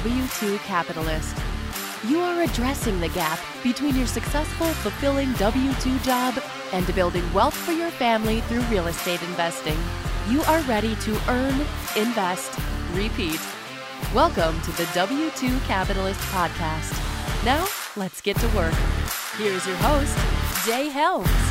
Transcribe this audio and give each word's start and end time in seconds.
are 0.00 0.06
a 0.06 0.10
W 0.10 0.26
2 0.28 0.58
capitalist. 0.58 1.36
You 2.08 2.20
are 2.20 2.42
addressing 2.42 3.00
the 3.00 3.08
gap 3.08 3.38
between 3.62 3.96
your 3.96 4.06
successful, 4.06 4.66
fulfilling 4.66 5.32
W 5.34 5.72
2 5.74 5.98
job 5.98 6.42
and 6.72 6.94
building 6.94 7.30
wealth 7.32 7.54
for 7.54 7.72
your 7.72 7.90
family 7.90 8.40
through 8.42 8.62
real 8.62 8.86
estate 8.86 9.22
investing. 9.22 9.76
You 10.28 10.42
are 10.42 10.60
ready 10.62 10.96
to 10.96 11.20
earn, 11.28 11.54
invest, 11.96 12.58
repeat. 12.92 13.40
Welcome 14.14 14.60
to 14.62 14.72
the 14.72 14.88
W 14.94 15.30
2 15.30 15.58
Capitalist 15.60 16.20
Podcast. 16.32 16.94
Now, 17.44 17.66
let's 17.96 18.20
get 18.20 18.36
to 18.38 18.48
work. 18.48 18.74
Here's 19.36 19.66
your 19.66 19.76
host, 19.76 20.16
Jay 20.66 20.88
Helms. 20.88 21.49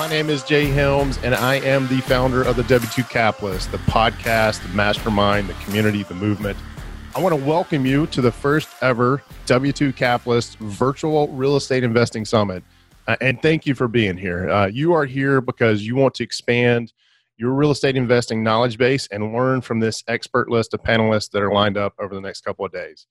My 0.00 0.08
name 0.08 0.30
is 0.30 0.42
Jay 0.42 0.64
Helms, 0.64 1.18
and 1.18 1.34
I 1.34 1.56
am 1.56 1.86
the 1.88 2.00
founder 2.00 2.42
of 2.42 2.56
the 2.56 2.62
W2 2.62 3.06
Capitalist, 3.10 3.70
the 3.70 3.76
podcast, 3.76 4.62
the 4.62 4.70
mastermind, 4.70 5.46
the 5.46 5.52
community, 5.64 6.04
the 6.04 6.14
movement. 6.14 6.56
I 7.14 7.20
want 7.20 7.38
to 7.38 7.44
welcome 7.44 7.84
you 7.84 8.06
to 8.06 8.22
the 8.22 8.32
first 8.32 8.70
ever 8.80 9.22
W2 9.44 9.94
Capitalist 9.94 10.56
Virtual 10.60 11.28
Real 11.28 11.54
Estate 11.54 11.84
Investing 11.84 12.24
Summit. 12.24 12.64
Uh, 13.06 13.16
and 13.20 13.42
thank 13.42 13.66
you 13.66 13.74
for 13.74 13.88
being 13.88 14.16
here. 14.16 14.48
Uh, 14.48 14.68
you 14.68 14.94
are 14.94 15.04
here 15.04 15.42
because 15.42 15.86
you 15.86 15.96
want 15.96 16.14
to 16.14 16.22
expand 16.24 16.94
your 17.36 17.52
real 17.52 17.70
estate 17.70 17.94
investing 17.94 18.42
knowledge 18.42 18.78
base 18.78 19.06
and 19.08 19.34
learn 19.34 19.60
from 19.60 19.80
this 19.80 20.02
expert 20.08 20.48
list 20.48 20.72
of 20.72 20.82
panelists 20.82 21.30
that 21.32 21.42
are 21.42 21.52
lined 21.52 21.76
up 21.76 21.92
over 22.00 22.14
the 22.14 22.22
next 22.22 22.40
couple 22.40 22.64
of 22.64 22.72
days. 22.72 23.06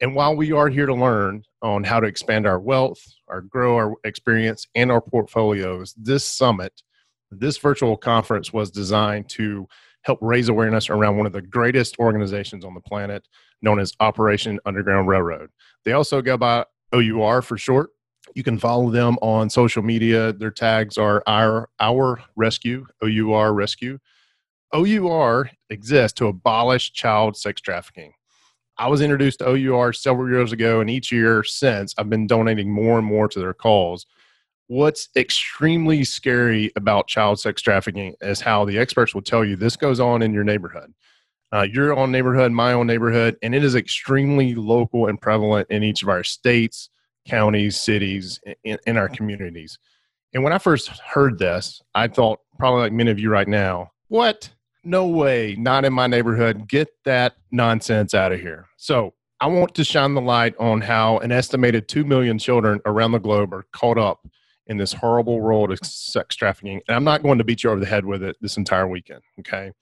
And 0.00 0.14
while 0.14 0.36
we 0.36 0.52
are 0.52 0.68
here 0.68 0.86
to 0.86 0.94
learn 0.94 1.42
on 1.62 1.84
how 1.84 2.00
to 2.00 2.06
expand 2.06 2.46
our 2.46 2.60
wealth, 2.60 3.02
our 3.28 3.40
grow 3.40 3.76
our 3.76 3.94
experience, 4.04 4.66
and 4.74 4.92
our 4.92 5.00
portfolios, 5.00 5.94
this 5.96 6.24
summit, 6.24 6.82
this 7.30 7.56
virtual 7.58 7.96
conference 7.96 8.52
was 8.52 8.70
designed 8.70 9.28
to 9.30 9.66
help 10.02 10.18
raise 10.20 10.48
awareness 10.48 10.90
around 10.90 11.16
one 11.16 11.26
of 11.26 11.32
the 11.32 11.42
greatest 11.42 11.98
organizations 11.98 12.64
on 12.64 12.74
the 12.74 12.80
planet, 12.80 13.26
known 13.62 13.80
as 13.80 13.92
Operation 14.00 14.60
Underground 14.66 15.08
Railroad. 15.08 15.50
They 15.84 15.92
also 15.92 16.22
go 16.22 16.36
by 16.36 16.64
OUR 16.92 17.42
for 17.42 17.56
short. 17.56 17.90
You 18.34 18.42
can 18.42 18.58
follow 18.58 18.90
them 18.90 19.16
on 19.22 19.50
social 19.50 19.82
media. 19.82 20.32
Their 20.32 20.50
tags 20.50 20.98
are 20.98 21.22
our 21.26 21.68
our 21.80 22.22
rescue, 22.36 22.86
OUR 23.02 23.54
rescue. 23.54 23.98
OUR 24.74 25.50
exists 25.70 26.16
to 26.18 26.26
abolish 26.26 26.92
child 26.92 27.36
sex 27.36 27.60
trafficking. 27.60 28.12
I 28.78 28.88
was 28.88 29.00
introduced 29.00 29.38
to 29.38 29.48
OUR 29.48 29.92
several 29.92 30.28
years 30.28 30.52
ago, 30.52 30.80
and 30.80 30.90
each 30.90 31.10
year 31.10 31.42
since, 31.42 31.94
I've 31.96 32.10
been 32.10 32.26
donating 32.26 32.70
more 32.70 32.98
and 32.98 33.06
more 33.06 33.26
to 33.28 33.38
their 33.38 33.54
cause. 33.54 34.04
What's 34.68 35.08
extremely 35.16 36.04
scary 36.04 36.72
about 36.76 37.06
child 37.06 37.40
sex 37.40 37.62
trafficking 37.62 38.16
is 38.20 38.40
how 38.40 38.64
the 38.64 38.78
experts 38.78 39.14
will 39.14 39.22
tell 39.22 39.44
you 39.44 39.56
this 39.56 39.76
goes 39.76 40.00
on 40.00 40.22
in 40.22 40.34
your 40.34 40.44
neighborhood. 40.44 40.92
Uh, 41.52 41.62
your 41.62 41.96
own 41.96 42.10
neighborhood, 42.10 42.52
my 42.52 42.72
own 42.72 42.86
neighborhood, 42.86 43.36
and 43.42 43.54
it 43.54 43.64
is 43.64 43.76
extremely 43.76 44.54
local 44.54 45.06
and 45.06 45.20
prevalent 45.20 45.70
in 45.70 45.82
each 45.82 46.02
of 46.02 46.08
our 46.08 46.24
states, 46.24 46.90
counties, 47.26 47.80
cities, 47.80 48.40
in, 48.64 48.78
in 48.86 48.96
our 48.96 49.08
communities. 49.08 49.78
And 50.34 50.42
when 50.42 50.52
I 50.52 50.58
first 50.58 50.88
heard 50.88 51.38
this, 51.38 51.80
I 51.94 52.08
thought, 52.08 52.40
probably 52.58 52.80
like 52.82 52.92
many 52.92 53.10
of 53.10 53.20
you 53.20 53.30
right 53.30 53.48
now, 53.48 53.92
what? 54.08 54.50
No 54.86 55.06
way, 55.06 55.56
not 55.58 55.84
in 55.84 55.92
my 55.92 56.06
neighborhood. 56.06 56.68
Get 56.68 56.88
that 57.04 57.36
nonsense 57.50 58.14
out 58.14 58.32
of 58.32 58.40
here. 58.40 58.66
So 58.76 59.14
I 59.40 59.48
want 59.48 59.74
to 59.74 59.84
shine 59.84 60.14
the 60.14 60.20
light 60.20 60.54
on 60.58 60.80
how 60.80 61.18
an 61.18 61.32
estimated 61.32 61.88
2 61.88 62.04
million 62.04 62.38
children 62.38 62.80
around 62.86 63.12
the 63.12 63.18
globe 63.18 63.52
are 63.52 63.66
caught 63.72 63.98
up 63.98 64.26
in 64.66 64.78
this 64.78 64.92
horrible 64.92 65.40
world 65.40 65.70
of 65.70 65.78
sex 65.82 66.34
trafficking. 66.36 66.80
And 66.88 66.96
I'm 66.96 67.04
not 67.04 67.22
going 67.22 67.38
to 67.38 67.44
beat 67.44 67.62
you 67.62 67.70
over 67.70 67.80
the 67.80 67.86
head 67.86 68.04
with 68.04 68.22
it 68.22 68.36
this 68.40 68.56
entire 68.56 68.88
weekend. 68.88 69.20
Okay. 69.40 69.72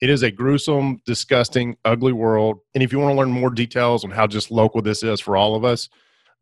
It 0.00 0.10
is 0.10 0.22
a 0.22 0.30
gruesome, 0.30 1.00
disgusting, 1.06 1.76
ugly 1.84 2.12
world. 2.12 2.58
And 2.74 2.82
if 2.82 2.92
you 2.92 2.98
want 2.98 3.12
to 3.12 3.18
learn 3.18 3.30
more 3.30 3.50
details 3.50 4.04
on 4.04 4.10
how 4.10 4.26
just 4.26 4.50
local 4.50 4.82
this 4.82 5.02
is 5.02 5.20
for 5.20 5.36
all 5.36 5.54
of 5.54 5.64
us, 5.64 5.88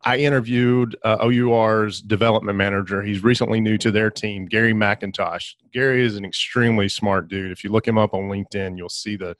I 0.02 0.16
interviewed 0.16 0.96
uh, 1.04 1.18
OUR's 1.22 2.00
development 2.00 2.56
manager. 2.56 3.02
He's 3.02 3.22
recently 3.22 3.60
new 3.60 3.76
to 3.78 3.90
their 3.90 4.10
team, 4.10 4.46
Gary 4.46 4.72
McIntosh. 4.72 5.54
Gary 5.72 6.04
is 6.04 6.16
an 6.16 6.24
extremely 6.24 6.88
smart 6.88 7.28
dude. 7.28 7.52
If 7.52 7.62
you 7.64 7.70
look 7.70 7.86
him 7.86 7.98
up 7.98 8.14
on 8.14 8.22
LinkedIn, 8.22 8.78
you'll 8.78 8.88
see 8.88 9.16
the 9.16 9.36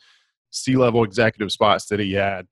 C 0.51 0.77
level 0.77 1.03
executive 1.03 1.51
spots 1.51 1.87
that 1.87 1.99
he 1.99 2.13
had 2.13 2.47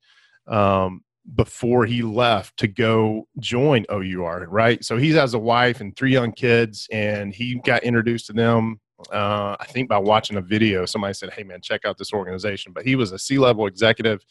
um, 0.47 1.02
before 1.34 1.84
he 1.84 2.00
left 2.00 2.56
to 2.58 2.68
go 2.68 3.28
join 3.41 3.84
OUR, 3.91 4.47
right? 4.48 4.82
So 4.82 4.97
he 4.97 5.10
has 5.12 5.34
a 5.34 5.38
wife 5.38 5.80
and 5.80 5.94
three 5.94 6.12
young 6.12 6.32
kids, 6.32 6.88
and 6.91 7.34
he 7.34 7.56
got 7.56 7.82
introduced 7.82 8.26
to 8.26 8.32
them. 8.32 8.80
Uh, 9.12 9.54
I 9.60 9.66
think 9.66 9.88
by 9.88 9.98
watching 9.98 10.38
a 10.38 10.41
video, 10.41 10.86
somebody 10.86 11.12
said, 11.12 11.30
"Hey, 11.30 11.44
man, 11.44 11.60
check 11.60 11.84
out 11.84 11.98
this 11.98 12.12
organization." 12.12 12.72
But 12.72 12.86
he 12.86 12.97
was 12.97 13.12
a 13.12 13.18
C 13.18 13.38
level 13.38 13.66
executive 13.66 14.24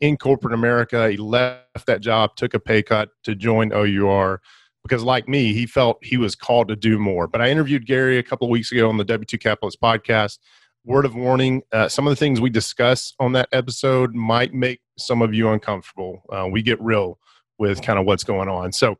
in 0.00 0.16
corporate 0.16 0.54
America. 0.54 1.10
He 1.10 1.16
left 1.16 1.86
that 1.86 2.00
job, 2.00 2.36
took 2.36 2.54
a 2.54 2.60
pay 2.60 2.82
cut 2.82 3.10
to 3.24 3.34
join 3.34 3.72
OUR 3.72 4.40
because, 4.82 5.02
like 5.02 5.28
me, 5.28 5.52
he 5.52 5.66
felt 5.66 5.98
he 6.02 6.16
was 6.16 6.34
called 6.34 6.68
to 6.68 6.76
do 6.76 6.98
more. 6.98 7.26
But 7.26 7.40
I 7.40 7.50
interviewed 7.50 7.86
Gary 7.86 8.18
a 8.18 8.22
couple 8.22 8.46
of 8.46 8.50
weeks 8.50 8.70
ago 8.72 8.88
on 8.88 8.96
the 8.96 9.04
W2 9.04 9.40
Capitalist 9.40 9.80
podcast. 9.80 10.38
Word 10.84 11.04
of 11.04 11.16
warning 11.16 11.62
uh, 11.72 11.88
some 11.88 12.06
of 12.06 12.12
the 12.12 12.16
things 12.16 12.40
we 12.40 12.50
discuss 12.50 13.12
on 13.18 13.32
that 13.32 13.48
episode 13.50 14.14
might 14.14 14.54
make 14.54 14.80
some 14.96 15.20
of 15.20 15.34
you 15.34 15.48
uncomfortable. 15.50 16.22
Uh, 16.30 16.46
we 16.50 16.62
get 16.62 16.80
real 16.80 17.18
with 17.58 17.82
kind 17.82 17.98
of 17.98 18.06
what's 18.06 18.22
going 18.22 18.48
on. 18.48 18.72
So, 18.72 18.96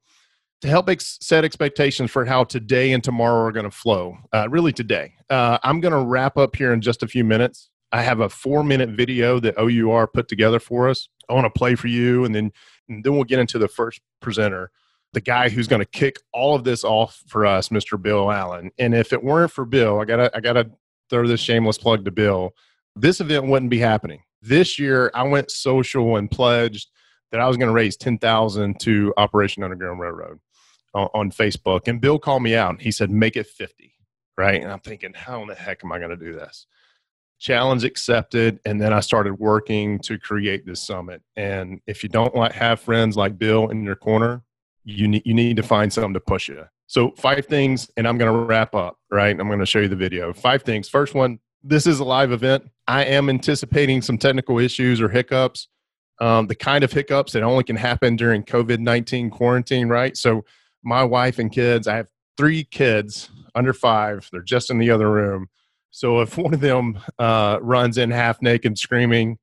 to 0.63 0.69
help 0.69 0.89
ex- 0.89 1.19
set 1.21 1.45
expectations 1.45 2.11
for 2.11 2.25
how 2.25 2.43
today 2.43 2.93
and 2.93 3.05
tomorrow 3.05 3.47
are 3.47 3.53
going 3.53 3.65
to 3.65 3.71
flow, 3.71 4.17
uh, 4.33 4.49
really 4.49 4.73
today, 4.73 5.13
uh, 5.29 5.59
I'm 5.63 5.81
going 5.81 5.93
to 5.93 6.01
wrap 6.01 6.39
up 6.39 6.57
here 6.57 6.73
in 6.73 6.81
just 6.81 7.03
a 7.03 7.07
few 7.07 7.25
minutes. 7.25 7.71
I 7.93 8.03
have 8.03 8.21
a 8.21 8.29
four 8.29 8.65
minute 8.65 8.91
video 8.91 9.39
that 9.41 9.57
OUR 9.59 10.07
put 10.07 10.29
together 10.29 10.59
for 10.59 10.89
us. 10.89 11.09
I 11.29 11.35
want 11.35 11.53
to 11.53 11.59
play 11.59 11.75
for 11.75 11.89
you, 11.89 12.25
and 12.25 12.35
then 12.35 12.53
and 12.89 13.05
then 13.05 13.15
we'll 13.15 13.25
get 13.25 13.39
into 13.39 13.59
the 13.59 13.69
first 13.69 14.01
presenter, 14.21 14.71
the 15.13 15.21
guy 15.21 15.49
who's 15.49 15.67
going 15.67 15.81
to 15.81 15.87
kick 15.87 16.19
all 16.33 16.55
of 16.55 16.65
this 16.65 16.85
off 16.85 17.23
for 17.27 17.47
us, 17.47 17.71
Mr. 17.71 18.01
Bill 18.01 18.31
Allen. 18.31 18.71
And 18.79 18.95
if 18.95 19.13
it 19.13 19.23
weren't 19.23 19.53
for 19.53 19.65
Bill, 19.65 20.01
I 20.01 20.05
gotta 20.05 20.31
I 20.37 20.41
gotta 20.41 20.71
throw 21.11 21.27
this 21.27 21.41
shameless 21.41 21.79
plug 21.79 22.05
to 22.05 22.11
Bill. 22.11 22.55
This 22.95 23.21
event 23.21 23.47
wouldn't 23.47 23.71
be 23.71 23.79
happening 23.79 24.23
this 24.43 24.79
year. 24.79 25.11
I 25.15 25.23
went 25.25 25.51
social 25.51 26.17
and 26.17 26.31
pledged 26.31 26.91
that 27.31 27.41
I 27.41 27.49
was 27.49 27.57
going 27.57 27.69
to 27.69 27.75
raise 27.75 27.97
ten 27.97 28.19
thousand 28.19 28.81
to 28.81 29.13
Operation 29.17 29.63
Underground 29.63 30.01
Railroad 30.01 30.41
on, 30.95 31.09
on 31.15 31.31
Facebook, 31.31 31.89
and 31.89 32.01
Bill 32.01 32.19
called 32.19 32.43
me 32.43 32.55
out. 32.55 32.81
He 32.81 32.91
said, 32.91 33.11
"Make 33.11 33.37
it 33.37 33.47
50. 33.47 33.93
Right? 34.39 34.61
And 34.61 34.71
I'm 34.71 34.81
thinking, 34.81 35.15
how 35.15 35.41
in 35.41 35.49
the 35.49 35.55
heck 35.55 35.83
am 35.83 35.93
I 35.93 35.99
going 35.99 36.11
to 36.11 36.17
do 36.17 36.35
this? 36.35 36.67
Challenge 37.39 37.85
accepted 37.85 38.59
and 38.65 38.81
then 38.81 38.93
i 38.93 39.01
started 39.01 39.35
working 39.35 39.99
to 39.99 40.19
create 40.19 40.65
this 40.65 40.81
summit. 40.81 41.23
And 41.37 41.81
if 41.87 42.03
you 42.03 42.09
don't 42.09 42.35
like 42.35 42.53
have 42.53 42.81
friends 42.81 43.17
like 43.17 43.39
bill 43.39 43.69
in 43.69 43.85
your 43.85 43.97
corner 43.97 44.43
you 44.85 45.09
need 45.09 45.23
you 45.25 45.35
need 45.35 45.57
to 45.57 45.63
find 45.63 45.93
something 45.93 46.15
to 46.15 46.21
push 46.21 46.49
you. 46.49 46.65
So 46.87 47.13
five 47.17 47.47
things 47.47 47.91
and 47.97 48.09
i'm 48.09 48.19
going 48.19 48.33
to 48.33 48.39
wrap 48.39 48.75
up 48.75 48.99
right? 49.11 49.39
I'm 49.39 49.49
going 49.49 49.61
to 49.61 49.67
show 49.67 49.81
you 49.81 49.89
the 49.89 49.97
video. 49.97 50.33
Five 50.33 50.63
things. 50.63 50.89
First 50.89 51.15
one 51.15 51.39
this 51.63 51.87
is 51.87 51.99
a 51.99 52.05
live 52.05 52.33
event. 52.33 52.65
I 52.87 53.05
am 53.05 53.29
anticipating 53.29 54.01
some 54.01 54.19
technical 54.19 54.59
issues 54.59 55.01
or 55.01 55.09
hiccups 55.09 55.69
um, 56.19 56.47
the 56.47 56.55
kind 56.55 56.83
of 56.83 56.93
hiccups 56.93 57.33
that 57.33 57.43
only 57.43 57.65
can 57.65 57.77
happen 57.77 58.17
during 58.17 58.43
covid-19 58.43 59.31
quarantine 59.31 59.89
right? 59.89 60.17
So 60.17 60.45
my 60.83 61.05
wife 61.05 61.39
and 61.39 61.53
kids 61.53 61.87
i 61.87 61.97
have 61.97 62.09
three 62.37 62.65
kids 62.65 63.31
under 63.55 63.73
five. 63.73 64.29
They're 64.31 64.43
just 64.43 64.71
in 64.71 64.79
the 64.79 64.91
other 64.91 65.11
room 65.11 65.49
so 65.97 66.21
if 66.21 66.37
one 66.37 66.53
of 66.53 66.61
them 66.61 66.99
uh, 67.19 67.59
runs 67.63 67.97
in 67.97 68.11
half 68.11 68.43
naked 68.43 68.77
screaming, 68.77 69.39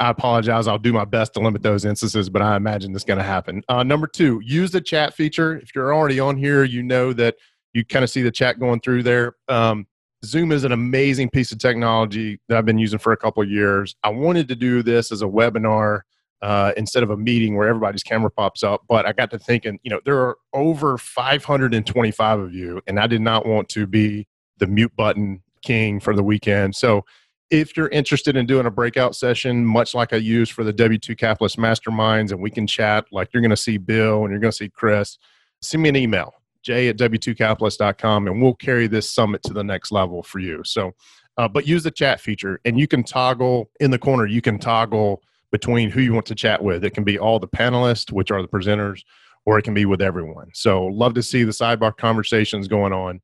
I 0.00 0.10
apologize. 0.10 0.66
I'll 0.66 0.76
do 0.76 0.92
my 0.92 1.04
best 1.04 1.34
to 1.34 1.40
limit 1.40 1.62
those 1.62 1.84
instances, 1.84 2.28
but 2.28 2.42
I 2.42 2.56
imagine 2.56 2.92
this 2.92 3.02
is 3.02 3.04
going 3.06 3.18
to 3.18 3.24
happen. 3.24 3.62
Uh, 3.68 3.84
number 3.84 4.08
two, 4.08 4.40
use 4.44 4.72
the 4.72 4.80
chat 4.80 5.14
feature. 5.14 5.58
If 5.58 5.76
you're 5.76 5.94
already 5.94 6.18
on 6.18 6.36
here, 6.36 6.64
you 6.64 6.82
know 6.82 7.12
that 7.12 7.36
you 7.72 7.84
kind 7.84 8.02
of 8.02 8.10
see 8.10 8.20
the 8.20 8.32
chat 8.32 8.58
going 8.58 8.80
through 8.80 9.04
there. 9.04 9.36
Um, 9.46 9.86
Zoom 10.24 10.50
is 10.50 10.64
an 10.64 10.72
amazing 10.72 11.30
piece 11.30 11.52
of 11.52 11.58
technology 11.58 12.40
that 12.48 12.58
I've 12.58 12.66
been 12.66 12.78
using 12.78 12.98
for 12.98 13.12
a 13.12 13.16
couple 13.16 13.44
years. 13.44 13.94
I 14.02 14.08
wanted 14.08 14.48
to 14.48 14.56
do 14.56 14.82
this 14.82 15.12
as 15.12 15.22
a 15.22 15.26
webinar 15.26 16.00
uh, 16.42 16.72
instead 16.76 17.04
of 17.04 17.10
a 17.10 17.16
meeting 17.16 17.54
where 17.54 17.68
everybody's 17.68 18.02
camera 18.02 18.32
pops 18.32 18.64
up, 18.64 18.82
but 18.88 19.06
I 19.06 19.12
got 19.12 19.30
to 19.30 19.38
thinking, 19.38 19.78
you 19.84 19.90
know, 19.92 20.00
there 20.04 20.18
are 20.18 20.36
over 20.52 20.98
525 20.98 22.40
of 22.40 22.52
you, 22.52 22.82
and 22.88 22.98
I 22.98 23.06
did 23.06 23.20
not 23.20 23.46
want 23.46 23.68
to 23.68 23.86
be 23.86 24.26
the 24.58 24.66
mute 24.66 24.96
button 24.96 25.42
king 25.62 26.00
for 26.00 26.14
the 26.14 26.22
weekend. 26.22 26.76
So 26.76 27.04
if 27.52 27.76
you're 27.76 27.88
interested 27.88 28.34
in 28.34 28.46
doing 28.46 28.64
a 28.64 28.70
breakout 28.70 29.14
session, 29.14 29.66
much 29.66 29.94
like 29.94 30.14
I 30.14 30.16
use 30.16 30.48
for 30.48 30.64
the 30.64 30.72
W2 30.72 31.18
Capitalist 31.18 31.58
Masterminds, 31.58 32.32
and 32.32 32.40
we 32.40 32.50
can 32.50 32.66
chat 32.66 33.04
like 33.12 33.28
you're 33.32 33.42
going 33.42 33.50
to 33.50 33.56
see 33.56 33.76
Bill 33.76 34.22
and 34.22 34.30
you're 34.30 34.40
going 34.40 34.50
to 34.50 34.56
see 34.56 34.70
Chris, 34.70 35.18
send 35.60 35.82
me 35.82 35.90
an 35.90 35.96
email, 35.96 36.32
j 36.62 36.88
at 36.88 36.96
w2capitalist.com, 36.96 38.26
and 38.26 38.40
we'll 38.40 38.54
carry 38.54 38.86
this 38.86 39.10
summit 39.10 39.42
to 39.42 39.52
the 39.52 39.62
next 39.62 39.92
level 39.92 40.22
for 40.22 40.38
you. 40.38 40.62
So, 40.64 40.92
uh, 41.36 41.46
but 41.46 41.66
use 41.66 41.82
the 41.82 41.90
chat 41.90 42.20
feature, 42.20 42.58
and 42.64 42.80
you 42.80 42.88
can 42.88 43.04
toggle 43.04 43.70
in 43.80 43.90
the 43.90 43.98
corner, 43.98 44.26
you 44.26 44.40
can 44.40 44.58
toggle 44.58 45.22
between 45.50 45.90
who 45.90 46.00
you 46.00 46.14
want 46.14 46.26
to 46.26 46.34
chat 46.34 46.62
with. 46.62 46.84
It 46.84 46.94
can 46.94 47.04
be 47.04 47.18
all 47.18 47.38
the 47.38 47.48
panelists, 47.48 48.10
which 48.10 48.30
are 48.30 48.40
the 48.40 48.48
presenters, 48.48 49.02
or 49.44 49.58
it 49.58 49.62
can 49.62 49.74
be 49.74 49.84
with 49.84 50.00
everyone. 50.00 50.48
So, 50.54 50.86
love 50.86 51.12
to 51.14 51.22
see 51.22 51.44
the 51.44 51.52
sidebar 51.52 51.94
conversations 51.94 52.66
going 52.66 52.94
on 52.94 53.20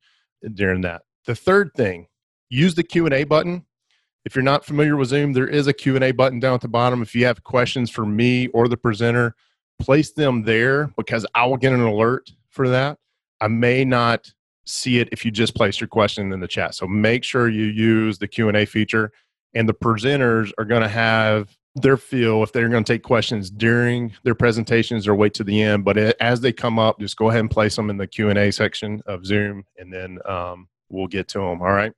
during 0.53 0.83
that. 0.83 1.03
The 1.25 1.35
third 1.35 1.71
thing, 1.75 2.09
use 2.51 2.75
the 2.75 2.83
Q&A 2.83 3.25
button. 3.25 3.65
If 4.25 4.35
you're 4.35 4.43
not 4.43 4.65
familiar 4.65 4.97
with 4.97 5.09
Zoom, 5.09 5.33
there 5.33 5.49
is 5.49 5.67
a 5.67 5.73
Q&A 5.73 6.13
button 6.13 6.41
down 6.41 6.55
at 6.55 6.61
the 6.61 6.69
bottom. 6.69 7.03
If 7.03 7.15
you 7.15 7.25
have 7.25 7.45
questions 7.45 7.91
for 7.91 8.05
me 8.05 8.49
or 8.49 8.69
the 8.69 8.77
presenter, 8.77 9.35
place 9.79 10.13
them 10.13 10.43
there 10.43 10.93
because 10.97 11.25
I 11.35 11.47
will 11.47 11.57
get 11.57 11.73
an 11.73 11.81
alert 11.81 12.31
for 12.51 12.69
that. 12.69 12.99
I 13.41 13.49
may 13.49 13.85
not 13.85 14.33
see 14.67 14.99
it 14.99 15.09
if 15.13 15.25
you 15.25 15.31
just 15.31 15.55
place 15.55 15.81
your 15.81 15.89
question 15.89 16.33
in 16.33 16.41
the 16.41 16.49
chat. 16.49 16.75
So 16.75 16.87
make 16.87 17.25
sure 17.25 17.49
you 17.49 17.65
use 17.65 18.19
the 18.19 18.29
Q&A 18.29 18.67
feature 18.67 19.13
and 19.55 19.69
the 19.69 19.75
presenters 19.75 20.53
are 20.59 20.65
going 20.65 20.83
to 20.83 20.89
have 20.89 21.57
their 21.75 21.97
feel 21.97 22.43
if 22.43 22.53
they're 22.53 22.69
going 22.69 22.85
to 22.85 22.93
take 22.93 23.03
questions 23.03 23.51
during 23.51 24.13
their 24.25 24.35
presentations 24.35 25.07
or 25.07 25.15
wait 25.15 25.35
to 25.35 25.45
the 25.45 25.63
end 25.63 25.85
but 25.85 25.97
as 25.97 26.41
they 26.41 26.53
come 26.53 26.79
up 26.79 26.99
just 26.99 27.17
go 27.17 27.29
ahead 27.29 27.41
and 27.41 27.51
place 27.51 27.77
them 27.77 27.91
in 27.91 27.97
the 27.97 28.07
q&a 28.07 28.51
section 28.51 29.01
of 29.07 29.25
zoom 29.25 29.65
and 29.77 29.93
then 29.93 30.19
um, 30.27 30.69
we'll 30.89 31.07
get 31.07 31.29
to 31.29 31.39
them 31.39 31.61
all 31.61 31.73
right 31.73 31.93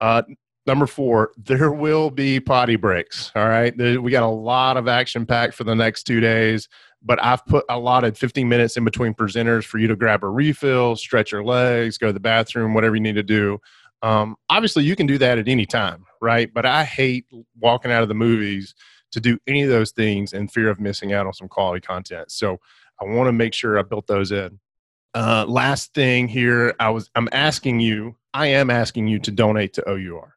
uh, 0.00 0.22
number 0.66 0.86
four 0.86 1.30
there 1.36 1.70
will 1.70 2.10
be 2.10 2.40
potty 2.40 2.76
breaks 2.76 3.30
all 3.36 3.48
right 3.48 3.76
we 3.76 4.10
got 4.10 4.22
a 4.22 4.26
lot 4.26 4.76
of 4.76 4.88
action 4.88 5.24
packed 5.24 5.54
for 5.54 5.64
the 5.64 5.74
next 5.74 6.04
two 6.04 6.20
days 6.20 6.68
but 7.06 7.22
I've 7.22 7.46
put 7.46 7.64
allotted 7.68 8.18
15 8.18 8.48
minutes 8.48 8.76
in 8.76 8.84
between 8.84 9.14
presenters 9.14 9.64
for 9.64 9.78
you 9.78 9.86
to 9.86 9.94
grab 9.94 10.24
a 10.24 10.28
refill, 10.28 10.96
stretch 10.96 11.30
your 11.30 11.44
legs, 11.44 11.98
go 11.98 12.08
to 12.08 12.12
the 12.12 12.20
bathroom, 12.20 12.74
whatever 12.74 12.96
you 12.96 13.00
need 13.00 13.14
to 13.14 13.22
do. 13.22 13.60
Um, 14.02 14.36
obviously, 14.50 14.84
you 14.84 14.96
can 14.96 15.06
do 15.06 15.16
that 15.18 15.38
at 15.38 15.48
any 15.48 15.66
time, 15.66 16.04
right? 16.20 16.52
But 16.52 16.66
I 16.66 16.84
hate 16.84 17.26
walking 17.58 17.92
out 17.92 18.02
of 18.02 18.08
the 18.08 18.14
movies 18.14 18.74
to 19.12 19.20
do 19.20 19.38
any 19.46 19.62
of 19.62 19.68
those 19.68 19.92
things 19.92 20.32
in 20.32 20.48
fear 20.48 20.68
of 20.68 20.80
missing 20.80 21.12
out 21.12 21.26
on 21.26 21.32
some 21.32 21.48
quality 21.48 21.80
content. 21.80 22.30
So 22.30 22.58
I 23.00 23.04
want 23.04 23.28
to 23.28 23.32
make 23.32 23.54
sure 23.54 23.78
I 23.78 23.82
built 23.82 24.06
those 24.08 24.32
in. 24.32 24.58
Uh, 25.14 25.46
last 25.48 25.94
thing 25.94 26.28
here, 26.28 26.74
I 26.78 26.90
was 26.90 27.08
I'm 27.14 27.28
asking 27.32 27.80
you, 27.80 28.16
I 28.36 28.48
am 28.48 28.68
asking 28.68 29.08
you 29.08 29.18
to 29.20 29.30
donate 29.30 29.72
to 29.72 29.88
OUR 29.88 30.36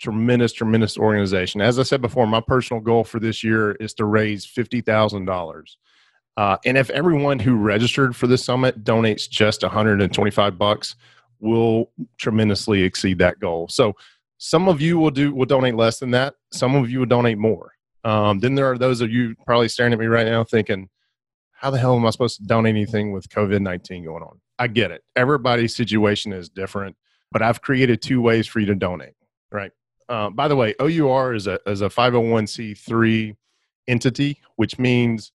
tremendous, 0.00 0.54
tremendous 0.54 0.96
organization. 0.96 1.60
As 1.60 1.78
I 1.78 1.82
said 1.82 2.00
before, 2.00 2.26
my 2.26 2.40
personal 2.40 2.80
goal 2.80 3.04
for 3.04 3.20
this 3.20 3.44
year 3.44 3.72
is 3.72 3.92
to 3.94 4.06
raise 4.06 4.46
fifty 4.46 4.80
thousand 4.80 5.28
uh, 5.28 5.32
dollars. 5.32 5.76
And 6.64 6.78
if 6.78 6.88
everyone 6.88 7.38
who 7.38 7.56
registered 7.56 8.16
for 8.16 8.26
the 8.26 8.38
summit 8.38 8.84
donates 8.84 9.28
just 9.28 9.62
125 9.62 10.56
bucks, 10.56 10.96
we'll 11.40 11.90
tremendously 12.16 12.82
exceed 12.82 13.18
that 13.18 13.38
goal. 13.38 13.68
So 13.68 13.92
some 14.38 14.66
of 14.66 14.80
you 14.80 14.98
will 14.98 15.10
do 15.10 15.34
will 15.34 15.44
donate 15.44 15.74
less 15.74 15.98
than 15.98 16.12
that. 16.12 16.36
Some 16.54 16.74
of 16.74 16.88
you 16.88 17.00
will 17.00 17.06
donate 17.06 17.36
more. 17.36 17.72
Um, 18.02 18.38
then 18.38 18.54
there 18.54 18.72
are 18.72 18.78
those 18.78 19.02
of 19.02 19.10
you 19.10 19.34
probably 19.44 19.68
staring 19.68 19.92
at 19.92 19.98
me 19.98 20.06
right 20.06 20.26
now 20.26 20.42
thinking, 20.42 20.88
"How 21.52 21.68
the 21.70 21.76
hell 21.76 21.96
am 21.96 22.06
I 22.06 22.10
supposed 22.10 22.38
to 22.38 22.46
donate 22.46 22.70
anything 22.70 23.12
with 23.12 23.28
COVID 23.28 23.60
19 23.60 24.06
going 24.06 24.22
on?" 24.22 24.40
I 24.58 24.68
get 24.68 24.90
it. 24.90 25.04
Everybody's 25.16 25.76
situation 25.76 26.32
is 26.32 26.48
different, 26.48 26.96
but 27.32 27.42
I've 27.42 27.62
created 27.62 28.02
two 28.02 28.20
ways 28.20 28.46
for 28.46 28.60
you 28.60 28.66
to 28.66 28.74
donate. 28.74 29.14
Right. 29.52 29.72
Uh, 30.08 30.30
by 30.30 30.48
the 30.48 30.56
way, 30.56 30.74
OUR 30.80 31.34
is 31.34 31.46
a 31.46 31.60
is 31.66 31.82
a 31.82 31.88
501c3 31.88 33.36
entity, 33.86 34.40
which 34.56 34.78
means 34.78 35.32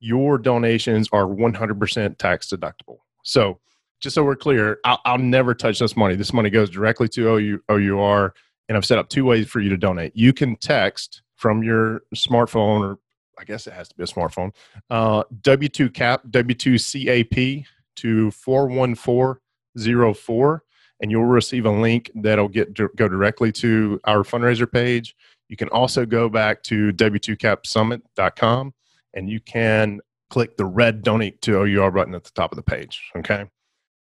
your 0.00 0.38
donations 0.38 1.08
are 1.12 1.24
100% 1.24 2.18
tax 2.18 2.48
deductible. 2.48 2.98
So, 3.24 3.58
just 4.00 4.14
so 4.14 4.22
we're 4.22 4.36
clear, 4.36 4.78
I'll, 4.84 5.00
I'll 5.04 5.18
never 5.18 5.54
touch 5.54 5.80
this 5.80 5.96
money. 5.96 6.14
This 6.14 6.32
money 6.32 6.50
goes 6.50 6.70
directly 6.70 7.08
to 7.08 7.36
OU, 7.36 7.58
OUR, 7.68 8.32
and 8.68 8.76
I've 8.76 8.86
set 8.86 8.98
up 8.98 9.08
two 9.08 9.24
ways 9.24 9.48
for 9.48 9.58
you 9.60 9.70
to 9.70 9.76
donate. 9.76 10.14
You 10.14 10.32
can 10.32 10.54
text 10.56 11.22
from 11.34 11.64
your 11.64 12.02
smartphone, 12.14 12.80
or 12.80 12.98
I 13.38 13.44
guess 13.44 13.66
it 13.66 13.72
has 13.72 13.88
to 13.88 13.96
be 13.96 14.04
a 14.04 14.06
smartphone, 14.06 14.52
uh, 14.90 15.24
W2 15.42 15.92
CAP 15.94 16.22
W2 16.28 17.06
CAP 17.06 17.64
to 17.96 18.30
41404 18.30 20.62
and 21.00 21.10
you'll 21.10 21.24
receive 21.24 21.66
a 21.66 21.70
link 21.70 22.10
that'll 22.14 22.48
get 22.48 22.74
go 22.74 23.08
directly 23.08 23.52
to 23.52 24.00
our 24.04 24.18
fundraiser 24.18 24.70
page. 24.70 25.14
You 25.48 25.56
can 25.56 25.68
also 25.68 26.04
go 26.04 26.28
back 26.28 26.62
to 26.64 26.92
w2capsummit.com 26.92 28.74
and 29.14 29.30
you 29.30 29.40
can 29.40 30.00
click 30.30 30.56
the 30.56 30.64
red 30.66 31.02
donate 31.02 31.40
to 31.42 31.58
OUR 31.58 31.90
button 31.90 32.14
at 32.14 32.24
the 32.24 32.30
top 32.32 32.52
of 32.52 32.56
the 32.56 32.62
page. 32.62 33.10
Okay. 33.16 33.46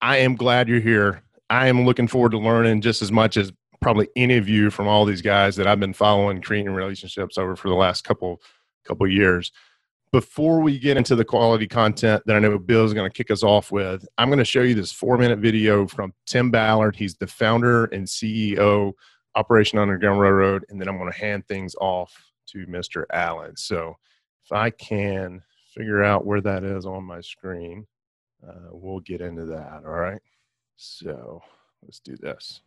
I 0.02 0.18
am 0.18 0.36
glad 0.36 0.68
you're 0.68 0.80
here. 0.80 1.22
I 1.48 1.68
am 1.68 1.84
looking 1.84 2.08
forward 2.08 2.32
to 2.32 2.38
learning 2.38 2.80
just 2.80 3.02
as 3.02 3.10
much 3.10 3.36
as 3.36 3.52
probably 3.80 4.08
any 4.16 4.36
of 4.36 4.48
you 4.48 4.70
from 4.70 4.86
all 4.86 5.04
these 5.04 5.22
guys 5.22 5.56
that 5.56 5.66
I've 5.66 5.80
been 5.80 5.94
following, 5.94 6.42
creating 6.42 6.72
relationships 6.72 7.38
over 7.38 7.56
for 7.56 7.68
the 7.68 7.74
last 7.74 8.04
couple 8.04 8.40
couple 8.84 9.06
years 9.06 9.52
before 10.12 10.60
we 10.60 10.78
get 10.78 10.96
into 10.96 11.14
the 11.14 11.24
quality 11.24 11.66
content 11.66 12.22
that 12.26 12.34
I 12.34 12.40
know 12.40 12.58
Bill 12.58 12.84
is 12.84 12.92
going 12.94 13.08
to 13.08 13.16
kick 13.16 13.30
us 13.30 13.42
off 13.42 13.70
with, 13.70 14.06
I'm 14.18 14.28
going 14.28 14.38
to 14.38 14.44
show 14.44 14.62
you 14.62 14.74
this 14.74 14.90
four 14.90 15.16
minute 15.16 15.38
video 15.38 15.86
from 15.86 16.12
Tim 16.26 16.50
Ballard. 16.50 16.96
He's 16.96 17.14
the 17.14 17.26
founder 17.26 17.84
and 17.86 18.06
CEO, 18.06 18.92
Operation 19.36 19.78
Underground 19.78 20.20
Railroad. 20.20 20.64
And 20.68 20.80
then 20.80 20.88
I'm 20.88 20.98
going 20.98 21.12
to 21.12 21.18
hand 21.18 21.46
things 21.46 21.74
off 21.80 22.12
to 22.48 22.66
Mr. 22.66 23.04
Allen. 23.12 23.56
So 23.56 23.96
if 24.44 24.52
I 24.52 24.70
can 24.70 25.42
figure 25.74 26.02
out 26.02 26.26
where 26.26 26.40
that 26.40 26.64
is 26.64 26.86
on 26.86 27.04
my 27.04 27.20
screen, 27.20 27.86
uh, 28.46 28.70
we'll 28.72 29.00
get 29.00 29.20
into 29.20 29.44
that. 29.46 29.82
All 29.84 29.92
right. 29.92 30.20
So 30.76 31.40
let's 31.82 32.00
do 32.00 32.16
this. 32.16 32.62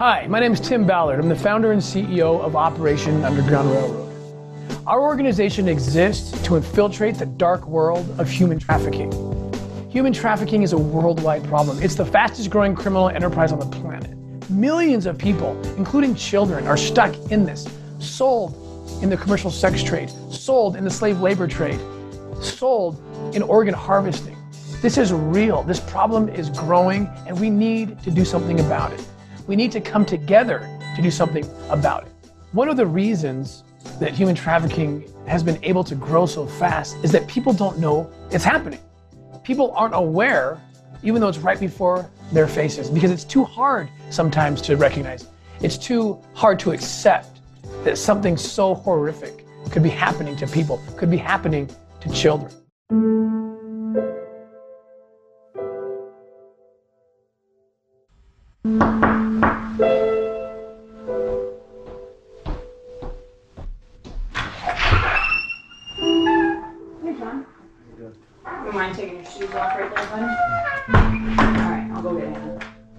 Hi, 0.00 0.26
my 0.26 0.40
name 0.40 0.52
is 0.52 0.60
Tim 0.60 0.86
Ballard. 0.86 1.20
I'm 1.20 1.28
the 1.28 1.36
founder 1.36 1.72
and 1.72 1.80
CEO 1.80 2.40
of 2.40 2.56
Operation 2.56 3.24
Underground 3.24 3.70
Railroad. 3.70 4.15
Our 4.86 5.02
organization 5.02 5.66
exists 5.66 6.30
to 6.42 6.54
infiltrate 6.54 7.16
the 7.16 7.26
dark 7.26 7.66
world 7.66 8.08
of 8.20 8.30
human 8.30 8.60
trafficking. 8.60 9.10
Human 9.90 10.12
trafficking 10.12 10.62
is 10.62 10.72
a 10.74 10.78
worldwide 10.78 11.42
problem. 11.42 11.82
It's 11.82 11.96
the 11.96 12.06
fastest 12.06 12.50
growing 12.50 12.76
criminal 12.76 13.08
enterprise 13.08 13.50
on 13.50 13.58
the 13.58 13.66
planet. 13.66 14.14
Millions 14.48 15.06
of 15.06 15.18
people, 15.18 15.60
including 15.76 16.14
children, 16.14 16.68
are 16.68 16.76
stuck 16.76 17.12
in 17.32 17.44
this, 17.44 17.66
sold 17.98 18.54
in 19.02 19.10
the 19.10 19.16
commercial 19.16 19.50
sex 19.50 19.82
trade, 19.82 20.08
sold 20.30 20.76
in 20.76 20.84
the 20.84 20.90
slave 20.90 21.20
labor 21.20 21.48
trade, 21.48 21.80
sold 22.40 23.02
in 23.34 23.42
organ 23.42 23.74
harvesting. 23.74 24.36
This 24.82 24.98
is 24.98 25.12
real. 25.12 25.64
This 25.64 25.80
problem 25.80 26.28
is 26.28 26.48
growing, 26.50 27.08
and 27.26 27.40
we 27.40 27.50
need 27.50 28.00
to 28.04 28.12
do 28.12 28.24
something 28.24 28.60
about 28.60 28.92
it. 28.92 29.04
We 29.48 29.56
need 29.56 29.72
to 29.72 29.80
come 29.80 30.04
together 30.04 30.60
to 30.94 31.02
do 31.02 31.10
something 31.10 31.44
about 31.70 32.06
it. 32.06 32.12
One 32.52 32.68
of 32.68 32.76
the 32.76 32.86
reasons 32.86 33.64
that 34.00 34.12
human 34.12 34.34
trafficking 34.34 35.04
has 35.26 35.42
been 35.42 35.58
able 35.62 35.84
to 35.84 35.94
grow 35.94 36.26
so 36.26 36.46
fast 36.46 36.96
is 37.02 37.12
that 37.12 37.26
people 37.26 37.52
don't 37.52 37.78
know 37.78 38.10
it's 38.30 38.44
happening. 38.44 38.80
People 39.42 39.72
aren't 39.76 39.94
aware, 39.94 40.60
even 41.02 41.20
though 41.20 41.28
it's 41.28 41.38
right 41.38 41.58
before 41.58 42.10
their 42.32 42.48
faces, 42.48 42.90
because 42.90 43.10
it's 43.10 43.24
too 43.24 43.44
hard 43.44 43.88
sometimes 44.10 44.60
to 44.62 44.76
recognize. 44.76 45.28
It's 45.60 45.78
too 45.78 46.20
hard 46.34 46.58
to 46.60 46.72
accept 46.72 47.40
that 47.84 47.96
something 47.96 48.36
so 48.36 48.74
horrific 48.74 49.44
could 49.70 49.82
be 49.82 49.88
happening 49.88 50.36
to 50.36 50.46
people, 50.46 50.82
could 50.96 51.10
be 51.10 51.16
happening 51.16 51.70
to 52.00 52.10
children. 52.10 52.52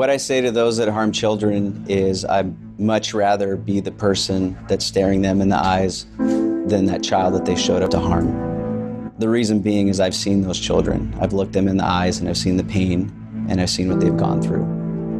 What 0.00 0.08
I 0.08 0.16
say 0.16 0.40
to 0.40 0.50
those 0.50 0.78
that 0.78 0.88
harm 0.88 1.12
children 1.12 1.84
is 1.86 2.24
I'd 2.24 2.80
much 2.80 3.12
rather 3.12 3.54
be 3.54 3.80
the 3.80 3.92
person 3.92 4.56
that's 4.66 4.82
staring 4.82 5.20
them 5.20 5.42
in 5.42 5.50
the 5.50 5.58
eyes 5.58 6.06
than 6.16 6.86
that 6.86 7.02
child 7.02 7.34
that 7.34 7.44
they 7.44 7.54
showed 7.54 7.82
up 7.82 7.90
to 7.90 7.98
harm. 7.98 9.12
The 9.18 9.28
reason 9.28 9.60
being 9.60 9.88
is 9.88 10.00
I've 10.00 10.14
seen 10.14 10.40
those 10.40 10.58
children. 10.58 11.14
I've 11.20 11.34
looked 11.34 11.52
them 11.52 11.68
in 11.68 11.76
the 11.76 11.84
eyes 11.84 12.18
and 12.18 12.30
I've 12.30 12.38
seen 12.38 12.56
the 12.56 12.64
pain 12.64 13.12
and 13.50 13.60
I've 13.60 13.68
seen 13.68 13.90
what 13.90 14.00
they've 14.00 14.16
gone 14.16 14.40
through 14.40 14.62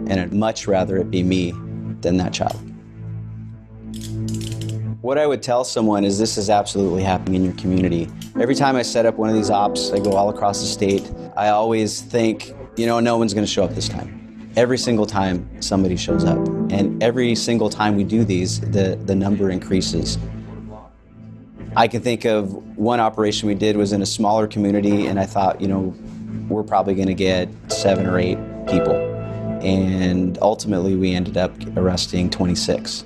and 0.08 0.18
I'd 0.18 0.32
much 0.32 0.66
rather 0.66 0.96
it 0.96 1.10
be 1.10 1.22
me 1.22 1.52
than 2.00 2.16
that 2.16 2.32
child. 2.32 2.58
What 5.02 5.18
I 5.18 5.26
would 5.26 5.42
tell 5.42 5.62
someone 5.62 6.04
is 6.06 6.18
this 6.18 6.38
is 6.38 6.48
absolutely 6.48 7.02
happening 7.02 7.34
in 7.34 7.44
your 7.44 7.54
community. 7.56 8.08
Every 8.40 8.54
time 8.54 8.76
I 8.76 8.82
set 8.82 9.04
up 9.04 9.16
one 9.16 9.28
of 9.28 9.34
these 9.34 9.50
ops, 9.50 9.92
I 9.92 9.98
go 9.98 10.12
all 10.12 10.30
across 10.30 10.62
the 10.62 10.66
state, 10.66 11.12
I 11.36 11.48
always 11.50 12.00
think, 12.00 12.54
you 12.78 12.86
know, 12.86 12.98
no 12.98 13.18
one's 13.18 13.34
going 13.34 13.44
to 13.44 13.52
show 13.52 13.64
up 13.64 13.74
this 13.74 13.86
time. 13.86 14.19
Every 14.56 14.78
single 14.78 15.06
time 15.06 15.48
somebody 15.62 15.96
shows 15.96 16.24
up. 16.24 16.38
And 16.70 17.02
every 17.02 17.34
single 17.34 17.70
time 17.70 17.96
we 17.96 18.04
do 18.04 18.24
these, 18.24 18.60
the, 18.60 18.98
the 19.04 19.14
number 19.14 19.50
increases. 19.50 20.18
I 21.76 21.86
can 21.86 22.02
think 22.02 22.24
of 22.24 22.52
one 22.76 22.98
operation 22.98 23.48
we 23.48 23.54
did 23.54 23.76
was 23.76 23.92
in 23.92 24.02
a 24.02 24.06
smaller 24.06 24.48
community, 24.48 25.06
and 25.06 25.20
I 25.20 25.26
thought, 25.26 25.60
you 25.60 25.68
know, 25.68 25.94
we're 26.48 26.64
probably 26.64 26.94
going 26.94 27.06
to 27.06 27.14
get 27.14 27.48
seven 27.68 28.06
or 28.06 28.18
eight 28.18 28.38
people. 28.66 28.94
And 29.62 30.36
ultimately, 30.42 30.96
we 30.96 31.14
ended 31.14 31.36
up 31.36 31.52
arresting 31.76 32.30
26. 32.30 33.04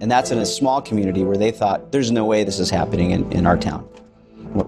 And 0.00 0.10
that's 0.10 0.30
in 0.30 0.38
a 0.38 0.46
small 0.46 0.80
community 0.80 1.22
where 1.22 1.36
they 1.36 1.50
thought, 1.50 1.92
there's 1.92 2.10
no 2.10 2.24
way 2.24 2.44
this 2.44 2.58
is 2.58 2.70
happening 2.70 3.10
in, 3.10 3.30
in 3.32 3.46
our 3.46 3.58
town. 3.58 3.88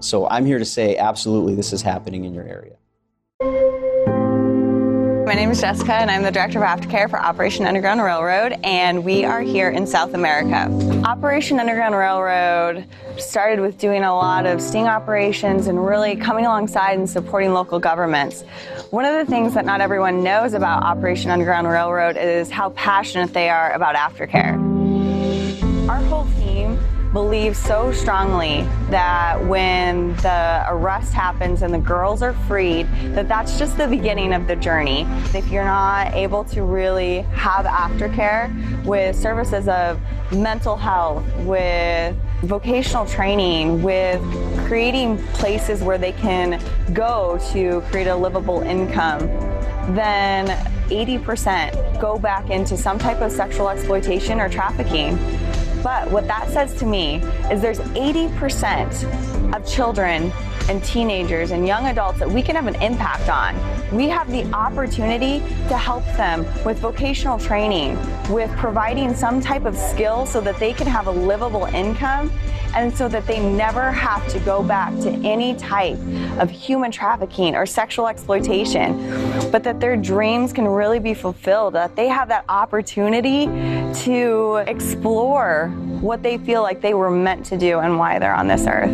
So 0.01 0.27
I'm 0.27 0.45
here 0.45 0.59
to 0.59 0.65
say, 0.65 0.97
absolutely, 0.97 1.55
this 1.55 1.73
is 1.73 1.81
happening 1.81 2.25
in 2.25 2.33
your 2.33 2.43
area. 2.43 3.86
My 5.27 5.33
name 5.33 5.51
is 5.51 5.59
Jessica, 5.59 5.93
and 5.93 6.09
I'm 6.09 6.23
the 6.23 6.31
Director 6.31 6.63
of 6.63 6.79
Aftercare 6.79 7.09
for 7.09 7.19
Operation 7.19 7.67
Underground 7.67 8.01
Railroad, 8.01 8.57
and 8.63 9.03
we 9.03 9.25
are 9.25 9.41
here 9.41 9.69
in 9.69 9.85
South 9.85 10.13
America. 10.13 10.71
Operation 11.03 11.59
Underground 11.59 11.95
Railroad 11.95 12.85
started 13.17 13.59
with 13.59 13.77
doing 13.77 14.03
a 14.03 14.15
lot 14.15 14.45
of 14.45 14.61
sting 14.61 14.87
operations 14.87 15.67
and 15.67 15.85
really 15.85 16.15
coming 16.15 16.45
alongside 16.45 16.97
and 16.97 17.09
supporting 17.09 17.51
local 17.51 17.77
governments. 17.77 18.43
One 18.91 19.03
of 19.03 19.15
the 19.15 19.29
things 19.29 19.53
that 19.55 19.65
not 19.65 19.81
everyone 19.81 20.23
knows 20.23 20.53
about 20.53 20.83
Operation 20.83 21.29
Underground 21.29 21.67
Railroad 21.67 22.15
is 22.15 22.49
how 22.49 22.69
passionate 22.69 23.33
they 23.33 23.49
are 23.49 23.73
about 23.73 23.95
aftercare. 23.95 24.76
Believe 27.17 27.57
so 27.57 27.91
strongly 27.91 28.61
that 28.91 29.43
when 29.47 30.15
the 30.17 30.63
arrest 30.67 31.13
happens 31.13 31.63
and 31.63 31.73
the 31.73 31.79
girls 31.79 32.21
are 32.21 32.33
freed, 32.47 32.85
that 33.15 33.27
that's 33.27 33.57
just 33.57 33.75
the 33.75 33.87
beginning 33.87 34.35
of 34.35 34.45
the 34.45 34.55
journey. 34.55 35.07
If 35.33 35.47
you're 35.47 35.65
not 35.65 36.13
able 36.13 36.43
to 36.43 36.61
really 36.61 37.23
have 37.33 37.65
aftercare 37.65 38.85
with 38.85 39.15
services 39.15 39.67
of 39.67 39.99
mental 40.31 40.77
health, 40.77 41.25
with 41.37 42.15
vocational 42.43 43.07
training, 43.07 43.81
with 43.81 44.21
creating 44.67 45.17
places 45.33 45.81
where 45.81 45.97
they 45.97 46.11
can 46.11 46.63
go 46.93 47.39
to 47.51 47.81
create 47.89 48.05
a 48.05 48.15
livable 48.15 48.61
income, 48.61 49.21
then 49.95 50.49
80% 50.89 51.99
go 51.99 52.19
back 52.19 52.51
into 52.51 52.77
some 52.77 52.99
type 52.99 53.21
of 53.21 53.31
sexual 53.31 53.69
exploitation 53.69 54.39
or 54.39 54.49
trafficking. 54.49 55.17
But 55.87 56.11
what 56.11 56.27
that 56.27 56.49
says 56.49 56.73
to 56.79 56.85
me 56.85 57.23
is 57.49 57.61
there's 57.61 57.79
80% 57.79 59.55
of 59.55 59.65
children 59.65 60.33
and 60.67 60.83
teenagers 60.83 61.51
and 61.51 61.65
young 61.65 61.85
adults 61.85 62.19
that 62.19 62.29
we 62.29 62.41
can 62.41 62.57
have 62.57 62.67
an 62.67 62.75
impact 62.81 63.29
on. 63.29 63.55
We 63.95 64.09
have 64.09 64.29
the 64.29 64.43
opportunity 64.53 65.39
to 65.69 65.77
help 65.77 66.03
them 66.17 66.45
with 66.65 66.79
vocational 66.79 67.39
training, 67.39 67.97
with 68.29 68.51
providing 68.57 69.15
some 69.15 69.39
type 69.39 69.63
of 69.63 69.77
skill 69.77 70.25
so 70.25 70.41
that 70.41 70.59
they 70.59 70.73
can 70.73 70.87
have 70.87 71.07
a 71.07 71.11
livable 71.11 71.67
income 71.67 72.33
and 72.77 72.95
so 72.95 73.07
that 73.07 73.25
they 73.25 73.39
never 73.39 73.91
have 73.91 74.27
to 74.27 74.39
go 74.41 74.61
back 74.61 74.93
to 74.99 75.09
any 75.25 75.55
type 75.55 75.97
of 76.37 76.47
human 76.47 76.91
trafficking 76.91 77.55
or 77.55 77.65
sexual 77.65 78.07
exploitation, 78.07 78.95
but 79.51 79.63
that 79.63 79.79
their 79.79 79.97
dreams 79.97 80.53
can 80.53 80.67
really 80.67 80.99
be 80.99 81.15
fulfilled, 81.15 81.73
that 81.73 81.95
they 81.95 82.07
have 82.07 82.27
that 82.27 82.45
opportunity 82.49 83.47
to 84.03 84.57
explore 84.67 85.69
what 86.01 86.21
they 86.21 86.37
feel 86.37 86.61
like 86.61 86.81
they 86.81 86.93
were 86.93 87.09
meant 87.09 87.43
to 87.47 87.57
do 87.57 87.79
and 87.79 87.97
why 87.97 88.19
they're 88.19 88.35
on 88.35 88.47
this 88.47 88.67
earth. 88.67 88.91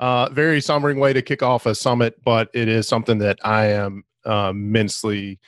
Uh, 0.00 0.28
very 0.30 0.58
sombering 0.58 0.98
way 0.98 1.12
to 1.12 1.22
kick 1.22 1.40
off 1.40 1.66
a 1.66 1.74
summit, 1.74 2.20
but 2.24 2.50
it 2.52 2.66
is 2.66 2.88
something 2.88 3.18
that 3.18 3.38
I 3.44 3.66
am 3.66 4.02
immensely 4.26 5.38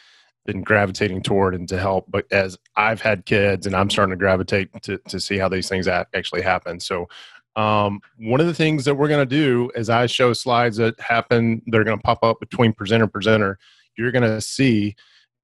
been 0.45 0.63
gravitating 0.63 1.23
toward 1.23 1.55
and 1.55 1.69
to 1.69 1.79
help. 1.79 2.07
But 2.09 2.27
as 2.31 2.57
I've 2.77 3.01
had 3.01 3.27
kids 3.27 3.67
and 3.67 3.75
I'm 3.75 3.91
starting 3.91 4.13
to 4.13 4.17
gravitate 4.17 4.71
to, 4.83 4.99
to 5.09 5.19
see 5.19 5.39
how 5.39 5.49
these 5.49 5.69
things 5.69 5.89
actually 5.89 6.43
happen. 6.43 6.79
So, 6.81 7.09
um, 7.57 8.01
one 8.19 8.41
of 8.41 8.47
the 8.47 8.55
things 8.55 8.85
that 8.85 8.95
we're 8.95 9.09
going 9.09 9.27
to 9.27 9.37
do 9.37 9.71
is 9.75 9.89
I 9.89 10.07
show 10.07 10.35
slides 10.35 10.77
that 10.77 11.01
happen, 11.01 11.63
they're 11.67 11.85
going 11.85 11.97
to 11.97 12.03
pop 12.03 12.23
up 12.23 12.39
between 12.39 12.75
presenter 12.75 13.07
presenter. 13.07 13.59
You're 13.97 14.13
going 14.13 14.31
to 14.31 14.43
see 14.43 14.95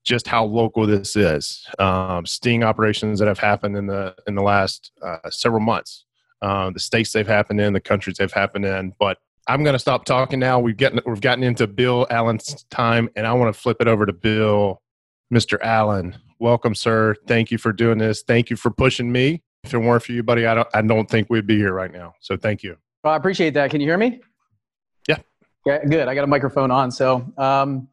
just 0.04 0.26
how 0.26 0.44
local 0.44 0.86
this 0.86 1.16
is. 1.16 1.66
Um, 1.78 2.26
sting 2.26 2.64
operations 2.64 3.18
that 3.18 3.28
have 3.28 3.38
happened 3.38 3.76
in 3.78 3.86
the 3.86 4.14
in 4.26 4.34
the 4.34 4.42
last 4.42 4.92
uh, 5.02 5.30
several 5.30 5.62
months 5.62 6.04
uh, 6.42 6.70
the 6.70 6.80
states 6.80 7.12
they've 7.12 7.26
happened 7.26 7.60
in, 7.60 7.72
the 7.72 7.80
countries 7.80 8.16
they've 8.18 8.32
happened 8.32 8.64
in. 8.64 8.92
But 8.98 9.18
I'm 9.48 9.64
going 9.64 9.74
to 9.74 9.78
stop 9.78 10.04
talking 10.04 10.38
now. 10.38 10.60
We've 10.60 10.76
gotten 10.76 11.00
we've 11.04 11.20
gotten 11.20 11.42
into 11.42 11.66
Bill 11.66 12.06
Allen's 12.10 12.64
time, 12.70 13.08
and 13.16 13.26
I 13.26 13.32
want 13.32 13.54
to 13.54 13.60
flip 13.60 13.78
it 13.80 13.88
over 13.88 14.06
to 14.06 14.12
Bill, 14.12 14.80
Mr. 15.32 15.58
Allen. 15.62 16.16
Welcome, 16.38 16.74
sir. 16.74 17.16
Thank 17.26 17.50
you 17.50 17.58
for 17.58 17.72
doing 17.72 17.98
this. 17.98 18.22
Thank 18.22 18.50
you 18.50 18.56
for 18.56 18.70
pushing 18.70 19.10
me. 19.10 19.42
If 19.64 19.74
it 19.74 19.78
weren't 19.78 20.02
for 20.02 20.12
you, 20.12 20.22
buddy, 20.22 20.46
I 20.46 20.54
don't 20.54 20.68
I 20.74 20.82
don't 20.82 21.10
think 21.10 21.28
we'd 21.30 21.46
be 21.46 21.56
here 21.56 21.72
right 21.72 21.92
now. 21.92 22.14
So 22.20 22.36
thank 22.36 22.62
you. 22.62 22.76
Well, 23.02 23.12
I 23.12 23.16
appreciate 23.16 23.54
that. 23.54 23.70
Can 23.70 23.80
you 23.80 23.86
hear 23.86 23.98
me? 23.98 24.20
Yeah. 25.08 25.18
Yeah, 25.66 25.84
good. 25.84 26.08
I 26.08 26.14
got 26.14 26.24
a 26.24 26.28
microphone 26.28 26.70
on. 26.70 26.90
So, 26.90 27.32
um, 27.36 27.88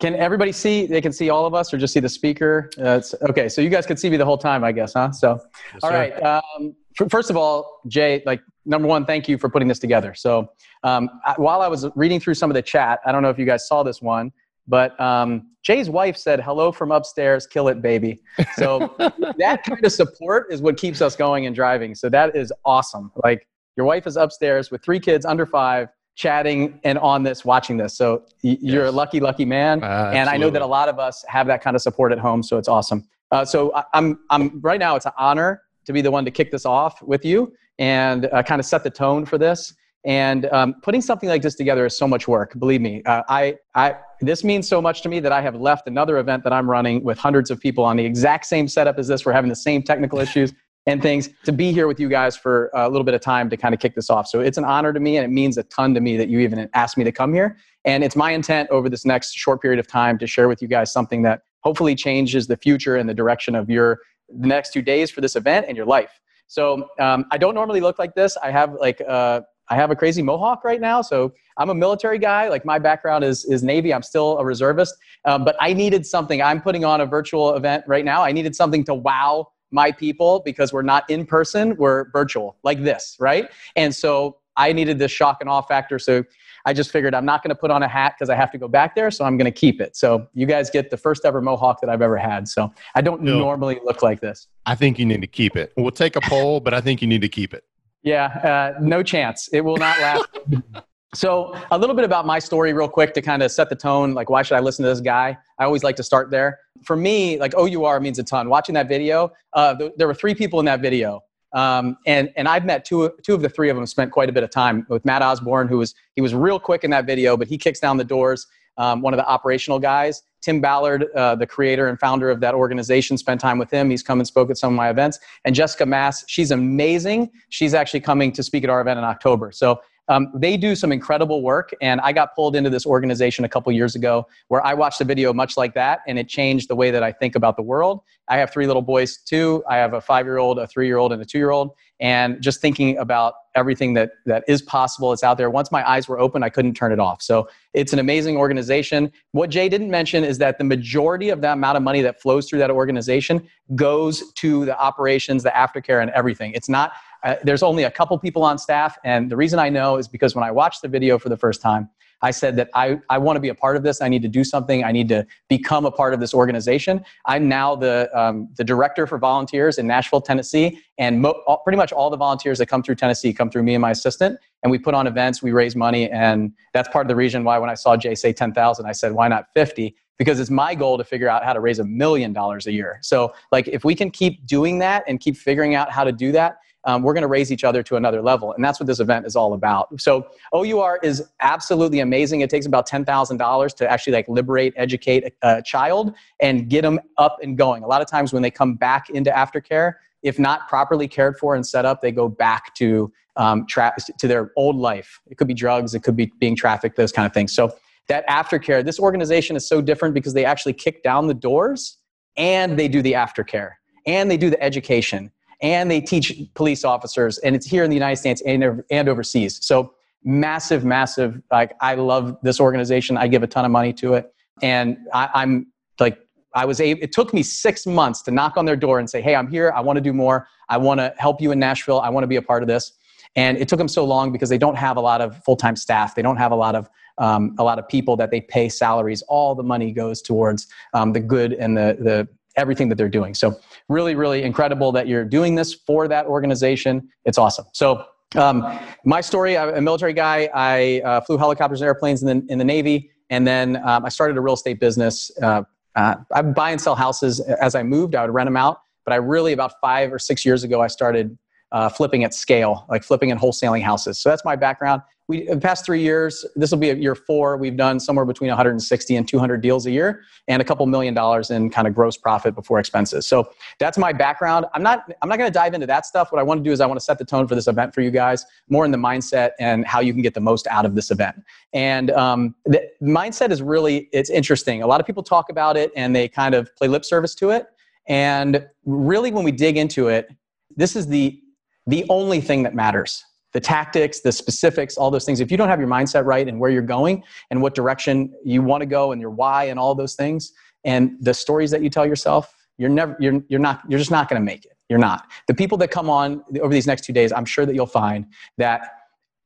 can 0.00 0.14
everybody 0.16 0.52
see? 0.52 0.86
They 0.86 1.00
can 1.00 1.12
see 1.12 1.30
all 1.30 1.46
of 1.46 1.54
us, 1.54 1.72
or 1.72 1.78
just 1.78 1.94
see 1.94 2.00
the 2.00 2.08
speaker? 2.08 2.70
Uh, 2.76 3.00
okay, 3.28 3.48
so 3.48 3.60
you 3.60 3.68
guys 3.68 3.86
can 3.86 3.96
see 3.96 4.10
me 4.10 4.16
the 4.16 4.24
whole 4.24 4.38
time, 4.38 4.64
I 4.64 4.72
guess, 4.72 4.94
huh? 4.94 5.12
So, 5.12 5.38
yes, 5.72 5.82
all 5.82 5.90
right. 5.90 6.12
Um, 6.22 6.74
first 7.08 7.30
of 7.30 7.36
all, 7.36 7.80
Jay, 7.86 8.22
like 8.26 8.42
number 8.64 8.88
one, 8.88 9.04
thank 9.04 9.28
you 9.28 9.38
for 9.38 9.48
putting 9.48 9.68
this 9.68 9.78
together. 9.78 10.14
So 10.14 10.50
um, 10.82 11.08
I, 11.24 11.34
while 11.36 11.60
I 11.60 11.68
was 11.68 11.86
reading 11.94 12.20
through 12.20 12.34
some 12.34 12.50
of 12.50 12.54
the 12.54 12.62
chat, 12.62 13.00
I 13.04 13.12
don't 13.12 13.22
know 13.22 13.30
if 13.30 13.38
you 13.38 13.46
guys 13.46 13.66
saw 13.66 13.82
this 13.82 14.00
one, 14.02 14.32
but 14.68 14.98
um, 15.00 15.48
Jay's 15.62 15.90
wife 15.90 16.16
said, 16.16 16.40
"Hello 16.40 16.72
from 16.72 16.92
upstairs, 16.92 17.46
kill 17.46 17.68
it, 17.68 17.82
baby." 17.82 18.20
So 18.56 18.94
that 19.38 19.64
kind 19.64 19.84
of 19.84 19.92
support 19.92 20.46
is 20.50 20.62
what 20.62 20.76
keeps 20.76 21.00
us 21.00 21.16
going 21.16 21.46
and 21.46 21.54
driving. 21.54 21.94
So 21.94 22.08
that 22.10 22.36
is 22.36 22.52
awesome. 22.64 23.12
Like 23.24 23.46
your 23.76 23.86
wife 23.86 24.06
is 24.06 24.16
upstairs 24.16 24.70
with 24.70 24.82
three 24.84 25.00
kids 25.00 25.24
under 25.24 25.46
five, 25.46 25.88
chatting 26.14 26.80
and 26.84 26.98
on 26.98 27.22
this, 27.22 27.44
watching 27.44 27.76
this. 27.76 27.96
So 27.96 28.24
y- 28.44 28.58
you're 28.60 28.86
a 28.86 28.90
lucky, 28.90 29.20
lucky 29.20 29.44
man. 29.44 29.82
Uh, 29.82 30.10
and 30.12 30.28
I 30.28 30.36
know 30.36 30.50
that 30.50 30.62
a 30.62 30.66
lot 30.66 30.88
of 30.88 30.98
us 30.98 31.24
have 31.28 31.46
that 31.46 31.62
kind 31.62 31.74
of 31.74 31.82
support 31.82 32.12
at 32.12 32.18
home. 32.18 32.42
So 32.42 32.58
it's 32.58 32.68
awesome. 32.68 33.08
Uh, 33.30 33.44
so 33.44 33.74
I, 33.74 33.84
I'm, 33.94 34.20
I'm 34.30 34.60
right 34.60 34.78
now. 34.78 34.94
It's 34.94 35.06
an 35.06 35.12
honor 35.16 35.62
to 35.86 35.92
be 35.92 36.02
the 36.02 36.10
one 36.10 36.24
to 36.24 36.30
kick 36.30 36.50
this 36.50 36.66
off 36.66 37.02
with 37.02 37.24
you 37.24 37.52
and 37.78 38.26
uh, 38.26 38.42
kind 38.42 38.60
of 38.60 38.66
set 38.66 38.84
the 38.84 38.90
tone 38.90 39.24
for 39.24 39.38
this. 39.38 39.74
And 40.04 40.46
um, 40.46 40.74
putting 40.82 41.00
something 41.00 41.28
like 41.28 41.42
this 41.42 41.54
together 41.54 41.86
is 41.86 41.96
so 41.96 42.08
much 42.08 42.26
work. 42.26 42.58
Believe 42.58 42.80
me, 42.80 43.02
uh, 43.04 43.22
I, 43.28 43.56
I, 43.76 43.96
this 44.20 44.42
means 44.42 44.66
so 44.66 44.82
much 44.82 45.02
to 45.02 45.08
me 45.08 45.20
that 45.20 45.30
I 45.30 45.40
have 45.40 45.54
left 45.54 45.86
another 45.86 46.18
event 46.18 46.42
that 46.42 46.52
I'm 46.52 46.68
running 46.68 47.04
with 47.04 47.18
hundreds 47.18 47.50
of 47.52 47.60
people 47.60 47.84
on 47.84 47.96
the 47.96 48.04
exact 48.04 48.46
same 48.46 48.66
setup 48.66 48.98
as 48.98 49.06
this. 49.06 49.24
We're 49.24 49.32
having 49.32 49.48
the 49.48 49.56
same 49.56 49.82
technical 49.82 50.18
issues 50.26 50.52
and 50.86 51.00
things 51.00 51.30
to 51.44 51.52
be 51.52 51.72
here 51.72 51.86
with 51.86 52.00
you 52.00 52.08
guys 52.08 52.36
for 52.36 52.70
a 52.74 52.88
little 52.88 53.04
bit 53.04 53.14
of 53.14 53.20
time 53.20 53.48
to 53.50 53.56
kind 53.56 53.72
of 53.72 53.80
kick 53.80 53.94
this 53.94 54.10
off. 54.10 54.26
So 54.26 54.40
it's 54.40 54.58
an 54.58 54.64
honor 54.64 54.92
to 54.92 54.98
me, 54.98 55.16
and 55.16 55.24
it 55.24 55.32
means 55.32 55.56
a 55.56 55.62
ton 55.64 55.94
to 55.94 56.00
me 56.00 56.16
that 56.16 56.28
you 56.28 56.40
even 56.40 56.68
asked 56.74 56.98
me 56.98 57.04
to 57.04 57.12
come 57.12 57.32
here. 57.32 57.56
And 57.84 58.02
it's 58.02 58.16
my 58.16 58.32
intent 58.32 58.68
over 58.70 58.88
this 58.88 59.04
next 59.04 59.32
short 59.34 59.62
period 59.62 59.78
of 59.78 59.86
time 59.86 60.18
to 60.18 60.26
share 60.26 60.48
with 60.48 60.60
you 60.60 60.68
guys 60.68 60.92
something 60.92 61.22
that 61.22 61.42
hopefully 61.60 61.94
changes 61.94 62.48
the 62.48 62.56
future 62.56 62.96
and 62.96 63.08
the 63.08 63.14
direction 63.14 63.54
of 63.54 63.70
your 63.70 64.00
the 64.28 64.48
next 64.48 64.72
two 64.72 64.82
days 64.82 65.10
for 65.10 65.20
this 65.20 65.36
event 65.36 65.66
and 65.68 65.76
your 65.76 65.86
life. 65.86 66.20
So 66.46 66.88
um, 66.98 67.24
I 67.30 67.38
don't 67.38 67.54
normally 67.54 67.80
look 67.80 67.98
like 67.98 68.14
this. 68.14 68.36
I 68.42 68.50
have 68.50 68.74
like 68.74 69.00
uh, 69.06 69.40
I 69.68 69.76
have 69.76 69.90
a 69.90 69.96
crazy 69.96 70.22
mohawk 70.22 70.64
right 70.64 70.80
now. 70.80 71.00
So 71.02 71.32
I'm 71.56 71.70
a 71.70 71.74
military 71.74 72.18
guy. 72.18 72.48
Like 72.48 72.64
my 72.64 72.78
background 72.78 73.24
is 73.24 73.44
is 73.46 73.62
Navy. 73.62 73.92
I'm 73.94 74.02
still 74.02 74.38
a 74.38 74.44
reservist. 74.44 74.94
Um, 75.24 75.44
but 75.44 75.56
I 75.60 75.72
needed 75.72 76.04
something. 76.04 76.42
I'm 76.42 76.60
putting 76.60 76.84
on 76.84 77.00
a 77.00 77.06
virtual 77.06 77.54
event 77.54 77.84
right 77.86 78.04
now. 78.04 78.22
I 78.22 78.32
needed 78.32 78.54
something 78.54 78.84
to 78.84 78.94
wow 78.94 79.48
my 79.70 79.90
people 79.90 80.42
because 80.44 80.72
we're 80.72 80.82
not 80.82 81.08
in 81.08 81.24
person. 81.24 81.76
We're 81.76 82.10
virtual 82.10 82.58
like 82.62 82.82
this, 82.82 83.16
right? 83.18 83.48
And 83.74 83.94
so 83.94 84.36
I 84.56 84.72
needed 84.72 84.98
this 84.98 85.10
shock 85.10 85.38
and 85.40 85.48
awe 85.48 85.62
factor. 85.62 85.98
So 85.98 86.24
I 86.64 86.72
just 86.72 86.90
figured 86.90 87.14
I'm 87.14 87.24
not 87.24 87.42
going 87.42 87.50
to 87.50 87.54
put 87.54 87.70
on 87.70 87.82
a 87.82 87.88
hat 87.88 88.14
because 88.16 88.30
I 88.30 88.36
have 88.36 88.50
to 88.52 88.58
go 88.58 88.68
back 88.68 88.94
there, 88.94 89.10
so 89.10 89.24
I'm 89.24 89.36
going 89.36 89.52
to 89.52 89.58
keep 89.58 89.80
it. 89.80 89.96
So 89.96 90.26
you 90.34 90.46
guys 90.46 90.70
get 90.70 90.90
the 90.90 90.96
first 90.96 91.24
ever 91.24 91.40
mohawk 91.40 91.80
that 91.80 91.90
I've 91.90 92.02
ever 92.02 92.16
had. 92.16 92.48
So 92.48 92.72
I 92.94 93.00
don't 93.00 93.22
no, 93.22 93.38
normally 93.38 93.80
look 93.84 94.02
like 94.02 94.20
this. 94.20 94.48
I 94.66 94.74
think 94.74 94.98
you 94.98 95.06
need 95.06 95.20
to 95.22 95.26
keep 95.26 95.56
it. 95.56 95.72
We'll 95.76 95.90
take 95.90 96.16
a 96.16 96.20
poll, 96.20 96.60
but 96.60 96.74
I 96.74 96.80
think 96.80 97.02
you 97.02 97.08
need 97.08 97.22
to 97.22 97.28
keep 97.28 97.54
it. 97.54 97.64
Yeah, 98.02 98.26
uh, 98.26 98.80
no 98.80 99.02
chance. 99.02 99.48
It 99.52 99.60
will 99.60 99.76
not 99.76 99.98
last. 100.00 100.26
so 101.14 101.56
a 101.70 101.78
little 101.78 101.94
bit 101.94 102.04
about 102.04 102.26
my 102.26 102.38
story, 102.38 102.72
real 102.72 102.88
quick, 102.88 103.14
to 103.14 103.22
kind 103.22 103.42
of 103.42 103.52
set 103.52 103.68
the 103.68 103.76
tone. 103.76 104.12
Like, 104.12 104.28
why 104.28 104.42
should 104.42 104.56
I 104.56 104.60
listen 104.60 104.82
to 104.84 104.88
this 104.88 105.00
guy? 105.00 105.36
I 105.58 105.64
always 105.64 105.84
like 105.84 105.96
to 105.96 106.02
start 106.02 106.30
there. 106.30 106.58
For 106.84 106.96
me, 106.96 107.38
like 107.38 107.54
OUR 107.54 108.00
means 108.00 108.18
a 108.18 108.24
ton. 108.24 108.48
Watching 108.48 108.74
that 108.74 108.88
video, 108.88 109.32
uh, 109.52 109.76
th- 109.76 109.92
there 109.96 110.06
were 110.06 110.14
three 110.14 110.34
people 110.34 110.58
in 110.58 110.66
that 110.66 110.80
video. 110.80 111.20
Um, 111.52 111.98
and 112.06 112.32
and 112.36 112.48
I've 112.48 112.64
met 112.64 112.84
two 112.84 113.12
two 113.22 113.34
of 113.34 113.42
the 113.42 113.48
three 113.48 113.68
of 113.68 113.76
them. 113.76 113.86
Spent 113.86 114.10
quite 114.10 114.28
a 114.28 114.32
bit 114.32 114.42
of 114.42 114.50
time 114.50 114.86
with 114.88 115.04
Matt 115.04 115.22
Osborne, 115.22 115.68
who 115.68 115.78
was 115.78 115.94
he 116.16 116.22
was 116.22 116.34
real 116.34 116.58
quick 116.58 116.84
in 116.84 116.90
that 116.90 117.06
video, 117.06 117.36
but 117.36 117.48
he 117.48 117.58
kicks 117.58 117.80
down 117.80 117.96
the 117.96 118.04
doors. 118.04 118.46
Um, 118.78 119.02
one 119.02 119.12
of 119.12 119.18
the 119.18 119.28
operational 119.28 119.78
guys, 119.78 120.22
Tim 120.40 120.60
Ballard, 120.60 121.04
uh, 121.14 121.34
the 121.34 121.46
creator 121.46 121.88
and 121.88 122.00
founder 122.00 122.30
of 122.30 122.40
that 122.40 122.54
organization, 122.54 123.18
spent 123.18 123.38
time 123.38 123.58
with 123.58 123.70
him. 123.70 123.90
He's 123.90 124.02
come 124.02 124.18
and 124.18 124.26
spoke 124.26 124.50
at 124.50 124.56
some 124.56 124.72
of 124.72 124.76
my 124.76 124.88
events. 124.88 125.18
And 125.44 125.54
Jessica 125.54 125.84
Mass, 125.84 126.24
she's 126.26 126.50
amazing. 126.50 127.30
She's 127.50 127.74
actually 127.74 128.00
coming 128.00 128.32
to 128.32 128.42
speak 128.42 128.64
at 128.64 128.70
our 128.70 128.80
event 128.80 128.98
in 128.98 129.04
October. 129.04 129.52
So 129.52 129.82
um, 130.08 130.32
they 130.34 130.56
do 130.56 130.74
some 130.74 130.92
incredible 130.92 131.42
work, 131.42 131.74
and 131.80 132.00
I 132.00 132.12
got 132.12 132.34
pulled 132.34 132.56
into 132.56 132.70
this 132.70 132.84
organization 132.84 133.44
a 133.44 133.48
couple 133.48 133.70
years 133.72 133.94
ago 133.94 134.26
where 134.48 134.64
I 134.66 134.74
watched 134.74 135.00
a 135.00 135.04
video 135.04 135.32
much 135.32 135.56
like 135.56 135.74
that, 135.74 136.00
and 136.06 136.18
it 136.18 136.28
changed 136.28 136.68
the 136.68 136.76
way 136.76 136.90
that 136.90 137.02
I 137.02 137.12
think 137.12 137.36
about 137.36 137.56
the 137.56 137.62
world. 137.62 138.00
I 138.28 138.38
have 138.38 138.52
three 138.52 138.66
little 138.66 138.82
boys 138.82 139.18
too. 139.18 139.62
I 139.68 139.76
have 139.76 139.94
a 139.94 140.00
five-year-old, 140.00 140.58
a 140.58 140.66
three-year-old, 140.66 141.12
and 141.12 141.22
a 141.22 141.24
two-year-old, 141.24 141.70
and 142.00 142.40
just 142.42 142.60
thinking 142.60 142.98
about 142.98 143.34
everything 143.54 143.94
that 143.94 144.12
that 144.26 144.44
is 144.48 144.62
possible, 144.62 145.12
it's 145.12 145.22
out 145.22 145.38
there. 145.38 145.50
Once 145.50 145.70
my 145.70 145.88
eyes 145.88 146.08
were 146.08 146.18
open, 146.18 146.42
I 146.42 146.48
couldn't 146.48 146.74
turn 146.74 146.90
it 146.90 146.98
off. 146.98 147.22
So 147.22 147.48
it's 147.74 147.92
an 147.92 147.98
amazing 147.98 148.36
organization. 148.36 149.12
What 149.32 149.50
Jay 149.50 149.68
didn't 149.68 149.90
mention 149.90 150.24
is 150.24 150.38
that 150.38 150.58
the 150.58 150.64
majority 150.64 151.28
of 151.28 151.42
that 151.42 151.52
amount 151.52 151.76
of 151.76 151.82
money 151.82 152.00
that 152.02 152.20
flows 152.20 152.48
through 152.48 152.60
that 152.60 152.70
organization 152.70 153.46
goes 153.74 154.32
to 154.34 154.64
the 154.64 154.78
operations, 154.78 155.42
the 155.42 155.50
aftercare, 155.50 156.02
and 156.02 156.10
everything. 156.10 156.52
It's 156.54 156.68
not 156.68 156.92
uh, 157.22 157.36
there's 157.42 157.62
only 157.62 157.84
a 157.84 157.90
couple 157.90 158.18
people 158.18 158.42
on 158.42 158.58
staff. 158.58 158.98
And 159.04 159.30
the 159.30 159.36
reason 159.36 159.58
I 159.58 159.68
know 159.68 159.96
is 159.96 160.08
because 160.08 160.34
when 160.34 160.44
I 160.44 160.50
watched 160.50 160.82
the 160.82 160.88
video 160.88 161.18
for 161.18 161.28
the 161.28 161.36
first 161.36 161.60
time, 161.60 161.88
I 162.22 162.30
said 162.30 162.56
that 162.56 162.70
I, 162.74 163.00
I 163.10 163.18
want 163.18 163.36
to 163.36 163.40
be 163.40 163.48
a 163.48 163.54
part 163.54 163.76
of 163.76 163.82
this. 163.82 164.00
I 164.00 164.08
need 164.08 164.22
to 164.22 164.28
do 164.28 164.44
something. 164.44 164.84
I 164.84 164.92
need 164.92 165.08
to 165.08 165.26
become 165.48 165.84
a 165.84 165.90
part 165.90 166.14
of 166.14 166.20
this 166.20 166.32
organization. 166.32 167.04
I'm 167.26 167.48
now 167.48 167.74
the, 167.74 168.08
um, 168.18 168.48
the 168.56 168.64
director 168.64 169.06
for 169.06 169.18
volunteers 169.18 169.78
in 169.78 169.88
Nashville, 169.88 170.20
Tennessee. 170.20 170.80
And 170.98 171.20
mo- 171.20 171.42
all, 171.46 171.58
pretty 171.58 171.76
much 171.76 171.92
all 171.92 172.10
the 172.10 172.16
volunteers 172.16 172.58
that 172.58 172.66
come 172.66 172.82
through 172.82 172.94
Tennessee 172.94 173.32
come 173.32 173.50
through 173.50 173.64
me 173.64 173.74
and 173.74 173.82
my 173.82 173.90
assistant. 173.90 174.38
And 174.62 174.70
we 174.70 174.78
put 174.78 174.94
on 174.94 175.08
events, 175.08 175.42
we 175.42 175.50
raise 175.50 175.74
money. 175.74 176.08
And 176.10 176.52
that's 176.72 176.88
part 176.88 177.04
of 177.04 177.08
the 177.08 177.16
reason 177.16 177.42
why 177.42 177.58
when 177.58 177.70
I 177.70 177.74
saw 177.74 177.96
Jay 177.96 178.14
say 178.14 178.32
10,000, 178.32 178.86
I 178.86 178.92
said, 178.92 179.12
why 179.12 179.26
not 179.26 179.46
50? 179.54 179.96
Because 180.16 180.38
it's 180.38 180.50
my 180.50 180.76
goal 180.76 180.98
to 180.98 181.04
figure 181.04 181.28
out 181.28 181.42
how 181.42 181.52
to 181.52 181.58
raise 181.58 181.80
a 181.80 181.84
million 181.84 182.32
dollars 182.32 182.68
a 182.68 182.72
year. 182.72 182.98
So, 183.02 183.34
like, 183.50 183.66
if 183.66 183.84
we 183.84 183.96
can 183.96 184.10
keep 184.10 184.46
doing 184.46 184.78
that 184.78 185.02
and 185.08 185.18
keep 185.18 185.36
figuring 185.36 185.74
out 185.74 185.90
how 185.90 186.04
to 186.04 186.12
do 186.12 186.30
that, 186.32 186.58
um, 186.84 187.02
we're 187.02 187.14
going 187.14 187.22
to 187.22 187.28
raise 187.28 187.52
each 187.52 187.64
other 187.64 187.82
to 187.84 187.96
another 187.96 188.22
level. 188.22 188.52
And 188.52 188.64
that's 188.64 188.80
what 188.80 188.86
this 188.86 189.00
event 189.00 189.26
is 189.26 189.36
all 189.36 189.54
about. 189.54 190.00
So 190.00 190.26
OUR 190.52 190.98
is 191.02 191.22
absolutely 191.40 192.00
amazing. 192.00 192.40
It 192.40 192.50
takes 192.50 192.66
about 192.66 192.88
$10,000 192.88 193.76
to 193.76 193.90
actually 193.90 194.12
like 194.12 194.28
liberate, 194.28 194.74
educate 194.76 195.32
a 195.42 195.62
child 195.62 196.14
and 196.40 196.68
get 196.68 196.82
them 196.82 197.00
up 197.18 197.38
and 197.42 197.56
going. 197.56 197.82
A 197.82 197.86
lot 197.86 198.02
of 198.02 198.08
times 198.08 198.32
when 198.32 198.42
they 198.42 198.50
come 198.50 198.74
back 198.74 199.10
into 199.10 199.30
aftercare, 199.30 199.94
if 200.22 200.38
not 200.38 200.68
properly 200.68 201.08
cared 201.08 201.38
for 201.38 201.54
and 201.54 201.66
set 201.66 201.84
up, 201.84 202.00
they 202.00 202.12
go 202.12 202.28
back 202.28 202.74
to 202.76 203.12
um, 203.36 203.66
tra- 203.66 203.94
to 204.18 204.28
their 204.28 204.52
old 204.56 204.76
life. 204.76 205.20
It 205.26 205.38
could 205.38 205.48
be 205.48 205.54
drugs, 205.54 205.94
it 205.94 206.02
could 206.02 206.16
be 206.16 206.32
being 206.38 206.54
trafficked, 206.54 206.96
those 206.96 207.12
kind 207.12 207.26
of 207.26 207.32
things. 207.32 207.52
So 207.52 207.74
that 208.08 208.26
aftercare, 208.28 208.84
this 208.84 208.98
organization 208.98 209.56
is 209.56 209.66
so 209.66 209.80
different 209.80 210.14
because 210.14 210.34
they 210.34 210.44
actually 210.44 210.74
kick 210.74 211.02
down 211.02 211.28
the 211.28 211.34
doors 211.34 211.98
and 212.36 212.78
they 212.78 212.88
do 212.88 213.02
the 213.02 213.12
aftercare 213.12 213.72
and 214.06 214.30
they 214.30 214.36
do 214.36 214.50
the 214.50 214.62
education 214.62 215.30
and 215.62 215.90
they 215.90 216.00
teach 216.00 216.32
police 216.54 216.84
officers, 216.84 217.38
and 217.38 217.56
it's 217.56 217.66
here 217.66 217.84
in 217.84 217.90
the 217.90 217.96
United 217.96 218.16
States 218.16 218.42
and, 218.44 218.82
and 218.90 219.08
overseas. 219.08 219.64
So 219.64 219.94
massive, 220.24 220.84
massive. 220.84 221.40
Like 221.50 221.74
I 221.80 221.94
love 221.94 222.36
this 222.42 222.60
organization. 222.60 223.16
I 223.16 223.28
give 223.28 223.42
a 223.42 223.46
ton 223.46 223.64
of 223.64 223.70
money 223.70 223.92
to 223.94 224.14
it, 224.14 224.34
and 224.60 224.98
I, 225.14 225.30
I'm 225.34 225.68
like 226.00 226.18
I 226.54 226.64
was 226.64 226.80
able, 226.80 227.02
it 227.02 227.12
took 227.12 227.32
me 227.32 227.42
six 227.42 227.86
months 227.86 228.22
to 228.22 228.30
knock 228.30 228.56
on 228.56 228.64
their 228.64 228.76
door 228.76 228.98
and 228.98 229.08
say, 229.08 229.22
Hey, 229.22 229.34
I'm 229.34 229.48
here. 229.48 229.72
I 229.74 229.80
want 229.80 229.96
to 229.96 230.00
do 230.00 230.12
more. 230.12 230.48
I 230.68 230.76
want 230.76 231.00
to 231.00 231.14
help 231.16 231.40
you 231.40 231.52
in 231.52 231.58
Nashville. 231.58 232.00
I 232.00 232.10
want 232.10 232.24
to 232.24 232.28
be 232.28 232.36
a 232.36 232.42
part 232.42 232.62
of 232.62 232.68
this. 232.68 232.92
And 233.34 233.56
it 233.56 233.68
took 233.68 233.78
them 233.78 233.88
so 233.88 234.04
long 234.04 234.30
because 234.30 234.50
they 234.50 234.58
don't 234.58 234.76
have 234.76 234.98
a 234.98 235.00
lot 235.00 235.22
of 235.22 235.42
full-time 235.44 235.76
staff. 235.76 236.14
They 236.14 236.20
don't 236.20 236.36
have 236.36 236.52
a 236.52 236.56
lot 236.56 236.74
of, 236.74 236.90
um, 237.16 237.54
a 237.58 237.64
lot 237.64 237.78
of 237.78 237.88
people 237.88 238.14
that 238.16 238.30
they 238.30 238.42
pay 238.42 238.68
salaries. 238.68 239.22
All 239.22 239.54
the 239.54 239.62
money 239.62 239.90
goes 239.92 240.20
towards 240.20 240.66
um, 240.92 241.14
the 241.14 241.20
good 241.20 241.54
and 241.54 241.74
the, 241.74 241.96
the 241.98 242.28
everything 242.56 242.88
that 242.88 242.96
they're 242.96 243.08
doing. 243.08 243.34
So 243.34 243.58
really, 243.88 244.14
really 244.14 244.42
incredible 244.42 244.92
that 244.92 245.06
you're 245.06 245.24
doing 245.24 245.54
this 245.54 245.74
for 245.74 246.08
that 246.08 246.26
organization. 246.26 247.08
It's 247.24 247.38
awesome. 247.38 247.66
So 247.72 248.04
um, 248.34 248.78
my 249.04 249.20
story, 249.20 249.56
I'm 249.58 249.74
a 249.74 249.80
military 249.80 250.12
guy. 250.12 250.48
I 250.54 251.00
uh, 251.04 251.20
flew 251.22 251.38
helicopters 251.38 251.80
and 251.80 251.86
airplanes 251.86 252.22
in 252.22 252.28
the, 252.28 252.52
in 252.52 252.58
the 252.58 252.64
Navy. 252.64 253.10
And 253.30 253.46
then 253.46 253.76
um, 253.86 254.04
I 254.04 254.08
started 254.08 254.36
a 254.36 254.40
real 254.40 254.54
estate 254.54 254.80
business. 254.80 255.30
Uh, 255.42 255.62
uh, 255.94 256.16
I 256.32 256.42
buy 256.42 256.70
and 256.70 256.80
sell 256.80 256.94
houses 256.94 257.40
as 257.40 257.74
I 257.74 257.82
moved. 257.82 258.14
I 258.14 258.22
would 258.24 258.34
rent 258.34 258.46
them 258.46 258.56
out. 258.56 258.80
But 259.04 259.12
I 259.12 259.16
really, 259.16 259.52
about 259.52 259.72
five 259.80 260.12
or 260.12 260.18
six 260.18 260.44
years 260.44 260.64
ago, 260.64 260.80
I 260.80 260.86
started 260.86 261.36
uh, 261.72 261.88
flipping 261.88 262.22
at 262.22 262.34
scale, 262.34 262.84
like 262.88 263.02
flipping 263.02 263.30
and 263.30 263.40
wholesaling 263.40 263.82
houses. 263.82 264.18
So 264.18 264.28
that's 264.28 264.44
my 264.44 264.54
background. 264.56 265.02
We 265.28 265.46
the 265.46 265.56
past 265.56 265.86
three 265.86 266.02
years 266.02 266.44
this 266.56 266.72
will 266.72 266.78
be 266.78 266.88
year 266.88 267.14
four 267.14 267.56
we've 267.56 267.76
done 267.76 268.00
somewhere 268.00 268.26
between 268.26 268.48
160 268.48 269.16
and 269.16 269.26
200 269.26 269.62
deals 269.62 269.86
a 269.86 269.90
year 269.90 270.24
and 270.48 270.60
a 270.60 270.64
couple 270.64 270.84
million 270.86 271.14
dollars 271.14 271.50
in 271.50 271.70
kind 271.70 271.86
of 271.86 271.94
gross 271.94 272.16
profit 272.16 272.56
before 272.56 272.80
expenses. 272.80 273.24
So 273.24 273.48
that's 273.78 273.96
my 273.96 274.12
background. 274.12 274.66
I'm 274.74 274.82
not 274.82 275.10
i'm 275.22 275.28
not 275.28 275.38
going 275.38 275.48
to 275.48 275.54
dive 275.54 275.74
into 275.74 275.86
that 275.86 276.06
stuff. 276.06 276.32
What 276.32 276.40
i 276.40 276.42
want 276.42 276.58
to 276.58 276.64
do 276.64 276.72
is 276.72 276.80
i 276.80 276.86
want 276.86 276.98
to 276.98 277.04
set 277.04 277.18
the 277.18 277.24
tone 277.24 277.46
for 277.46 277.54
this 277.54 277.68
event 277.68 277.94
for 277.94 278.00
you 278.00 278.10
guys 278.10 278.44
more 278.68 278.84
in 278.84 278.90
the 278.90 278.98
mindset 278.98 279.52
and 279.60 279.86
how 279.86 280.00
you 280.00 280.12
can 280.12 280.22
get 280.22 280.34
the 280.34 280.40
most 280.40 280.66
out 280.66 280.84
of 280.84 280.96
this 280.96 281.10
event. 281.10 281.36
And 281.72 282.10
um, 282.10 282.54
the 282.66 282.82
mindset 283.00 283.52
is 283.52 283.62
really 283.62 284.08
it's 284.12 284.28
interesting. 284.28 284.82
A 284.82 284.86
lot 284.88 285.00
of 285.00 285.06
people 285.06 285.22
talk 285.22 285.50
about 285.50 285.76
it 285.76 285.92
and 285.94 286.14
they 286.16 286.28
kind 286.28 286.54
of 286.54 286.74
play 286.74 286.88
lip 286.88 287.04
service 287.04 287.34
to 287.36 287.50
it. 287.50 287.68
And 288.08 288.66
really 288.84 289.30
when 289.30 289.44
we 289.44 289.52
dig 289.52 289.76
into 289.76 290.08
it 290.08 290.28
this 290.76 290.96
is 290.96 291.06
the 291.06 291.41
the 291.86 292.04
only 292.08 292.40
thing 292.40 292.62
that 292.62 292.74
matters 292.74 293.24
the 293.52 293.60
tactics, 293.60 294.20
the 294.20 294.32
specifics, 294.32 294.96
all 294.96 295.10
those 295.10 295.24
things. 295.24 295.40
If 295.40 295.50
you 295.50 295.56
don't 295.56 295.68
have 295.68 295.78
your 295.78 295.88
mindset 295.88 296.24
right 296.24 296.48
and 296.48 296.58
where 296.58 296.70
you're 296.70 296.82
going 296.82 297.22
and 297.50 297.60
what 297.60 297.74
direction 297.74 298.32
you 298.44 298.62
want 298.62 298.80
to 298.80 298.86
go 298.86 299.12
and 299.12 299.20
your 299.20 299.30
why 299.30 299.64
and 299.64 299.78
all 299.78 299.94
those 299.94 300.14
things 300.14 300.52
and 300.84 301.16
the 301.20 301.34
stories 301.34 301.70
that 301.70 301.82
you 301.82 301.90
tell 301.90 302.06
yourself, 302.06 302.54
you're 302.78 302.88
never 302.88 303.14
you're 303.20 303.42
you're 303.48 303.60
not 303.60 303.82
you're 303.88 303.98
just 303.98 304.10
not 304.10 304.28
going 304.28 304.40
to 304.40 304.44
make 304.44 304.64
it. 304.64 304.72
You're 304.88 304.98
not. 304.98 305.26
The 305.48 305.54
people 305.54 305.78
that 305.78 305.90
come 305.90 306.10
on 306.10 306.42
over 306.60 306.72
these 306.72 306.86
next 306.86 307.04
two 307.04 307.12
days, 307.12 307.32
I'm 307.32 307.44
sure 307.44 307.64
that 307.64 307.74
you'll 307.74 307.86
find 307.86 308.26
that 308.58 308.90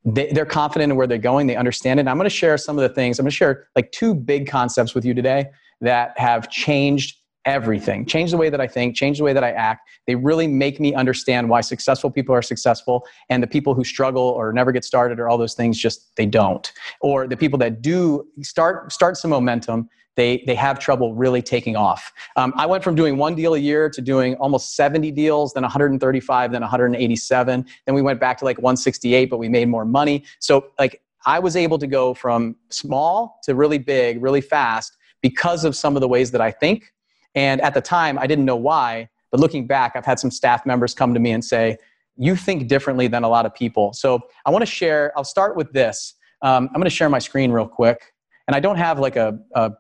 they, 0.05 0.33
they're 0.33 0.47
confident 0.47 0.93
in 0.93 0.97
where 0.97 1.07
they're 1.07 1.19
going. 1.19 1.47
They 1.47 1.57
understand 1.57 1.99
it. 1.99 2.03
And 2.03 2.11
I'm 2.11 2.17
going 2.17 2.25
to 2.25 2.31
share 2.31 2.57
some 2.57 2.79
of 2.79 2.83
the 2.83 2.95
things. 2.95 3.19
I'm 3.19 3.25
going 3.25 3.31
to 3.31 3.37
share 3.37 3.67
like 3.75 3.91
two 3.93 4.15
big 4.15 4.49
concepts 4.49 4.95
with 4.95 5.05
you 5.05 5.15
today 5.15 5.47
that 5.81 6.19
have 6.19 6.49
changed 6.49 7.17
everything, 7.47 8.05
change 8.05 8.33
the 8.33 8.37
way 8.37 8.51
that 8.51 8.61
I 8.61 8.67
think, 8.67 8.97
change 8.97 9.19
the 9.19 9.25
way 9.25 9.33
that 9.33 9.45
I 9.45 9.53
act. 9.53 9.89
They 10.07 10.17
really 10.17 10.47
make 10.47 10.81
me 10.81 10.93
understand 10.95 11.49
why 11.49 11.61
successful 11.61 12.11
people 12.11 12.35
are 12.35 12.43
successful 12.43 13.07
and 13.31 13.43
the 13.43 13.47
people 13.47 13.73
who 13.73 13.85
struggle 13.85 14.23
or 14.23 14.53
never 14.53 14.73
get 14.73 14.85
started 14.85 15.19
or 15.19 15.29
all 15.29 15.39
those 15.39 15.55
things 15.55 15.79
just 15.79 16.15
they 16.17 16.27
don't. 16.27 16.71
Or 17.01 17.27
the 17.27 17.37
people 17.37 17.59
that 17.61 17.81
do 17.81 18.27
start 18.43 18.93
start 18.93 19.17
some 19.17 19.31
momentum, 19.31 19.89
they 20.17 20.43
they 20.47 20.57
have 20.57 20.79
trouble 20.79 21.15
really 21.15 21.41
taking 21.41 21.77
off. 21.77 22.13
Um, 22.35 22.53
I 22.57 22.67
went 22.67 22.83
from 22.83 22.97
doing 22.97 23.17
one 23.17 23.37
deal 23.37 23.55
a 23.55 23.59
year 23.59 23.89
to 23.91 24.03
doing 24.03 24.35
almost 24.37 24.75
70 24.75 25.13
deals, 25.13 25.55
then 25.55 25.63
135, 25.63 26.53
then 26.53 26.61
187. 26.61 27.65
Then 27.87 27.95
we 27.95 28.03
went 28.03 28.19
back 28.19 28.39
to 28.39 28.45
like 28.45 28.59
168, 28.59 29.31
but 29.31 29.39
we 29.39 29.49
made 29.49 29.69
more 29.69 29.85
money. 29.85 30.25
So 30.41 30.67
like 30.79 31.01
I 31.27 31.39
was 31.39 31.57
able 31.57 31.79
to 31.79 31.87
go 31.87 32.13
from 32.13 32.57
small 32.71 33.39
to 33.45 33.55
really 33.55 33.79
big, 33.79 34.21
really 34.21 34.41
fast 34.41 34.97
because 35.23 35.65
of 35.65 35.77
some 35.77 35.97
of 35.97 36.01
the 36.01 36.09
ways 36.09 36.31
that 36.33 36.41
I 36.41 36.51
think 36.51 36.93
and 37.37 37.61
at 37.61 37.75
the 37.75 37.81
time, 37.81 38.19
I 38.19 38.27
didn't 38.27 38.47
know 38.47 38.57
why. 38.57 39.09
But 39.31 39.41
looking 39.41 39.67
back, 39.67 39.93
I've 39.95 40.07
had 40.07 40.19
some 40.19 40.31
staff 40.31 40.67
members 40.67 40.95
come 40.95 41.15
to 41.15 41.21
me 41.21 41.31
and 41.31 41.45
say, 41.45 41.77
You 42.17 42.35
think 42.35 42.67
differently 42.67 43.07
than 43.07 43.23
a 43.23 43.29
lot 43.29 43.47
of 43.47 43.55
people. 43.55 43.93
So 43.93 44.21
I 44.45 44.51
want 44.51 44.63
to 44.63 44.67
share, 44.67 45.13
I'll 45.17 45.25
start 45.25 45.57
with 45.57 45.73
this. 45.73 46.15
Um, 46.43 46.69
I'm 46.69 46.81
going 46.81 46.85
to 46.85 46.91
share 46.91 47.09
my 47.09 47.19
screen 47.19 47.53
real 47.53 47.69
quick. 47.69 48.13
And 48.49 48.57
I 48.57 48.61
don't 48.61 48.77
have 48.77 48.99
like 48.99 49.17
a, 49.17 49.39
a, 49.55 49.73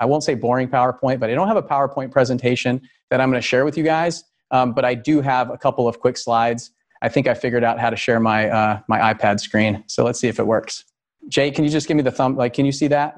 I 0.00 0.06
won't 0.06 0.24
say 0.24 0.34
boring 0.34 0.68
PowerPoint, 0.68 1.20
but 1.20 1.30
I 1.30 1.34
don't 1.34 1.48
have 1.48 1.56
a 1.56 1.62
PowerPoint 1.62 2.10
presentation 2.10 2.80
that 3.10 3.20
I'm 3.20 3.30
going 3.30 3.40
to 3.40 3.46
share 3.46 3.64
with 3.64 3.76
you 3.76 3.84
guys. 3.84 4.24
Um, 4.50 4.72
but 4.72 4.84
I 4.84 4.94
do 4.94 5.20
have 5.20 5.50
a 5.50 5.58
couple 5.58 5.88
of 5.88 6.00
quick 6.00 6.16
slides. 6.16 6.70
I 7.02 7.08
think 7.08 7.26
I 7.26 7.34
figured 7.34 7.64
out 7.64 7.80
how 7.80 7.90
to 7.90 7.96
share 7.96 8.20
my, 8.20 8.48
uh, 8.48 8.80
my 8.88 9.12
iPad 9.12 9.40
screen. 9.40 9.82
So 9.86 10.04
let's 10.04 10.20
see 10.20 10.28
if 10.28 10.38
it 10.38 10.46
works. 10.46 10.84
Jay, 11.28 11.50
can 11.50 11.64
you 11.64 11.70
just 11.70 11.88
give 11.88 11.96
me 11.96 12.02
the 12.02 12.10
thumb? 12.10 12.36
Like, 12.36 12.52
can 12.54 12.64
you 12.64 12.72
see 12.72 12.88
that? 12.88 13.16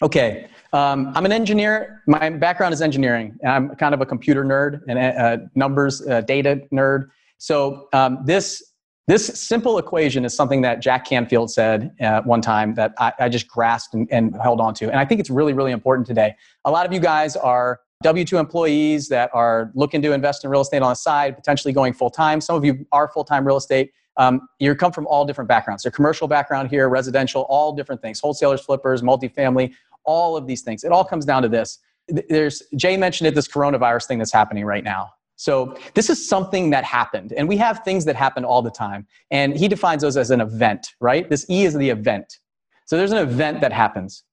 Okay, 0.00 0.46
um, 0.72 1.12
I'm 1.16 1.24
an 1.26 1.32
engineer. 1.32 2.02
My 2.06 2.30
background 2.30 2.72
is 2.72 2.80
engineering, 2.82 3.36
I'm 3.44 3.74
kind 3.74 3.94
of 3.94 4.00
a 4.00 4.06
computer 4.06 4.44
nerd 4.44 4.82
and 4.86 4.98
uh, 4.98 5.44
numbers, 5.56 6.06
uh, 6.06 6.20
data 6.20 6.62
nerd. 6.72 7.08
So 7.38 7.88
um, 7.92 8.20
this 8.24 8.62
this 9.08 9.26
simple 9.26 9.78
equation 9.78 10.24
is 10.24 10.34
something 10.34 10.60
that 10.62 10.80
Jack 10.80 11.06
Canfield 11.06 11.50
said 11.50 11.92
uh, 12.00 12.20
one 12.22 12.42
time 12.42 12.74
that 12.74 12.92
I, 12.98 13.12
I 13.20 13.28
just 13.30 13.48
grasped 13.48 13.94
and, 13.94 14.06
and, 14.12 14.36
held 14.36 14.60
on 14.60 14.74
to, 14.74 14.90
and 14.90 14.98
I 15.00 15.04
think 15.04 15.18
it's 15.18 15.30
really 15.30 15.52
really 15.52 15.72
important 15.72 16.06
today. 16.06 16.36
A 16.64 16.70
lot 16.70 16.86
of 16.86 16.92
you 16.92 17.00
guys 17.00 17.34
are 17.34 17.80
W 18.04 18.24
two 18.24 18.38
employees 18.38 19.08
that 19.08 19.30
are 19.34 19.72
looking 19.74 20.00
to 20.02 20.12
invest 20.12 20.44
in 20.44 20.50
real 20.50 20.60
estate 20.60 20.82
on 20.82 20.90
the 20.90 20.94
side, 20.94 21.34
potentially 21.34 21.72
going 21.72 21.92
full 21.92 22.10
time. 22.10 22.40
Some 22.40 22.54
of 22.54 22.64
you 22.64 22.86
are 22.92 23.08
full 23.08 23.24
time 23.24 23.44
real 23.44 23.56
estate. 23.56 23.90
Um, 24.18 24.48
you 24.58 24.74
come 24.74 24.92
from 24.92 25.06
all 25.06 25.24
different 25.24 25.48
backgrounds. 25.48 25.84
So 25.84 25.90
commercial 25.90 26.26
background 26.26 26.68
here, 26.70 26.88
residential, 26.88 27.42
all 27.42 27.72
different 27.72 28.02
things. 28.02 28.18
Wholesalers, 28.18 28.60
flippers, 28.60 29.00
multifamily, 29.00 29.72
all 30.08 30.36
of 30.36 30.46
these 30.46 30.62
things. 30.62 30.82
It 30.82 30.90
all 30.90 31.04
comes 31.04 31.24
down 31.24 31.42
to 31.42 31.48
this. 31.48 31.78
There's 32.08 32.62
Jay 32.74 32.96
mentioned 32.96 33.28
it, 33.28 33.34
this 33.34 33.46
coronavirus 33.46 34.06
thing 34.06 34.18
that's 34.18 34.32
happening 34.32 34.64
right 34.64 34.82
now. 34.82 35.10
So 35.36 35.76
this 35.94 36.10
is 36.10 36.28
something 36.28 36.70
that 36.70 36.82
happened, 36.82 37.32
and 37.36 37.46
we 37.46 37.56
have 37.58 37.84
things 37.84 38.04
that 38.06 38.16
happen 38.16 38.44
all 38.44 38.62
the 38.62 38.72
time. 38.72 39.06
And 39.30 39.56
he 39.56 39.68
defines 39.68 40.02
those 40.02 40.16
as 40.16 40.32
an 40.32 40.40
event, 40.40 40.94
right? 41.00 41.30
This 41.30 41.48
E 41.48 41.64
is 41.64 41.74
the 41.74 41.90
event. 41.90 42.38
So 42.86 42.96
there's 42.96 43.12
an 43.12 43.18
event 43.18 43.60
that 43.60 43.72
happens. 43.72 44.24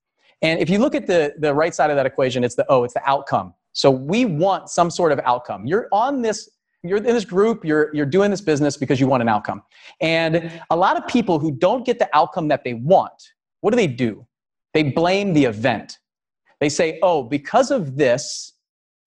And 0.42 0.60
if 0.60 0.70
you 0.70 0.80
look 0.80 0.96
at 0.96 1.06
the, 1.06 1.34
the 1.38 1.54
right 1.54 1.76
side 1.76 1.90
of 1.92 1.96
that 1.98 2.06
equation, 2.06 2.44
it's 2.44 2.56
the 2.56 2.66
O, 2.72 2.86
it's 2.86 2.94
the 2.94 3.08
outcome. 3.08 3.54
So 3.74 3.92
we 3.92 4.26
want 4.26 4.70
some 4.70 4.90
sort 4.90 5.12
of 5.12 5.20
outcome. 5.26 5.68
You're 5.68 5.90
on 5.92 6.22
this, 6.22 6.50
you're 6.82 6.98
in 6.98 7.04
this 7.04 7.26
group, 7.26 7.66
you're, 7.66 7.94
you're 7.94 8.06
doing 8.06 8.32
this 8.32 8.42
business 8.42 8.78
because 8.78 9.00
you 9.00 9.08
want 9.08 9.22
an 9.22 9.30
outcome. 9.30 9.62
And 10.00 10.52
a 10.70 10.76
lot 10.76 10.98
of 10.98 11.06
people 11.08 11.40
who 11.40 11.52
don't 11.52 11.86
get 11.86 12.00
the 12.00 12.10
outcome 12.14 12.48
that 12.48 12.64
they 12.64 12.74
want, 12.74 13.34
what 13.62 13.72
do 13.72 13.76
they 13.76 13.88
do? 13.88 14.26
They 14.76 14.84
blame 14.84 15.34
the 15.34 15.46
event. 15.46 15.98
They 16.60 16.68
say, 16.68 17.00
oh, 17.02 17.24
because 17.24 17.72
of 17.72 17.96
this, 17.96 18.52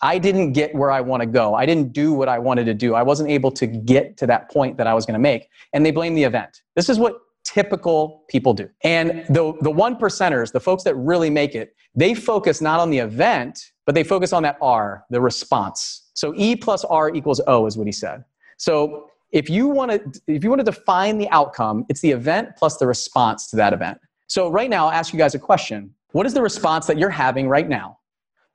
I 0.00 0.16
didn't 0.18 0.54
get 0.54 0.74
where 0.74 0.90
I 0.90 1.02
want 1.02 1.20
to 1.20 1.26
go. 1.26 1.54
I 1.54 1.66
didn't 1.66 1.92
do 1.92 2.14
what 2.14 2.26
I 2.26 2.38
wanted 2.38 2.64
to 2.64 2.74
do. 2.74 2.94
I 2.94 3.02
wasn't 3.02 3.28
able 3.28 3.50
to 3.52 3.66
get 3.66 4.16
to 4.16 4.26
that 4.28 4.50
point 4.50 4.78
that 4.78 4.86
I 4.86 4.94
was 4.94 5.04
going 5.04 5.14
to 5.14 5.20
make. 5.20 5.46
And 5.74 5.84
they 5.84 5.90
blame 5.90 6.14
the 6.14 6.24
event. 6.24 6.62
This 6.74 6.88
is 6.88 6.98
what 6.98 7.18
typical 7.44 8.24
people 8.28 8.54
do. 8.54 8.70
And 8.82 9.26
the, 9.28 9.52
the 9.60 9.70
one 9.70 9.96
percenters, 9.96 10.52
the 10.52 10.60
folks 10.60 10.84
that 10.84 10.94
really 10.94 11.28
make 11.28 11.54
it, 11.54 11.74
they 11.94 12.14
focus 12.14 12.62
not 12.62 12.80
on 12.80 12.88
the 12.88 12.98
event, 12.98 13.60
but 13.84 13.94
they 13.94 14.04
focus 14.04 14.32
on 14.32 14.42
that 14.44 14.56
R, 14.62 15.04
the 15.10 15.20
response. 15.20 16.08
So 16.14 16.32
E 16.34 16.56
plus 16.56 16.82
R 16.84 17.14
equals 17.14 17.42
O 17.46 17.66
is 17.66 17.76
what 17.76 17.86
he 17.86 17.92
said. 17.92 18.24
So 18.56 19.10
if 19.32 19.50
you 19.50 19.68
want 19.68 19.90
to 19.90 20.20
if 20.26 20.42
you 20.42 20.48
want 20.48 20.60
to 20.60 20.64
define 20.64 21.18
the 21.18 21.28
outcome, 21.28 21.84
it's 21.90 22.00
the 22.00 22.12
event 22.12 22.56
plus 22.56 22.78
the 22.78 22.86
response 22.86 23.50
to 23.50 23.56
that 23.56 23.74
event. 23.74 23.98
So 24.28 24.50
right 24.50 24.68
now, 24.68 24.86
I'll 24.86 24.92
ask 24.92 25.12
you 25.12 25.18
guys 25.18 25.34
a 25.34 25.38
question. 25.38 25.94
What 26.12 26.26
is 26.26 26.34
the 26.34 26.42
response 26.42 26.86
that 26.86 26.98
you're 26.98 27.08
having 27.08 27.48
right 27.48 27.68
now? 27.68 27.98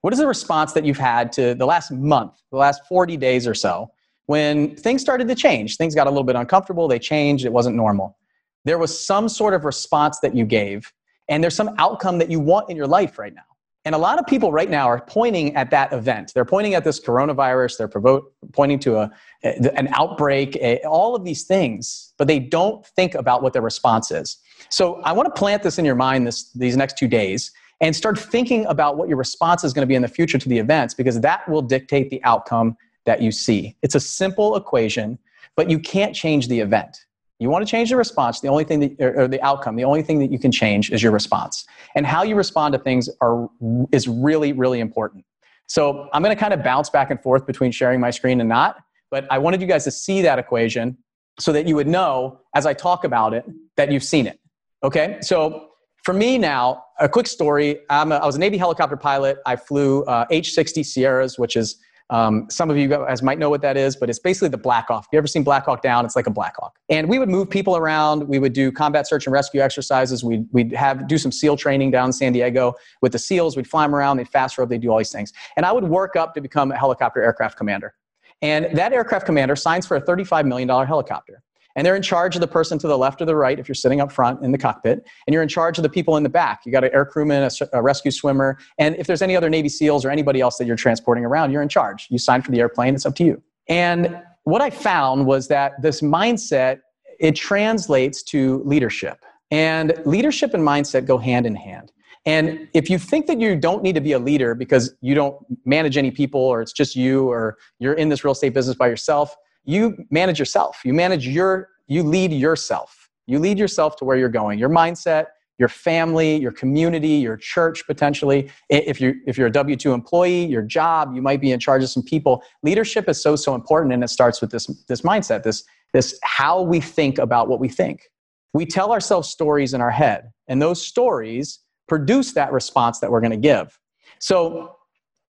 What 0.01 0.13
is 0.13 0.19
the 0.19 0.27
response 0.27 0.73
that 0.73 0.85
you've 0.85 0.99
had 0.99 1.31
to 1.33 1.55
the 1.55 1.65
last 1.65 1.91
month, 1.91 2.33
the 2.51 2.57
last 2.57 2.85
40 2.87 3.17
days 3.17 3.47
or 3.47 3.55
so, 3.55 3.91
when 4.27 4.75
things 4.75 5.01
started 5.01 5.27
to 5.27 5.35
change? 5.35 5.77
Things 5.77 5.95
got 5.95 6.05
a 6.05 6.09
little 6.11 6.23
bit 6.23 6.35
uncomfortable, 6.35 6.87
they 6.87 6.99
changed, 6.99 7.45
it 7.45 7.51
wasn't 7.51 7.75
normal. 7.75 8.17
There 8.65 8.77
was 8.77 8.97
some 8.97 9.27
sort 9.27 9.53
of 9.53 9.65
response 9.65 10.19
that 10.19 10.35
you 10.35 10.45
gave, 10.45 10.93
and 11.27 11.43
there's 11.43 11.55
some 11.55 11.73
outcome 11.79 12.19
that 12.19 12.29
you 12.29 12.39
want 12.39 12.69
in 12.69 12.77
your 12.77 12.87
life 12.87 13.17
right 13.17 13.33
now. 13.33 13.41
And 13.85 13.95
a 13.95 13.97
lot 13.97 14.19
of 14.19 14.25
people 14.27 14.51
right 14.51 14.69
now 14.69 14.87
are 14.87 15.01
pointing 15.01 15.55
at 15.55 15.69
that 15.71 15.91
event. 15.91 16.31
They're 16.33 16.45
pointing 16.45 16.73
at 16.73 16.83
this 16.83 16.99
coronavirus, 16.99 17.77
they're 17.77 17.87
provo- 17.87 18.27
pointing 18.53 18.79
to 18.79 18.97
a, 18.97 19.11
an 19.43 19.89
outbreak, 19.93 20.55
a, 20.57 20.79
all 20.85 21.15
of 21.15 21.25
these 21.25 21.43
things, 21.43 22.13
but 22.17 22.27
they 22.27 22.39
don't 22.39 22.85
think 22.85 23.15
about 23.15 23.41
what 23.41 23.53
their 23.53 23.61
response 23.61 24.11
is. 24.11 24.37
So 24.73 24.99
I 25.03 25.11
want 25.11 25.27
to 25.27 25.39
plant 25.39 25.61
this 25.61 25.77
in 25.77 25.85
your 25.85 25.93
mind 25.93 26.25
this, 26.25 26.49
these 26.53 26.75
next 26.75 26.97
two 26.97 27.07
days 27.07 27.51
and 27.79 27.95
start 27.95 28.17
thinking 28.17 28.65
about 28.65 28.97
what 28.97 29.07
your 29.07 29.17
response 29.17 29.63
is 29.63 29.71
going 29.71 29.83
to 29.83 29.87
be 29.87 29.93
in 29.93 30.01
the 30.01 30.07
future 30.07 30.39
to 30.39 30.49
the 30.49 30.57
events 30.57 30.95
because 30.95 31.21
that 31.21 31.47
will 31.47 31.61
dictate 31.61 32.09
the 32.09 32.19
outcome 32.23 32.75
that 33.05 33.21
you 33.21 33.31
see. 33.31 33.77
It's 33.83 33.93
a 33.93 33.99
simple 33.99 34.55
equation, 34.55 35.19
but 35.55 35.69
you 35.69 35.77
can't 35.77 36.15
change 36.15 36.47
the 36.47 36.59
event. 36.59 37.05
You 37.37 37.51
want 37.51 37.63
to 37.63 37.69
change 37.69 37.91
the 37.91 37.97
response, 37.97 38.39
the 38.39 38.47
only 38.47 38.63
thing 38.63 38.79
that, 38.79 38.99
or 38.99 39.27
the 39.27 39.39
outcome, 39.43 39.75
the 39.75 39.83
only 39.83 40.01
thing 40.01 40.17
that 40.17 40.31
you 40.31 40.39
can 40.39 40.51
change 40.51 40.91
is 40.91 41.03
your 41.03 41.11
response. 41.11 41.67
And 41.93 42.07
how 42.07 42.23
you 42.23 42.33
respond 42.33 42.73
to 42.73 42.79
things 42.79 43.07
are, 43.21 43.47
is 43.91 44.07
really, 44.07 44.53
really 44.53 44.79
important. 44.79 45.23
So 45.67 46.09
I'm 46.13 46.23
going 46.23 46.35
to 46.35 46.39
kind 46.39 46.53
of 46.53 46.63
bounce 46.63 46.89
back 46.89 47.11
and 47.11 47.21
forth 47.21 47.45
between 47.45 47.71
sharing 47.71 47.99
my 47.99 48.09
screen 48.09 48.39
and 48.39 48.49
not, 48.49 48.77
but 49.11 49.27
I 49.29 49.37
wanted 49.37 49.61
you 49.61 49.67
guys 49.67 49.83
to 49.83 49.91
see 49.91 50.23
that 50.23 50.39
equation 50.39 50.97
so 51.39 51.51
that 51.51 51.67
you 51.67 51.75
would 51.75 51.87
know 51.87 52.39
as 52.55 52.65
I 52.65 52.73
talk 52.73 53.03
about 53.03 53.35
it 53.35 53.45
that 53.75 53.91
you've 53.91 54.03
seen 54.03 54.25
it. 54.25 54.39
Okay? 54.83 55.17
So 55.21 55.69
for 56.03 56.13
me 56.13 56.37
now, 56.37 56.83
a 56.99 57.07
quick 57.07 57.27
story. 57.27 57.79
A, 57.89 57.93
i 57.93 58.25
was 58.25 58.35
a 58.35 58.39
Navy 58.39 58.57
helicopter 58.57 58.97
pilot. 58.97 59.39
I 59.45 59.55
flew 59.55 60.03
uh, 60.03 60.25
H-60 60.29 60.85
Sierras, 60.85 61.39
which 61.39 61.55
is 61.55 61.77
um, 62.09 62.47
some 62.49 62.69
of 62.69 62.77
you 62.77 62.87
guys 62.89 63.23
might 63.23 63.39
know 63.39 63.49
what 63.49 63.61
that 63.61 63.77
is, 63.77 63.95
but 63.95 64.09
it's 64.09 64.19
basically 64.19 64.49
the 64.49 64.57
Black 64.57 64.87
Hawk. 64.89 65.07
You 65.11 65.17
ever 65.17 65.25
seen 65.25 65.43
Black 65.43 65.65
Hawk 65.65 65.81
Down? 65.81 66.05
It's 66.05 66.15
like 66.15 66.27
a 66.27 66.31
Black 66.31 66.55
Hawk. 66.57 66.77
And 66.89 67.07
we 67.07 67.17
would 67.17 67.29
move 67.29 67.49
people 67.49 67.77
around. 67.77 68.27
We 68.27 68.39
would 68.39 68.53
do 68.53 68.71
combat 68.71 69.07
search 69.07 69.25
and 69.25 69.33
rescue 69.33 69.61
exercises. 69.61 70.23
We'd, 70.23 70.45
we'd 70.51 70.73
have 70.73 71.07
do 71.07 71.17
some 71.17 71.31
SEAL 71.31 71.57
training 71.57 71.91
down 71.91 72.07
in 72.07 72.13
San 72.13 72.33
Diego 72.33 72.75
with 73.01 73.13
the 73.13 73.19
SEALs. 73.19 73.55
We'd 73.55 73.67
fly 73.67 73.85
them 73.85 73.95
around. 73.95 74.17
They'd 74.17 74.27
fast 74.27 74.57
rope. 74.57 74.69
They'd 74.69 74.81
do 74.81 74.89
all 74.89 74.97
these 74.97 75.11
things. 75.11 75.31
And 75.55 75.65
I 75.65 75.71
would 75.71 75.85
work 75.85 76.15
up 76.15 76.33
to 76.35 76.41
become 76.41 76.71
a 76.71 76.77
helicopter 76.77 77.23
aircraft 77.23 77.57
commander. 77.57 77.95
And 78.41 78.77
that 78.77 78.91
aircraft 78.91 79.25
commander 79.25 79.55
signs 79.55 79.87
for 79.87 79.95
a 79.95 80.01
$35 80.01 80.45
million 80.45 80.67
helicopter 80.67 81.41
and 81.75 81.85
they're 81.85 81.95
in 81.95 82.01
charge 82.01 82.35
of 82.35 82.41
the 82.41 82.47
person 82.47 82.77
to 82.79 82.87
the 82.87 82.97
left 82.97 83.21
or 83.21 83.25
the 83.25 83.35
right 83.35 83.59
if 83.59 83.67
you're 83.67 83.75
sitting 83.75 84.01
up 84.01 84.11
front 84.11 84.43
in 84.43 84.51
the 84.51 84.57
cockpit 84.57 85.05
and 85.27 85.33
you're 85.33 85.43
in 85.43 85.49
charge 85.49 85.77
of 85.77 85.83
the 85.83 85.89
people 85.89 86.17
in 86.17 86.23
the 86.23 86.29
back. 86.29 86.61
You 86.65 86.71
got 86.71 86.83
an 86.83 86.91
air 86.93 87.05
crewman 87.05 87.43
a, 87.43 87.77
a, 87.77 87.81
rescue 87.81 88.11
swimmer 88.11 88.57
and 88.77 88.95
if 88.95 89.07
there's 89.07 89.21
any 89.21 89.35
other 89.35 89.49
navy 89.49 89.69
seals 89.69 90.05
or 90.05 90.09
anybody 90.09 90.39
else 90.39 90.57
that 90.57 90.65
you're 90.65 90.75
transporting 90.75 91.25
around 91.25 91.51
you're 91.51 91.61
in 91.61 91.69
charge. 91.69 92.07
You 92.09 92.17
sign 92.17 92.41
for 92.41 92.51
the 92.51 92.59
airplane 92.59 92.95
it's 92.95 93.05
up 93.05 93.15
to 93.15 93.23
you. 93.23 93.41
And 93.67 94.19
what 94.43 94.61
i 94.61 94.69
found 94.69 95.25
was 95.25 95.47
that 95.47 95.81
this 95.81 96.01
mindset 96.01 96.79
it 97.19 97.35
translates 97.35 98.23
to 98.23 98.61
leadership. 98.65 99.23
And 99.51 99.93
leadership 100.05 100.53
and 100.53 100.63
mindset 100.63 101.05
go 101.05 101.17
hand 101.17 101.45
in 101.45 101.55
hand. 101.55 101.91
And 102.25 102.67
if 102.73 102.89
you 102.89 102.97
think 102.97 103.27
that 103.27 103.39
you 103.39 103.55
don't 103.55 103.83
need 103.83 103.95
to 103.95 104.01
be 104.01 104.13
a 104.13 104.19
leader 104.19 104.55
because 104.55 104.95
you 105.01 105.13
don't 105.13 105.37
manage 105.65 105.97
any 105.97 106.09
people 106.09 106.39
or 106.39 106.61
it's 106.61 106.71
just 106.71 106.95
you 106.95 107.29
or 107.29 107.57
you're 107.79 107.93
in 107.93 108.09
this 108.09 108.23
real 108.23 108.31
estate 108.31 108.53
business 108.53 108.75
by 108.75 108.87
yourself 108.87 109.35
you 109.65 110.05
manage 110.09 110.39
yourself. 110.39 110.81
You 110.83 110.93
manage 110.93 111.27
your, 111.27 111.69
you 111.87 112.03
lead 112.03 112.31
yourself. 112.31 113.09
You 113.27 113.39
lead 113.39 113.57
yourself 113.57 113.95
to 113.97 114.05
where 114.05 114.17
you're 114.17 114.29
going. 114.29 114.59
Your 114.59 114.69
mindset, 114.69 115.27
your 115.59 115.69
family, 115.69 116.35
your 116.37 116.51
community, 116.51 117.07
your 117.07 117.37
church 117.37 117.85
potentially. 117.85 118.49
If 118.69 118.99
you 118.99 119.15
if 119.25 119.37
you're 119.37 119.47
a 119.47 119.51
W2 119.51 119.93
employee, 119.93 120.45
your 120.45 120.61
job, 120.61 121.13
you 121.15 121.21
might 121.21 121.39
be 121.39 121.51
in 121.51 121.59
charge 121.59 121.83
of 121.83 121.89
some 121.89 122.03
people. 122.03 122.43
Leadership 122.63 123.07
is 123.07 123.21
so 123.21 123.35
so 123.35 123.55
important 123.55 123.93
and 123.93 124.03
it 124.03 124.09
starts 124.09 124.41
with 124.41 124.51
this 124.51 124.67
this 124.87 125.01
mindset, 125.01 125.43
this 125.43 125.63
this 125.93 126.19
how 126.23 126.61
we 126.61 126.79
think 126.81 127.17
about 127.17 127.47
what 127.47 127.59
we 127.59 127.69
think. 127.69 128.09
We 128.53 128.65
tell 128.65 128.91
ourselves 128.91 129.29
stories 129.29 129.73
in 129.73 129.81
our 129.81 129.91
head 129.91 130.31
and 130.47 130.61
those 130.61 130.83
stories 130.83 131.59
produce 131.87 132.33
that 132.33 132.51
response 132.51 132.99
that 132.99 133.11
we're 133.11 133.21
going 133.21 133.31
to 133.31 133.37
give. 133.37 133.79
So 134.19 134.75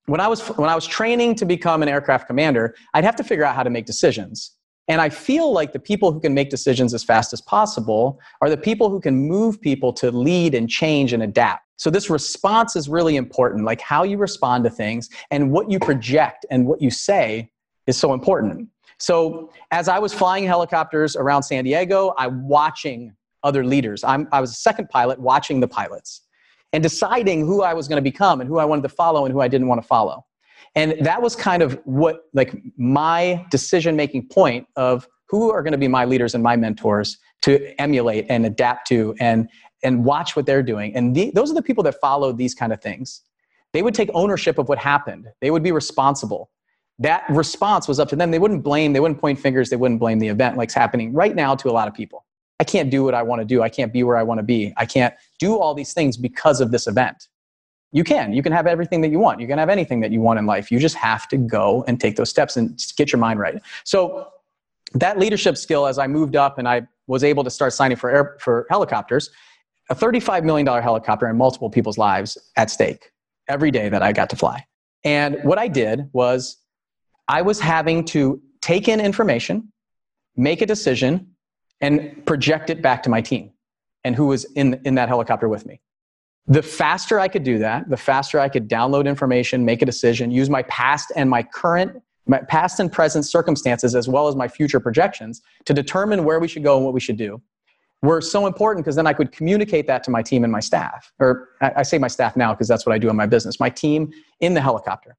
when 0.07 0.21
I 0.21 0.29
was 0.29 0.47
when 0.49 0.69
I 0.69 0.75
was 0.75 0.87
training 0.87 1.35
to 1.37 1.47
become 1.47 1.83
an 1.83 1.89
aircraft 1.89 2.27
commander, 2.27 2.75
I'd 2.93 3.05
have 3.05 3.17
to 3.17 3.25
figure 3.25 3.45
out 3.45 3.55
how 3.55 3.63
to 3.63 3.71
make 3.71 3.87
decisions. 3.87 4.53
And 4.87 5.01
I 5.01 5.09
feel 5.09 5.51
like 5.53 5.73
the 5.73 5.79
people 5.79 6.13
who 6.13 6.21
can 6.21 6.35
make 6.35 6.51
decisions 6.51 6.93
as 6.93 7.03
fast 7.03 7.33
as 7.33 7.41
possible 7.41 8.21
are 8.43 8.51
the 8.51 8.57
people 8.57 8.91
who 8.91 9.01
can 9.01 9.17
move 9.17 9.61
people 9.61 9.95
to 9.95 10.11
lead 10.11 10.55
and 10.55 10.69
change 10.69 11.15
and 11.15 11.23
adapt. 11.23 11.63
So 11.77 11.89
this 11.91 12.11
response 12.11 12.77
is 12.77 12.89
really 12.89 13.17
important, 13.17 13.65
like 13.65 13.81
how 13.81 14.03
you 14.03 14.19
respond 14.19 14.63
to 14.65 14.71
things 14.71 15.09
and 15.31 15.51
what 15.51 15.71
you 15.71 15.79
project 15.79 16.45
and 16.51 16.67
what 16.67 16.83
you 16.83 16.91
say 16.91 17.51
is 17.87 17.97
so 17.97 18.13
important. 18.13 18.69
So 18.99 19.51
as 19.71 19.89
I 19.89 19.99
was 19.99 20.13
flying 20.13 20.45
helicopters 20.45 21.17
around 21.17 21.43
San 21.45 21.65
Diego, 21.65 22.15
I'm 22.19 22.47
watching 22.47 23.15
other 23.43 23.65
leaders. 23.65 24.05
I'm, 24.05 24.29
I 24.33 24.41
was 24.41 24.51
a 24.51 24.57
second 24.57 24.89
pilot 24.91 25.19
watching 25.19 25.61
the 25.61 25.69
pilots 25.69 26.23
and 26.75 26.83
deciding 26.83 27.47
who 27.47 27.63
I 27.63 27.73
was 27.73 27.87
going 27.87 27.99
to 27.99 28.03
become 28.03 28.41
and 28.41 28.49
who 28.49 28.59
I 28.59 28.65
wanted 28.65 28.83
to 28.83 28.89
follow 28.89 29.25
and 29.25 29.33
who 29.33 29.41
I 29.41 29.47
didn't 29.47 29.69
want 29.69 29.81
to 29.81 29.87
follow. 29.87 30.27
And 30.75 30.97
that 31.07 31.23
was 31.23 31.37
kind 31.37 31.63
of 31.63 31.81
what, 31.85 32.25
like, 32.33 32.53
my 32.77 33.47
decision 33.49 33.95
making 33.95 34.27
point 34.27 34.67
of 34.75 35.07
who 35.29 35.53
are 35.53 35.63
going 35.63 35.73
to 35.73 35.79
be 35.79 35.87
my 35.87 36.05
leaders 36.05 36.35
and 36.35 36.43
my 36.43 36.57
mentors 36.57 37.17
to 37.43 37.81
emulate 37.81 38.27
and 38.29 38.45
adapt 38.45 38.89
to 38.89 39.15
and, 39.21 39.49
and 39.85 40.05
watch 40.05 40.35
what 40.35 40.47
they're 40.47 40.65
doing. 40.65 40.97
And 40.97 41.15
the, 41.15 41.31
those 41.33 41.49
are 41.49 41.55
the 41.55 41.63
people 41.63 41.85
that 41.85 41.95
follow 42.01 42.33
these 42.33 42.57
kind 42.57 42.73
of 42.73 42.83
things. 42.83 43.23
They 43.73 43.83
would 43.83 43.95
take 43.95 44.11
ownership 44.13 44.59
of 44.59 44.69
what 44.69 44.79
happened, 44.79 45.29
they 45.41 45.53
would 45.53 45.63
be 45.63 45.73
responsible. 45.73 46.51
That 46.99 47.25
response 47.29 47.89
was 47.89 47.99
up 48.01 48.09
to 48.11 48.17
them. 48.17 48.31
They 48.33 48.39
wouldn't 48.39 48.63
blame, 48.65 48.93
they 48.93 49.01
wouldn't 49.01 49.21
point 49.21 49.39
fingers, 49.39 49.71
they 49.71 49.77
wouldn't 49.77 50.01
blame 50.01 50.19
the 50.19 50.29
event 50.29 50.57
like's 50.57 50.75
happening 50.75 51.13
right 51.13 51.37
now 51.37 51.55
to 51.55 51.71
a 51.71 51.73
lot 51.73 51.87
of 51.87 51.95
people. 51.95 52.25
I 52.61 52.65
can't 52.65 52.91
do 52.91 53.05
what 53.05 53.15
I 53.15 53.23
want 53.23 53.41
to 53.41 53.45
do. 53.45 53.63
I 53.63 53.69
can't 53.69 53.93
be 53.93 54.03
where 54.03 54.17
I 54.17 54.23
want 54.23 54.39
to 54.39 54.45
be. 54.45 54.73
I 54.77 54.87
can't 54.87 55.15
do 55.39 55.59
all 55.59 55.75
these 55.75 55.93
things 55.93 56.17
because 56.17 56.61
of 56.61 56.71
this 56.71 56.87
event. 56.87 57.29
You 57.93 58.05
can. 58.05 58.33
You 58.33 58.43
can 58.43 58.53
have 58.53 58.67
everything 58.67 59.01
that 59.03 59.11
you 59.11 59.19
want. 59.19 59.41
You 59.41 59.47
can 59.47 59.59
have 59.59 59.69
anything 59.69 60.01
that 60.01 60.11
you 60.11 60.21
want 60.21 60.39
in 60.39 60.47
life. 60.47 60.71
You 60.71 60.79
just 60.79 60.97
have 60.97 61.29
to 61.29 61.37
go 61.37 61.85
and 61.87 62.01
take 62.01 62.17
those 62.17 62.31
steps 62.31 62.57
and 62.57 62.81
get 62.97 63.13
your 63.13 63.21
mind 63.21 63.39
right. 63.39 63.61
So 63.85 64.29
that 64.95 65.19
leadership 65.19 65.57
skill, 65.57 65.87
as 65.87 65.99
I 65.99 66.07
moved 66.07 66.37
up 66.37 66.59
and 66.59 66.69
I 66.69 66.87
was 67.07 67.23
able 67.23 67.45
to 67.45 67.51
start 67.51 67.73
signing 67.73 67.97
for 67.97 68.11
air, 68.11 68.37
for 68.41 68.67
helicopters, 68.71 69.31
a 69.91 69.95
$35 69.95 70.45
million 70.45 70.67
helicopter 70.67 71.27
and 71.27 71.37
multiple 71.37 71.71
people's 71.71 71.99
lives 71.99 72.39
at 72.57 72.71
stake 72.71 73.11
every 73.49 73.71
day 73.71 73.89
that 73.89 74.03
I 74.03 74.13
got 74.13 74.31
to 74.31 74.37
fly. 74.37 74.65
And 75.05 75.39
what 75.43 75.59
I 75.59 75.69
did 75.69 76.09
was 76.13 76.57
I 77.29 77.43
was 77.43 77.61
having 77.61 78.05
to 78.07 78.41
take 78.61 78.89
in 78.89 79.01
information, 79.01 79.73
make 80.37 80.63
a 80.63 80.67
decision, 80.67 81.34
and 81.81 82.25
project 82.27 82.71
it 82.71 82.83
back 82.83 83.03
to 83.05 83.11
my 83.11 83.21
team 83.21 83.53
and 84.05 84.15
who 84.15 84.27
was 84.27 84.45
in, 84.55 84.81
in 84.85 84.95
that 84.95 85.09
helicopter 85.09 85.49
with 85.49 85.67
me. 85.67 85.81
The 86.47 86.63
faster 86.63 87.19
I 87.19 87.29
could 87.29 87.43
do 87.43 87.59
that, 87.59 87.89
the 87.89 87.97
faster 87.97 88.39
I 88.39 88.49
could 88.49 88.69
download 88.69 89.07
information, 89.07 89.65
make 89.65 89.81
a 89.81 89.87
decision, 89.87 90.31
use 90.31 90.51
my 90.51 90.63
past 90.65 91.11
and 91.17 91.31
my 91.31 91.43
current, 91.43 92.03
my 92.27 92.39
past 92.39 92.81
and 92.81 92.93
present 92.93 93.25
circumstances, 93.25 93.95
as 93.95 94.09
well 94.09 94.29
as 94.29 94.37
my 94.37 94.47
future 94.47 94.79
projections 94.79 95.41
to 95.65 95.73
determine 95.73 96.25
where 96.25 96.41
we 96.41 96.49
should 96.49 96.63
go 96.63 96.77
and 96.77 96.85
what 96.85 96.93
we 96.93 97.01
should 97.01 97.17
do 97.17 97.41
were 98.03 98.21
so 98.21 98.47
important 98.47 98.85
because 98.85 98.97
then 98.97 99.07
I 99.07 99.15
could 99.15 99.33
communicate 99.33 99.87
that 99.87 100.05
to 100.05 100.11
my 100.11 100.23
team 100.23 100.45
and 100.45 100.53
my 100.53 100.61
staff. 100.61 101.11
Or 101.19 101.49
I 101.63 101.83
say 101.83 101.97
my 101.97 102.09
staff 102.09 102.37
now 102.37 102.53
because 102.53 102.69
that's 102.69 102.85
what 102.85 102.95
I 102.95 102.99
do 102.99 103.09
in 103.09 103.17
my 103.17 103.27
business, 103.27 103.59
my 103.59 103.71
team 103.71 104.13
in 104.41 104.53
the 104.53 104.61
helicopter. 104.61 105.17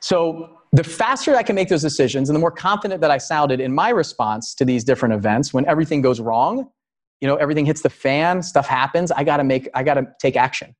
So 0.00 0.58
the 0.72 0.84
faster 0.84 1.36
I 1.36 1.42
can 1.42 1.54
make 1.54 1.68
those 1.68 1.82
decisions 1.82 2.28
and 2.28 2.36
the 2.36 2.40
more 2.40 2.50
confident 2.50 3.00
that 3.00 3.10
I 3.10 3.18
sounded 3.18 3.60
in 3.60 3.74
my 3.74 3.88
response 3.90 4.54
to 4.56 4.64
these 4.64 4.84
different 4.84 5.14
events 5.14 5.54
when 5.54 5.66
everything 5.66 6.02
goes 6.02 6.20
wrong, 6.20 6.70
you 7.20 7.26
know, 7.28 7.36
everything 7.36 7.66
hits 7.66 7.82
the 7.82 7.90
fan, 7.90 8.42
stuff 8.42 8.66
happens, 8.66 9.10
I 9.10 9.24
got 9.24 9.38
to 9.38 9.44
make 9.44 9.68
I 9.74 9.82
got 9.82 9.94
to 9.94 10.06
take 10.20 10.36
action. 10.36 10.74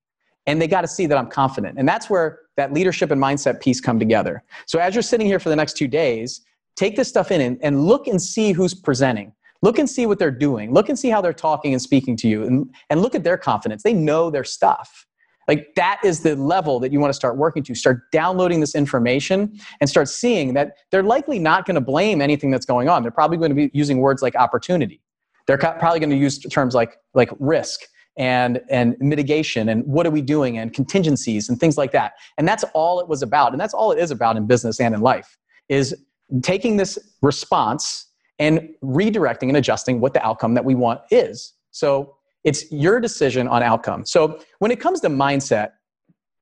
and 0.48 0.62
they 0.62 0.66
got 0.66 0.80
to 0.80 0.88
see 0.88 1.04
that 1.04 1.18
I'm 1.18 1.28
confident. 1.28 1.78
And 1.78 1.86
that's 1.86 2.08
where 2.08 2.40
that 2.56 2.72
leadership 2.72 3.10
and 3.10 3.22
mindset 3.22 3.60
piece 3.60 3.82
come 3.82 3.98
together. 3.98 4.42
So 4.66 4.78
as 4.78 4.94
you're 4.94 5.02
sitting 5.02 5.26
here 5.26 5.38
for 5.38 5.50
the 5.50 5.56
next 5.56 5.76
two 5.76 5.86
days, 5.86 6.40
take 6.74 6.96
this 6.96 7.06
stuff 7.06 7.30
in 7.30 7.42
and, 7.42 7.58
and 7.62 7.84
look 7.84 8.06
and 8.06 8.20
see 8.20 8.52
who's 8.52 8.72
presenting. 8.72 9.34
Look 9.60 9.78
and 9.78 9.88
see 9.90 10.06
what 10.06 10.18
they're 10.18 10.30
doing. 10.30 10.72
Look 10.72 10.88
and 10.88 10.98
see 10.98 11.10
how 11.10 11.20
they're 11.20 11.34
talking 11.34 11.74
and 11.74 11.82
speaking 11.82 12.16
to 12.18 12.28
you, 12.28 12.44
and, 12.44 12.74
and 12.88 13.02
look 13.02 13.14
at 13.14 13.24
their 13.24 13.36
confidence. 13.36 13.82
They 13.82 13.92
know 13.92 14.30
their 14.30 14.44
stuff. 14.44 15.06
Like 15.48 15.74
that 15.76 15.98
is 16.04 16.20
the 16.20 16.37
level 16.37 16.78
that 16.80 16.92
you 16.92 17.00
want 17.00 17.11
to 17.11 17.16
start 17.16 17.37
working 17.37 17.62
to. 17.64 17.74
Start 17.74 18.02
downloading 18.12 18.61
this 18.61 18.74
information 18.74 19.58
and 19.80 19.88
start 19.88 20.08
seeing 20.08 20.54
that 20.54 20.76
they're 20.90 21.02
likely 21.02 21.38
not 21.38 21.64
going 21.64 21.74
to 21.74 21.80
blame 21.80 22.20
anything 22.20 22.50
that's 22.50 22.66
going 22.66 22.88
on. 22.88 23.02
They're 23.02 23.11
probably 23.11 23.38
going 23.38 23.50
to 23.50 23.54
be 23.54 23.70
using 23.72 23.98
words 23.98 24.22
like 24.22 24.37
opportunity. 24.37 25.00
They're 25.46 25.56
probably 25.56 25.98
going 25.98 26.11
to 26.11 26.16
use 26.16 26.38
terms 26.38 26.74
like 26.74 26.98
like 27.14 27.30
risk 27.38 27.80
and 28.18 28.61
and 28.68 28.96
mitigation 29.00 29.70
and 29.70 29.82
what 29.87 30.06
are 30.06 30.11
we 30.11 30.20
doing 30.20 30.58
and 30.58 30.74
contingencies 30.74 31.48
and 31.48 31.58
things 31.58 31.78
like 31.78 31.92
that. 31.92 32.12
And 32.37 32.46
that's 32.46 32.64
all 32.74 33.00
it 33.00 33.08
was 33.08 33.22
about. 33.22 33.52
And 33.52 33.61
that's 33.61 33.72
all 33.72 33.90
it 33.90 33.98
is 33.98 34.11
about 34.11 34.37
in 34.37 34.46
business 34.46 34.78
and 34.78 34.94
in 34.94 35.00
life 35.00 35.38
is 35.70 35.94
taking 36.42 36.76
this 36.76 36.98
response 37.22 38.06
and 38.38 38.68
redirecting 38.82 39.48
and 39.48 39.56
adjusting 39.56 40.00
what 40.00 40.12
the 40.12 40.24
outcome 40.24 40.54
that 40.54 40.64
we 40.64 40.74
want 40.74 41.00
is. 41.11 41.54
So 41.70 42.17
it's 42.48 42.72
your 42.72 42.98
decision 42.98 43.46
on 43.46 43.62
outcome. 43.62 44.06
So 44.06 44.40
when 44.58 44.70
it 44.70 44.80
comes 44.80 45.02
to 45.02 45.08
mindset, 45.08 45.72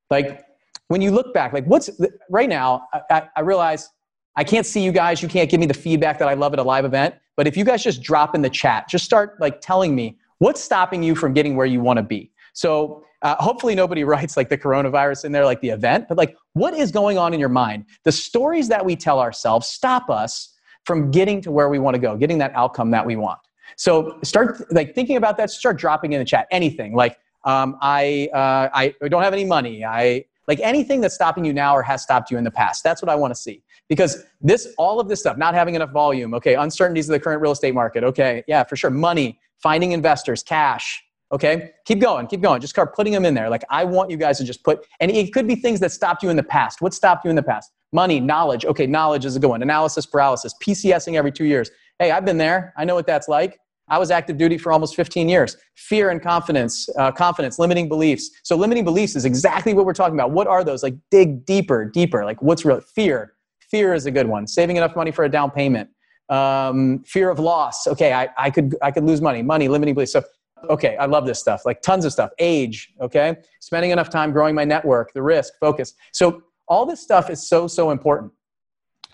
like 0.08 0.44
when 0.86 1.02
you 1.02 1.10
look 1.10 1.34
back, 1.34 1.52
like 1.52 1.66
what's 1.66 1.90
right 2.30 2.48
now, 2.48 2.86
I, 3.10 3.24
I 3.34 3.40
realize 3.40 3.90
I 4.36 4.44
can't 4.44 4.64
see 4.64 4.84
you 4.84 4.92
guys. 4.92 5.20
You 5.20 5.28
can't 5.28 5.50
give 5.50 5.58
me 5.58 5.66
the 5.66 5.74
feedback 5.74 6.20
that 6.20 6.28
I 6.28 6.34
love 6.34 6.52
at 6.52 6.60
a 6.60 6.62
live 6.62 6.84
event. 6.84 7.16
But 7.36 7.48
if 7.48 7.56
you 7.56 7.64
guys 7.64 7.82
just 7.82 8.02
drop 8.02 8.36
in 8.36 8.42
the 8.42 8.48
chat, 8.48 8.88
just 8.88 9.04
start 9.04 9.40
like 9.40 9.60
telling 9.60 9.96
me 9.96 10.16
what's 10.38 10.62
stopping 10.62 11.02
you 11.02 11.16
from 11.16 11.34
getting 11.34 11.56
where 11.56 11.66
you 11.66 11.80
want 11.80 11.96
to 11.96 12.04
be. 12.04 12.30
So 12.52 13.02
uh, 13.22 13.34
hopefully 13.40 13.74
nobody 13.74 14.04
writes 14.12 14.36
like 14.36 14.48
the 14.48 14.58
coronavirus 14.58 15.24
in 15.24 15.32
there, 15.32 15.44
like 15.44 15.60
the 15.60 15.70
event, 15.70 16.06
but 16.08 16.16
like 16.16 16.36
what 16.52 16.72
is 16.72 16.92
going 16.92 17.18
on 17.18 17.34
in 17.34 17.40
your 17.40 17.48
mind? 17.48 17.84
The 18.04 18.12
stories 18.12 18.68
that 18.68 18.84
we 18.84 18.94
tell 18.94 19.18
ourselves 19.18 19.66
stop 19.66 20.08
us 20.08 20.54
from 20.84 21.10
getting 21.10 21.40
to 21.40 21.50
where 21.50 21.68
we 21.68 21.80
want 21.80 21.96
to 21.96 21.98
go, 21.98 22.16
getting 22.16 22.38
that 22.38 22.52
outcome 22.54 22.92
that 22.92 23.04
we 23.04 23.16
want. 23.16 23.40
So 23.76 24.18
start 24.22 24.62
like 24.72 24.94
thinking 24.94 25.16
about 25.16 25.36
that. 25.38 25.50
Start 25.50 25.78
dropping 25.78 26.12
in 26.12 26.18
the 26.18 26.24
chat 26.24 26.46
anything 26.50 26.94
like 26.94 27.18
um, 27.44 27.78
I 27.80 28.28
uh, 28.34 28.68
I 28.74 28.94
don't 29.08 29.22
have 29.22 29.32
any 29.32 29.44
money. 29.44 29.84
I 29.84 30.24
like 30.48 30.60
anything 30.60 31.00
that's 31.00 31.14
stopping 31.14 31.44
you 31.44 31.52
now 31.52 31.74
or 31.74 31.82
has 31.82 32.02
stopped 32.02 32.30
you 32.30 32.38
in 32.38 32.44
the 32.44 32.50
past. 32.50 32.84
That's 32.84 33.02
what 33.02 33.08
I 33.08 33.14
want 33.14 33.34
to 33.34 33.40
see 33.40 33.62
because 33.88 34.24
this 34.40 34.68
all 34.78 35.00
of 35.00 35.08
this 35.08 35.20
stuff, 35.20 35.36
not 35.36 35.54
having 35.54 35.74
enough 35.74 35.90
volume. 35.90 36.34
Okay, 36.34 36.54
uncertainties 36.54 37.08
of 37.08 37.12
the 37.12 37.20
current 37.20 37.40
real 37.40 37.52
estate 37.52 37.74
market. 37.74 38.04
Okay, 38.04 38.44
yeah, 38.46 38.64
for 38.64 38.76
sure. 38.76 38.90
Money, 38.90 39.38
finding 39.62 39.92
investors, 39.92 40.42
cash. 40.42 41.02
Okay, 41.32 41.70
keep 41.84 42.00
going, 42.00 42.28
keep 42.28 42.40
going. 42.40 42.60
Just 42.60 42.72
start 42.72 42.94
putting 42.94 43.12
them 43.12 43.24
in 43.24 43.34
there. 43.34 43.50
Like 43.50 43.64
I 43.70 43.84
want 43.84 44.10
you 44.10 44.16
guys 44.16 44.38
to 44.38 44.44
just 44.44 44.62
put, 44.62 44.86
and 45.00 45.10
it 45.10 45.32
could 45.32 45.46
be 45.46 45.56
things 45.56 45.80
that 45.80 45.90
stopped 45.90 46.22
you 46.22 46.30
in 46.30 46.36
the 46.36 46.42
past. 46.42 46.80
What 46.80 46.94
stopped 46.94 47.24
you 47.24 47.30
in 47.30 47.36
the 47.36 47.42
past? 47.42 47.72
Money, 47.92 48.20
knowledge. 48.20 48.64
Okay, 48.64 48.86
knowledge 48.86 49.24
is 49.24 49.36
a 49.36 49.40
good 49.40 49.48
one. 49.48 49.62
Analysis 49.62 50.06
paralysis, 50.06 50.54
PCSing 50.62 51.16
every 51.16 51.32
two 51.32 51.44
years. 51.44 51.70
Hey, 51.98 52.10
I've 52.10 52.24
been 52.24 52.38
there. 52.38 52.74
I 52.76 52.84
know 52.84 52.94
what 52.94 53.06
that's 53.06 53.28
like. 53.28 53.58
I 53.88 53.98
was 53.98 54.10
active 54.10 54.36
duty 54.36 54.58
for 54.58 54.72
almost 54.72 54.96
15 54.96 55.28
years. 55.28 55.56
Fear 55.76 56.10
and 56.10 56.20
confidence, 56.20 56.88
uh, 56.98 57.12
confidence, 57.12 57.58
limiting 57.58 57.88
beliefs. 57.88 58.30
So 58.42 58.56
limiting 58.56 58.84
beliefs 58.84 59.16
is 59.16 59.24
exactly 59.24 59.74
what 59.74 59.86
we're 59.86 59.94
talking 59.94 60.14
about. 60.14 60.32
What 60.32 60.46
are 60.46 60.64
those? 60.64 60.82
Like 60.82 60.96
dig 61.10 61.46
deeper, 61.46 61.84
deeper. 61.84 62.24
Like 62.24 62.42
what's 62.42 62.64
real? 62.64 62.80
Fear. 62.80 63.34
Fear 63.70 63.94
is 63.94 64.06
a 64.06 64.10
good 64.10 64.26
one. 64.26 64.46
Saving 64.46 64.76
enough 64.76 64.96
money 64.96 65.10
for 65.10 65.24
a 65.24 65.28
down 65.28 65.50
payment. 65.50 65.88
Um, 66.28 67.04
fear 67.04 67.30
of 67.30 67.38
loss. 67.38 67.86
Okay, 67.86 68.12
I, 68.12 68.28
I 68.36 68.50
could 68.50 68.76
I 68.82 68.90
could 68.90 69.04
lose 69.04 69.20
money. 69.20 69.42
Money, 69.42 69.68
limiting 69.68 69.94
beliefs. 69.94 70.12
So 70.12 70.24
okay, 70.68 70.96
I 70.96 71.06
love 71.06 71.24
this 71.24 71.38
stuff. 71.38 71.64
Like 71.64 71.80
tons 71.82 72.04
of 72.04 72.12
stuff. 72.12 72.30
Age. 72.40 72.92
Okay, 73.00 73.36
spending 73.60 73.92
enough 73.92 74.10
time 74.10 74.32
growing 74.32 74.54
my 74.54 74.64
network. 74.64 75.12
The 75.12 75.22
risk, 75.22 75.54
focus. 75.60 75.94
So 76.12 76.42
all 76.66 76.84
this 76.84 77.00
stuff 77.00 77.30
is 77.30 77.48
so 77.48 77.68
so 77.68 77.90
important 77.90 78.32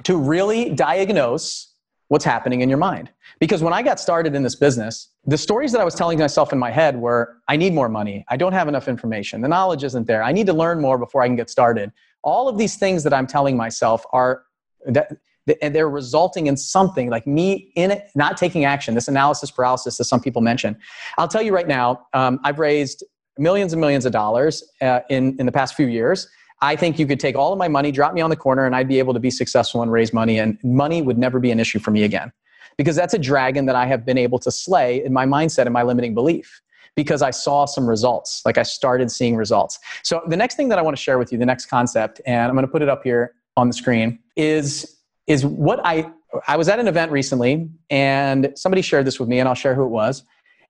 to 0.05 0.16
really 0.16 0.71
diagnose 0.71 1.71
what's 2.12 2.27
happening 2.27 2.61
in 2.61 2.68
your 2.68 2.77
mind. 2.77 3.11
Because 3.38 3.62
when 3.62 3.72
I 3.72 3.81
got 3.81 3.98
started 3.98 4.35
in 4.35 4.42
this 4.42 4.55
business, 4.55 5.09
the 5.25 5.38
stories 5.38 5.72
that 5.72 5.81
I 5.81 5.85
was 5.85 5.94
telling 5.94 6.18
myself 6.18 6.53
in 6.53 6.59
my 6.59 6.70
head 6.70 6.94
were 6.94 7.38
I 7.48 7.57
need 7.57 7.72
more 7.72 7.88
money. 7.88 8.22
I 8.29 8.37
don't 8.37 8.53
have 8.53 8.68
enough 8.68 8.87
information. 8.87 9.40
The 9.40 9.48
knowledge 9.48 9.83
isn't 9.83 10.07
there. 10.07 10.22
I 10.22 10.31
need 10.31 10.46
to 10.48 10.53
learn 10.53 10.79
more 10.79 10.98
before 10.98 11.22
I 11.22 11.27
can 11.27 11.37
get 11.37 11.48
started. 11.48 11.90
All 12.22 12.51
of 12.51 12.59
these 12.59 12.77
things 12.77 13.03
that 13.05 13.14
I'm 13.14 13.27
telling 13.27 13.57
myself 13.57 14.05
are 14.12 14.42
that 14.85 15.16
they're 15.46 15.88
resulting 15.88 16.48
in 16.48 16.57
something 16.59 17.09
like 17.09 17.27
me 17.27 17.72
in 17.77 17.90
it 17.90 18.11
not 18.14 18.37
taking 18.37 18.64
action 18.64 18.94
this 18.94 19.09
analysis 19.09 19.51
paralysis 19.51 19.96
that 19.96 20.05
some 20.05 20.20
people 20.20 20.40
mention 20.40 20.77
i'll 21.18 21.27
tell 21.27 21.42
you 21.42 21.53
right 21.53 21.66
now 21.66 22.07
um, 22.12 22.38
i've 22.44 22.61
raised 22.61 23.03
millions 23.38 23.72
and 23.72 23.81
millions 23.81 24.07
of 24.07 24.12
dollars 24.12 24.62
uh, 24.83 25.01
in, 25.11 25.37
in 25.40 25.46
the 25.46 25.51
past 25.51 25.75
few 25.75 25.87
years 25.87 26.29
I 26.62 26.77
think 26.77 26.98
you 26.98 27.07
could 27.07 27.18
take 27.18 27.35
all 27.37 27.53
of 27.53 27.59
my 27.59 27.66
money, 27.66 27.90
drop 27.90 28.14
me 28.14 28.20
on 28.20 28.31
the 28.31 28.37
corner, 28.37 28.64
and 28.64 28.75
I'd 28.75 28.87
be 28.87 29.01
able 29.01 29.12
to 29.14 29.20
be 29.20 29.31
successful 29.31 29.83
and 29.83 29.90
raise 29.90 30.12
money, 30.12 30.38
and 30.38 30.57
money 30.62 31.03
would 31.03 31.18
never 31.18 31.40
be 31.40 31.51
an 31.51 31.59
issue 31.59 31.81
for 31.81 31.90
me 31.90 32.05
again. 32.05 32.33
Because 32.79 32.94
that's 32.94 33.12
a 33.12 33.18
dragon 33.18 33.66
that 33.66 33.75
I 33.75 33.85
have 33.85 34.07
been 34.07 34.16
able 34.16 34.38
to 34.38 34.51
slay 34.51 35.05
in 35.05 35.12
my 35.12 35.27
mindset 35.27 35.66
and 35.66 35.72
my 35.72 35.83
limiting 35.83 36.14
belief 36.14 36.62
because 36.94 37.20
I 37.20 37.31
saw 37.31 37.64
some 37.64 37.87
results. 37.87 38.42
Like 38.46 38.59
I 38.59 38.62
started 38.62 39.11
seeing 39.11 39.35
results. 39.37 39.79
So 40.05 40.22
the 40.29 40.37
next 40.37 40.55
thing 40.55 40.68
that 40.68 40.79
I 40.79 40.83
want 40.83 40.96
to 40.96 41.03
share 41.03 41.18
with 41.18 41.33
you, 41.33 41.38
the 41.38 41.46
next 41.46 41.66
concept, 41.66 42.20
and 42.27 42.48
I'm 42.48 42.55
going 42.55 42.66
to 42.66 42.70
put 42.70 42.81
it 42.83 42.88
up 42.88 43.03
here 43.03 43.35
on 43.57 43.66
the 43.66 43.75
screen, 43.75 44.18
is 44.37 44.98
is 45.27 45.44
what 45.44 45.81
I 45.85 46.11
I 46.46 46.57
was 46.57 46.68
at 46.68 46.79
an 46.79 46.88
event 46.88 47.12
recently 47.12 47.68
and 47.90 48.53
somebody 48.55 48.83
shared 48.83 49.07
this 49.07 49.20
with 49.20 49.29
me 49.29 49.38
and 49.38 49.48
I'll 49.48 49.55
share 49.55 49.75
who 49.75 49.85
it 49.85 49.90
was. 49.90 50.25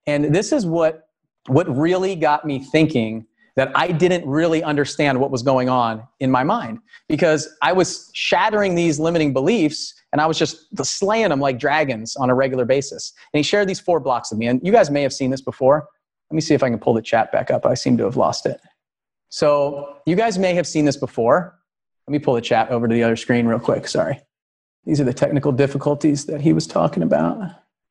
And 0.06 0.34
this 0.34 0.52
is 0.52 0.66
what 0.66 1.08
what 1.46 1.68
really 1.76 2.14
got 2.16 2.44
me 2.44 2.60
thinking 2.60 3.26
that 3.56 3.70
I 3.74 3.88
didn't 3.88 4.26
really 4.26 4.62
understand 4.62 5.20
what 5.20 5.30
was 5.30 5.42
going 5.42 5.68
on 5.68 6.06
in 6.20 6.30
my 6.30 6.42
mind 6.42 6.78
because 7.08 7.48
I 7.60 7.72
was 7.72 8.10
shattering 8.14 8.74
these 8.74 8.98
limiting 8.98 9.32
beliefs 9.32 9.94
and 10.12 10.20
I 10.20 10.26
was 10.26 10.38
just 10.38 10.66
slaying 10.84 11.28
them 11.28 11.40
like 11.40 11.58
dragons 11.58 12.16
on 12.16 12.30
a 12.30 12.34
regular 12.34 12.64
basis. 12.64 13.12
And 13.32 13.38
he 13.38 13.42
shared 13.42 13.68
these 13.68 13.80
four 13.80 14.00
blocks 14.00 14.30
with 14.30 14.38
me. 14.38 14.46
And 14.46 14.60
you 14.64 14.72
guys 14.72 14.90
may 14.90 15.02
have 15.02 15.12
seen 15.12 15.30
this 15.30 15.42
before. 15.42 15.86
Let 16.30 16.34
me 16.34 16.40
see 16.40 16.54
if 16.54 16.62
I 16.62 16.70
can 16.70 16.78
pull 16.78 16.94
the 16.94 17.02
chat 17.02 17.30
back 17.30 17.50
up. 17.50 17.66
I 17.66 17.74
seem 17.74 17.96
to 17.98 18.04
have 18.04 18.16
lost 18.16 18.46
it. 18.46 18.60
So 19.28 19.96
you 20.06 20.16
guys 20.16 20.38
may 20.38 20.54
have 20.54 20.66
seen 20.66 20.84
this 20.84 20.96
before. 20.96 21.58
Let 22.06 22.12
me 22.12 22.18
pull 22.18 22.34
the 22.34 22.40
chat 22.40 22.70
over 22.70 22.88
to 22.88 22.94
the 22.94 23.02
other 23.02 23.16
screen 23.16 23.46
real 23.46 23.58
quick. 23.58 23.86
Sorry. 23.86 24.20
These 24.84 25.00
are 25.00 25.04
the 25.04 25.14
technical 25.14 25.52
difficulties 25.52 26.24
that 26.26 26.40
he 26.40 26.52
was 26.52 26.66
talking 26.66 27.02
about. 27.02 27.38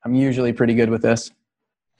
I'm 0.03 0.15
usually 0.15 0.53
pretty 0.53 0.73
good 0.73 0.89
with 0.89 1.01
this. 1.01 1.31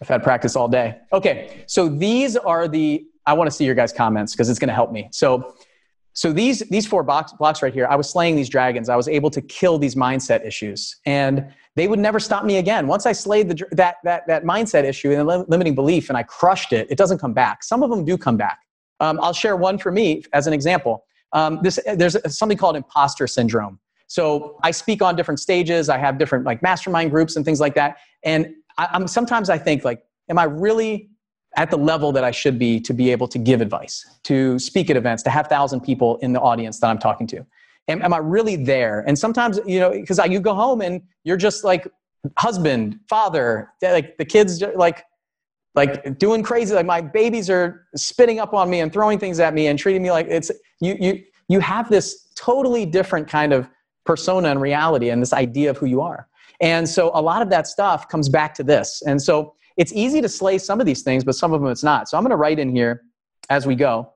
I've 0.02 0.08
had 0.08 0.24
practice 0.24 0.56
all 0.56 0.68
day. 0.68 0.98
Okay, 1.14 1.64
so 1.68 1.88
these 1.88 2.36
are 2.36 2.68
the 2.68 3.06
I 3.26 3.34
want 3.34 3.50
to 3.50 3.56
see 3.56 3.66
your 3.66 3.76
guys' 3.76 3.94
comments 3.94 4.34
because 4.34 4.50
it's 4.50 4.60
going 4.60 4.70
to 4.70 4.74
help 4.74 4.92
me. 4.92 5.10
So, 5.12 5.56
so 6.14 6.34
these 6.34 6.60
these 6.70 6.86
four 6.86 7.04
box, 7.04 7.34
blocks 7.34 7.62
right 7.62 7.74
here, 7.74 7.88
I 7.90 7.96
was 7.96 8.10
slaying 8.10 8.36
these 8.36 8.50
dragons. 8.50 8.90
I 8.90 8.96
was 8.96 9.08
able 9.08 9.30
to 9.30 9.42
kill 9.42 9.78
these 9.78 9.96
mindset 9.96 10.46
issues, 10.46 10.98
and 11.06 11.54
they 11.76 11.88
would 11.88 12.00
never 12.00 12.20
stop 12.20 12.44
me 12.44 12.58
again. 12.58 12.88
Once 12.88 13.06
I 13.06 13.14
slayed 13.14 13.50
the, 13.50 13.66
that 13.72 13.96
that 14.04 14.28
that 14.28 14.44
mindset 14.44 14.84
issue 14.84 15.12
and 15.12 15.26
limiting 15.50 15.76
belief, 15.76 16.10
and 16.10 16.18
I 16.18 16.24
crushed 16.24 16.74
it, 16.74 16.88
it 16.90 16.98
doesn't 16.98 17.20
come 17.20 17.34
back. 17.34 17.64
Some 17.64 17.82
of 17.82 17.90
them 17.90 18.04
do 18.04 18.18
come 18.18 18.36
back. 18.36 18.60
Um, 19.00 19.20
I'll 19.22 19.34
share 19.34 19.56
one 19.56 19.78
for 19.78 19.92
me 19.92 20.24
as 20.34 20.48
an 20.48 20.54
example. 20.54 21.06
Um, 21.34 21.60
this 21.64 21.80
there's 21.96 22.18
something 22.38 22.58
called 22.58 22.76
imposter 22.76 23.26
syndrome. 23.26 23.80
So 24.08 24.60
I 24.62 24.72
speak 24.72 25.02
on 25.02 25.16
different 25.16 25.40
stages. 25.40 25.88
I 25.88 25.98
have 25.98 26.18
different 26.18 26.44
like 26.44 26.62
mastermind 26.62 27.12
groups 27.12 27.38
and 27.38 27.46
things 27.46 27.62
like 27.62 27.76
that. 27.76 28.00
And 28.24 28.54
I, 28.78 28.90
I'm 28.92 29.08
sometimes 29.08 29.50
I 29.50 29.58
think 29.58 29.86
like, 29.86 30.04
am 30.30 30.38
I 30.38 30.44
really 30.44 31.11
at 31.58 31.70
the 31.70 31.78
level 31.78 32.12
that 32.14 32.24
I 32.24 32.32
should 32.32 32.58
be 32.58 32.80
to 32.82 32.94
be 32.94 33.12
able 33.12 33.28
to 33.28 33.38
give 33.38 33.62
advice, 33.62 34.06
to 34.24 34.58
speak 34.58 34.90
at 34.90 34.98
events, 34.98 35.22
to 35.24 35.30
have 35.30 35.48
thousand 35.48 35.82
people 35.82 36.18
in 36.18 36.34
the 36.34 36.40
audience 36.40 36.80
that 36.80 36.88
I'm 36.88 37.00
talking 37.00 37.28
to. 37.28 37.46
Am, 37.88 38.02
am 38.02 38.14
I 38.14 38.18
really 38.18 38.56
there? 38.56 39.04
And 39.08 39.18
sometimes, 39.18 39.60
you 39.66 39.80
know, 39.80 39.92
because 39.92 40.20
you 40.30 40.40
go 40.40 40.54
home 40.54 40.82
and 40.82 41.02
you're 41.24 41.38
just 41.38 41.64
like 41.64 41.88
husband, 42.38 43.00
father, 43.10 43.72
like 43.82 44.18
the 44.18 44.26
kids, 44.26 44.64
like 44.76 45.04
like 45.74 46.20
doing 46.20 46.44
crazy. 46.44 46.76
Like 46.76 46.86
my 46.86 47.02
babies 47.02 47.50
are 47.50 47.88
spitting 47.96 48.40
up 48.40 48.54
on 48.54 48.70
me 48.70 48.82
and 48.82 48.92
throwing 48.92 49.20
things 49.20 49.40
at 49.40 49.54
me 49.54 49.68
and 49.68 49.80
treating 49.80 50.04
me 50.04 50.12
like 50.12 50.28
it's 50.30 50.52
you. 50.80 50.96
You 51.00 51.24
you 51.48 51.60
have 51.60 51.90
this 51.90 52.28
totally 52.36 52.86
different 52.86 53.28
kind 53.28 53.52
of 53.52 53.70
persona 54.06 54.50
and 54.50 54.62
reality 54.62 55.10
and 55.10 55.22
this 55.22 55.34
idea 55.34 55.70
of 55.70 55.78
who 55.78 55.86
you 55.86 56.02
are. 56.02 56.28
And 56.62 56.88
so 56.88 57.12
a 57.14 57.22
lot 57.22 57.42
of 57.42 57.50
that 57.50 57.68
stuff 57.68 58.08
comes 58.08 58.30
back 58.30 58.54
to 58.56 58.64
this. 58.64 59.02
And 59.06 59.22
so 59.22 59.56
it's 59.82 59.94
easy 59.94 60.22
to 60.22 60.30
slay 60.30 60.60
some 60.60 60.80
of 60.80 60.86
these 60.86 61.02
things, 61.02 61.24
but 61.24 61.34
some 61.34 61.54
of 61.54 61.62
them 61.62 61.72
it's 61.72 61.84
not. 61.84 62.08
So 62.08 62.16
I'm 62.16 62.24
going 62.24 62.30
to 62.30 62.36
write 62.38 62.60
in 62.60 62.70
here 62.70 63.02
as 63.50 63.66
we 63.66 63.74
go. 63.74 64.14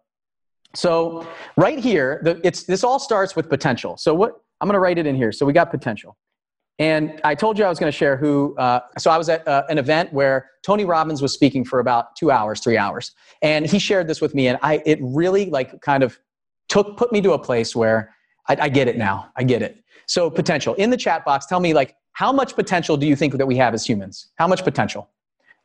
So 0.76 1.28
right 1.58 1.80
here, 1.80 2.22
the, 2.24 2.40
it's, 2.44 2.64
this 2.64 2.84
all 2.84 3.00
starts 3.00 3.36
with 3.36 3.50
potential. 3.50 3.98
So 3.98 4.14
what 4.14 4.34
I'm 4.62 4.68
going 4.68 4.76
to 4.76 4.80
write 4.80 5.00
it 5.00 5.08
in 5.08 5.16
here. 5.16 5.32
So 5.32 5.44
we 5.44 5.54
got 5.54 5.72
potential. 5.72 6.18
And 6.78 7.20
I 7.24 7.34
told 7.34 7.58
you 7.58 7.66
I 7.66 7.70
was 7.70 7.80
going 7.80 7.92
to 7.92 7.98
share 7.98 8.16
who. 8.16 8.56
Uh, 8.58 8.82
so 9.00 9.10
I 9.10 9.18
was 9.18 9.28
at 9.28 9.48
uh, 9.48 9.64
an 9.70 9.80
event 9.80 10.14
where 10.14 10.52
Tony 10.64 10.86
Robbins 10.86 11.22
was 11.22 11.34
speaking 11.34 11.66
for 11.66 11.80
about 11.80 12.16
two 12.16 12.30
hours, 12.30 12.60
three 12.60 12.78
hours, 12.78 13.14
and 13.42 13.66
he 13.66 13.80
shared 13.80 14.08
this 14.08 14.20
with 14.20 14.36
me, 14.36 14.50
and 14.50 14.60
I 14.62 14.84
it 14.86 15.00
really 15.02 15.46
like 15.50 15.80
kind 15.80 16.04
of 16.04 16.20
took 16.68 16.98
put 16.98 17.14
me 17.14 17.22
to 17.22 17.32
a 17.32 17.40
place 17.40 17.78
where 17.78 18.14
I, 18.50 18.58
I 18.64 18.70
get 18.70 18.90
it 18.90 18.98
now. 18.98 19.32
I 19.38 19.44
get 19.44 19.62
it. 19.62 19.82
So 20.06 20.30
potential 20.30 20.74
in 20.76 20.90
the 20.90 20.98
chat 20.98 21.24
box. 21.24 21.46
Tell 21.46 21.62
me 21.62 21.74
like 21.74 21.96
how 22.12 22.34
much 22.34 22.56
potential 22.56 22.98
do 22.98 23.08
you 23.08 23.16
think 23.16 23.38
that 23.38 23.46
we 23.46 23.56
have 23.56 23.74
as 23.74 23.86
humans? 23.86 24.32
How 24.36 24.48
much 24.48 24.66
potential? 24.66 25.10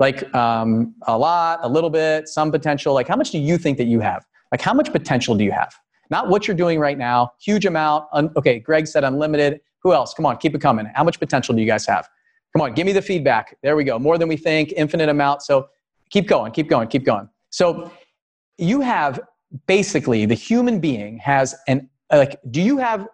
Like 0.00 0.34
um, 0.34 0.94
a 1.06 1.16
lot, 1.16 1.60
a 1.62 1.68
little 1.68 1.90
bit, 1.90 2.26
some 2.26 2.50
potential? 2.50 2.94
Like, 2.94 3.06
how 3.06 3.16
much 3.16 3.30
do 3.30 3.38
you 3.38 3.58
think 3.58 3.78
that 3.78 3.86
you 3.86 4.00
have? 4.00 4.26
Like, 4.50 4.60
how 4.60 4.74
much 4.74 4.90
potential 4.90 5.36
do 5.36 5.44
you 5.44 5.52
have? 5.52 5.72
Not 6.10 6.28
what 6.28 6.48
you're 6.48 6.56
doing 6.56 6.80
right 6.80 6.98
now, 6.98 7.32
huge 7.40 7.66
amount. 7.66 8.06
Un- 8.12 8.32
okay, 8.36 8.58
Greg 8.58 8.88
said 8.88 9.04
unlimited. 9.04 9.60
Who 9.82 9.92
else? 9.92 10.12
Come 10.12 10.26
on, 10.26 10.38
keep 10.38 10.54
it 10.54 10.60
coming. 10.60 10.86
How 10.94 11.04
much 11.04 11.20
potential 11.20 11.54
do 11.54 11.60
you 11.60 11.66
guys 11.66 11.86
have? 11.86 12.08
Come 12.52 12.62
on, 12.62 12.74
give 12.74 12.84
me 12.84 12.92
the 12.92 13.02
feedback. 13.02 13.56
There 13.62 13.76
we 13.76 13.84
go. 13.84 13.98
More 13.98 14.18
than 14.18 14.28
we 14.28 14.36
think, 14.36 14.72
infinite 14.76 15.08
amount. 15.08 15.42
So 15.42 15.68
keep 16.10 16.26
going, 16.26 16.50
keep 16.50 16.68
going, 16.68 16.88
keep 16.88 17.04
going. 17.04 17.28
So 17.50 17.92
you 18.58 18.80
have 18.80 19.20
basically 19.66 20.26
the 20.26 20.34
human 20.34 20.80
being 20.80 21.18
has 21.18 21.54
an 21.68 21.88
like 22.12 22.40
do 22.50 22.60
you 22.60 22.76
have 22.78 23.06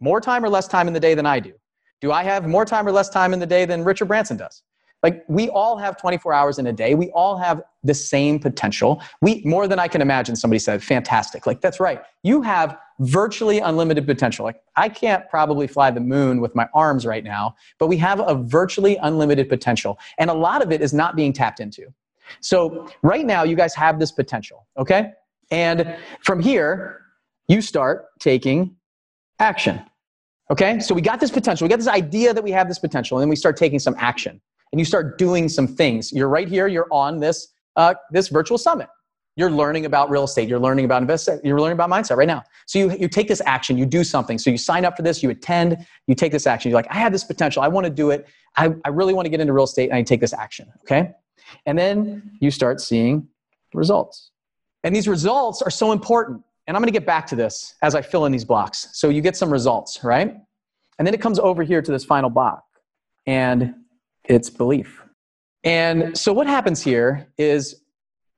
more 0.00 0.20
time 0.20 0.44
or 0.44 0.48
less 0.48 0.68
time 0.68 0.86
in 0.86 0.94
the 0.94 1.00
day 1.00 1.14
than 1.14 1.26
I 1.26 1.40
do? 1.40 1.52
Do 2.00 2.12
I 2.12 2.22
have 2.22 2.46
more 2.46 2.64
time 2.64 2.86
or 2.86 2.92
less 2.92 3.08
time 3.08 3.32
in 3.32 3.40
the 3.40 3.46
day 3.46 3.64
than 3.64 3.82
Richard 3.82 4.06
Branson 4.06 4.36
does? 4.36 4.62
Like 5.02 5.24
we 5.28 5.48
all 5.50 5.76
have 5.76 5.96
24 5.96 6.32
hours 6.32 6.58
in 6.58 6.66
a 6.66 6.72
day. 6.72 6.94
We 6.94 7.10
all 7.10 7.36
have 7.38 7.62
the 7.84 7.94
same 7.94 8.38
potential. 8.38 9.00
We 9.20 9.42
more 9.44 9.68
than 9.68 9.78
I 9.78 9.86
can 9.86 10.02
imagine. 10.02 10.34
Somebody 10.34 10.58
said, 10.58 10.82
"Fantastic!" 10.82 11.46
Like 11.46 11.60
that's 11.60 11.78
right. 11.78 12.02
You 12.24 12.42
have 12.42 12.76
virtually 13.00 13.60
unlimited 13.60 14.06
potential. 14.06 14.44
Like 14.44 14.60
I 14.76 14.88
can't 14.88 15.28
probably 15.30 15.68
fly 15.68 15.90
the 15.90 16.00
moon 16.00 16.40
with 16.40 16.54
my 16.56 16.68
arms 16.74 17.06
right 17.06 17.22
now, 17.22 17.54
but 17.78 17.86
we 17.86 17.96
have 17.98 18.20
a 18.20 18.34
virtually 18.34 18.96
unlimited 18.96 19.48
potential, 19.48 19.98
and 20.18 20.30
a 20.30 20.34
lot 20.34 20.62
of 20.62 20.72
it 20.72 20.80
is 20.80 20.92
not 20.92 21.14
being 21.14 21.32
tapped 21.32 21.60
into. 21.60 21.86
So 22.40 22.88
right 23.02 23.24
now, 23.24 23.44
you 23.44 23.56
guys 23.56 23.74
have 23.74 24.00
this 24.00 24.10
potential. 24.10 24.66
Okay, 24.76 25.12
and 25.52 25.96
from 26.24 26.40
here, 26.40 27.02
you 27.46 27.62
start 27.62 28.06
taking 28.18 28.74
action. 29.38 29.80
Okay, 30.50 30.80
so 30.80 30.92
we 30.94 31.02
got 31.02 31.20
this 31.20 31.30
potential. 31.30 31.66
We 31.66 31.68
got 31.68 31.78
this 31.78 31.88
idea 31.88 32.34
that 32.34 32.42
we 32.42 32.50
have 32.50 32.66
this 32.66 32.80
potential, 32.80 33.18
and 33.18 33.22
then 33.22 33.28
we 33.28 33.36
start 33.36 33.56
taking 33.56 33.78
some 33.78 33.94
action 33.96 34.40
and 34.72 34.78
you 34.78 34.84
start 34.84 35.18
doing 35.18 35.48
some 35.48 35.66
things. 35.66 36.12
You're 36.12 36.28
right 36.28 36.48
here, 36.48 36.66
you're 36.66 36.88
on 36.90 37.20
this, 37.20 37.48
uh, 37.76 37.94
this 38.10 38.28
virtual 38.28 38.58
summit. 38.58 38.88
You're 39.36 39.50
learning 39.52 39.86
about 39.86 40.10
real 40.10 40.24
estate, 40.24 40.48
you're 40.48 40.58
learning 40.58 40.84
about 40.84 41.00
investment, 41.00 41.44
you're 41.44 41.60
learning 41.60 41.74
about 41.74 41.90
mindset 41.90 42.16
right 42.16 42.26
now. 42.26 42.42
So 42.66 42.80
you, 42.80 42.96
you 42.98 43.08
take 43.08 43.28
this 43.28 43.40
action, 43.46 43.78
you 43.78 43.86
do 43.86 44.02
something. 44.02 44.36
So 44.36 44.50
you 44.50 44.58
sign 44.58 44.84
up 44.84 44.96
for 44.96 45.02
this, 45.02 45.22
you 45.22 45.30
attend, 45.30 45.86
you 46.08 46.16
take 46.16 46.32
this 46.32 46.46
action. 46.46 46.70
You're 46.70 46.78
like, 46.78 46.90
I 46.90 46.96
have 46.96 47.12
this 47.12 47.22
potential, 47.22 47.62
I 47.62 47.68
want 47.68 47.84
to 47.84 47.90
do 47.90 48.10
it. 48.10 48.26
I, 48.56 48.74
I 48.84 48.88
really 48.88 49.14
want 49.14 49.26
to 49.26 49.30
get 49.30 49.40
into 49.40 49.52
real 49.52 49.64
estate, 49.64 49.90
and 49.90 49.96
I 49.96 50.02
take 50.02 50.20
this 50.20 50.32
action. 50.32 50.66
Okay. 50.80 51.12
And 51.66 51.78
then 51.78 52.32
you 52.40 52.50
start 52.50 52.80
seeing 52.80 53.28
results. 53.74 54.32
And 54.82 54.94
these 54.94 55.06
results 55.06 55.62
are 55.62 55.70
so 55.70 55.92
important. 55.92 56.42
And 56.66 56.76
I'm 56.76 56.82
going 56.82 56.92
to 56.92 56.98
get 56.98 57.06
back 57.06 57.26
to 57.28 57.36
this 57.36 57.74
as 57.82 57.94
I 57.94 58.02
fill 58.02 58.26
in 58.26 58.32
these 58.32 58.44
blocks. 58.44 58.88
So 58.92 59.08
you 59.08 59.20
get 59.20 59.36
some 59.36 59.50
results, 59.50 60.02
right? 60.02 60.36
And 60.98 61.06
then 61.06 61.14
it 61.14 61.20
comes 61.20 61.38
over 61.38 61.62
here 61.62 61.80
to 61.80 61.92
this 61.92 62.04
final 62.04 62.28
block. 62.28 62.64
And 63.26 63.74
it's 64.28 64.50
belief. 64.50 65.02
And 65.64 66.16
so 66.16 66.32
what 66.32 66.46
happens 66.46 66.82
here 66.82 67.26
is 67.36 67.82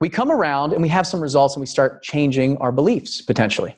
we 0.00 0.08
come 0.08 0.30
around 0.30 0.72
and 0.72 0.80
we 0.80 0.88
have 0.88 1.06
some 1.06 1.20
results 1.20 1.54
and 1.54 1.60
we 1.60 1.66
start 1.66 2.02
changing 2.02 2.56
our 2.58 2.72
beliefs 2.72 3.20
potentially. 3.20 3.76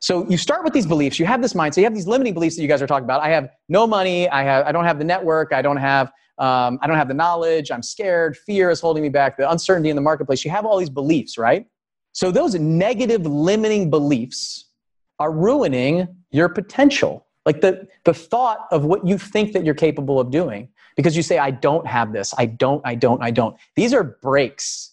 So 0.00 0.28
you 0.28 0.36
start 0.36 0.64
with 0.64 0.72
these 0.72 0.86
beliefs, 0.86 1.18
you 1.18 1.26
have 1.26 1.42
this 1.42 1.52
mindset, 1.52 1.76
you 1.78 1.84
have 1.84 1.94
these 1.94 2.08
limiting 2.08 2.34
beliefs 2.34 2.56
that 2.56 2.62
you 2.62 2.68
guys 2.68 2.82
are 2.82 2.86
talking 2.86 3.04
about. 3.04 3.22
I 3.22 3.28
have 3.28 3.50
no 3.68 3.86
money, 3.86 4.28
I 4.28 4.42
have 4.42 4.66
I 4.66 4.72
don't 4.72 4.84
have 4.84 4.98
the 4.98 5.04
network, 5.04 5.52
I 5.52 5.62
don't 5.62 5.76
have 5.76 6.08
um, 6.38 6.78
I 6.82 6.86
don't 6.88 6.96
have 6.96 7.08
the 7.08 7.14
knowledge, 7.14 7.70
I'm 7.70 7.82
scared, 7.82 8.36
fear 8.36 8.70
is 8.70 8.80
holding 8.80 9.02
me 9.02 9.10
back, 9.10 9.36
the 9.36 9.48
uncertainty 9.48 9.90
in 9.90 9.96
the 9.96 10.02
marketplace. 10.02 10.44
You 10.44 10.50
have 10.50 10.64
all 10.64 10.78
these 10.78 10.90
beliefs, 10.90 11.38
right? 11.38 11.66
So 12.12 12.30
those 12.30 12.54
negative 12.56 13.26
limiting 13.26 13.90
beliefs 13.90 14.70
are 15.18 15.30
ruining 15.30 16.08
your 16.30 16.48
potential. 16.48 17.26
Like 17.46 17.60
the, 17.60 17.86
the 18.04 18.14
thought 18.14 18.66
of 18.70 18.84
what 18.84 19.06
you 19.06 19.18
think 19.18 19.52
that 19.52 19.64
you're 19.64 19.74
capable 19.74 20.18
of 20.18 20.30
doing 20.30 20.68
because 20.96 21.16
you 21.16 21.22
say, 21.22 21.38
I 21.38 21.50
don't 21.50 21.86
have 21.86 22.12
this, 22.12 22.34
I 22.36 22.46
don't, 22.46 22.80
I 22.84 22.94
don't, 22.94 23.22
I 23.22 23.30
don't. 23.30 23.56
These 23.76 23.94
are 23.94 24.02
brakes. 24.02 24.90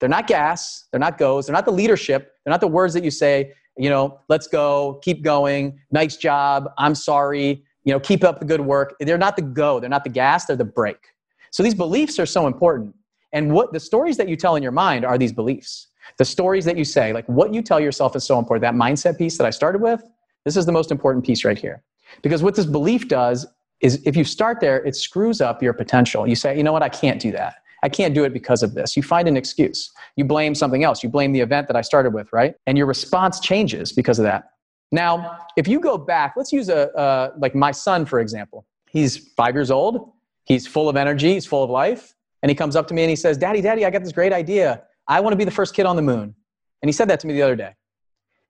They're 0.00 0.08
not 0.08 0.26
gas, 0.26 0.86
they're 0.90 1.00
not 1.00 1.16
goes, 1.16 1.46
they're 1.46 1.54
not 1.54 1.64
the 1.64 1.72
leadership, 1.72 2.32
they're 2.44 2.50
not 2.50 2.60
the 2.60 2.68
words 2.68 2.92
that 2.94 3.04
you 3.04 3.10
say, 3.10 3.52
you 3.76 3.88
know, 3.88 4.18
let's 4.28 4.48
go, 4.48 5.00
keep 5.02 5.22
going, 5.22 5.78
nice 5.90 6.16
job, 6.16 6.70
I'm 6.76 6.94
sorry, 6.94 7.64
you 7.84 7.92
know, 7.92 8.00
keep 8.00 8.24
up 8.24 8.38
the 8.38 8.44
good 8.44 8.60
work. 8.60 8.94
They're 9.00 9.18
not 9.18 9.36
the 9.36 9.42
go, 9.42 9.80
they're 9.80 9.90
not 9.90 10.04
the 10.04 10.10
gas, 10.10 10.46
they're 10.46 10.56
the 10.56 10.64
brake. 10.64 11.08
So 11.50 11.62
these 11.62 11.74
beliefs 11.74 12.18
are 12.18 12.26
so 12.26 12.46
important. 12.46 12.94
And 13.32 13.52
what 13.52 13.72
the 13.72 13.80
stories 13.80 14.16
that 14.18 14.28
you 14.28 14.36
tell 14.36 14.56
in 14.56 14.62
your 14.62 14.72
mind 14.72 15.04
are 15.04 15.18
these 15.18 15.32
beliefs. 15.32 15.88
The 16.18 16.24
stories 16.24 16.64
that 16.64 16.76
you 16.76 16.84
say, 16.84 17.12
like 17.12 17.26
what 17.26 17.54
you 17.54 17.62
tell 17.62 17.80
yourself 17.80 18.14
is 18.16 18.24
so 18.24 18.38
important. 18.38 18.62
That 18.62 18.74
mindset 18.74 19.18
piece 19.18 19.38
that 19.38 19.46
I 19.46 19.50
started 19.50 19.80
with, 19.80 20.02
this 20.44 20.56
is 20.56 20.66
the 20.66 20.72
most 20.72 20.90
important 20.90 21.24
piece 21.24 21.44
right 21.44 21.58
here. 21.58 21.82
Because 22.22 22.42
what 22.42 22.54
this 22.54 22.66
belief 22.66 23.08
does 23.08 23.46
is 23.82 24.00
if 24.06 24.16
you 24.16 24.24
start 24.24 24.60
there, 24.60 24.82
it 24.84 24.96
screws 24.96 25.40
up 25.40 25.62
your 25.62 25.72
potential. 25.72 26.26
You 26.26 26.36
say, 26.36 26.56
you 26.56 26.62
know 26.62 26.72
what, 26.72 26.82
I 26.82 26.88
can't 26.88 27.20
do 27.20 27.32
that. 27.32 27.56
I 27.82 27.88
can't 27.88 28.14
do 28.14 28.22
it 28.22 28.32
because 28.32 28.62
of 28.62 28.74
this. 28.74 28.96
You 28.96 29.02
find 29.02 29.26
an 29.26 29.36
excuse. 29.36 29.90
You 30.14 30.24
blame 30.24 30.54
something 30.54 30.84
else. 30.84 31.02
You 31.02 31.08
blame 31.08 31.32
the 31.32 31.40
event 31.40 31.66
that 31.66 31.76
I 31.76 31.80
started 31.80 32.14
with, 32.14 32.32
right? 32.32 32.54
And 32.66 32.78
your 32.78 32.86
response 32.86 33.40
changes 33.40 33.92
because 33.92 34.20
of 34.20 34.22
that. 34.24 34.50
Now, 34.92 35.38
if 35.56 35.66
you 35.66 35.80
go 35.80 35.98
back, 35.98 36.34
let's 36.36 36.52
use 36.52 36.68
a 36.68 37.32
like 37.38 37.54
my 37.54 37.72
son 37.72 38.06
for 38.06 38.20
example. 38.20 38.66
He's 38.88 39.28
five 39.36 39.54
years 39.54 39.70
old. 39.70 40.12
He's 40.44 40.66
full 40.66 40.88
of 40.88 40.96
energy. 40.96 41.32
He's 41.34 41.46
full 41.46 41.64
of 41.64 41.70
life. 41.70 42.14
And 42.42 42.50
he 42.50 42.54
comes 42.54 42.76
up 42.76 42.86
to 42.88 42.94
me 42.94 43.02
and 43.02 43.10
he 43.10 43.16
says, 43.16 43.36
"Daddy, 43.36 43.60
Daddy, 43.60 43.84
I 43.84 43.90
got 43.90 44.02
this 44.02 44.12
great 44.12 44.32
idea. 44.32 44.82
I 45.08 45.20
want 45.20 45.32
to 45.32 45.36
be 45.36 45.44
the 45.44 45.50
first 45.50 45.74
kid 45.74 45.86
on 45.86 45.96
the 45.96 46.02
moon." 46.02 46.34
And 46.82 46.88
he 46.88 46.92
said 46.92 47.08
that 47.08 47.20
to 47.20 47.26
me 47.26 47.32
the 47.32 47.42
other 47.42 47.56
day. 47.56 47.74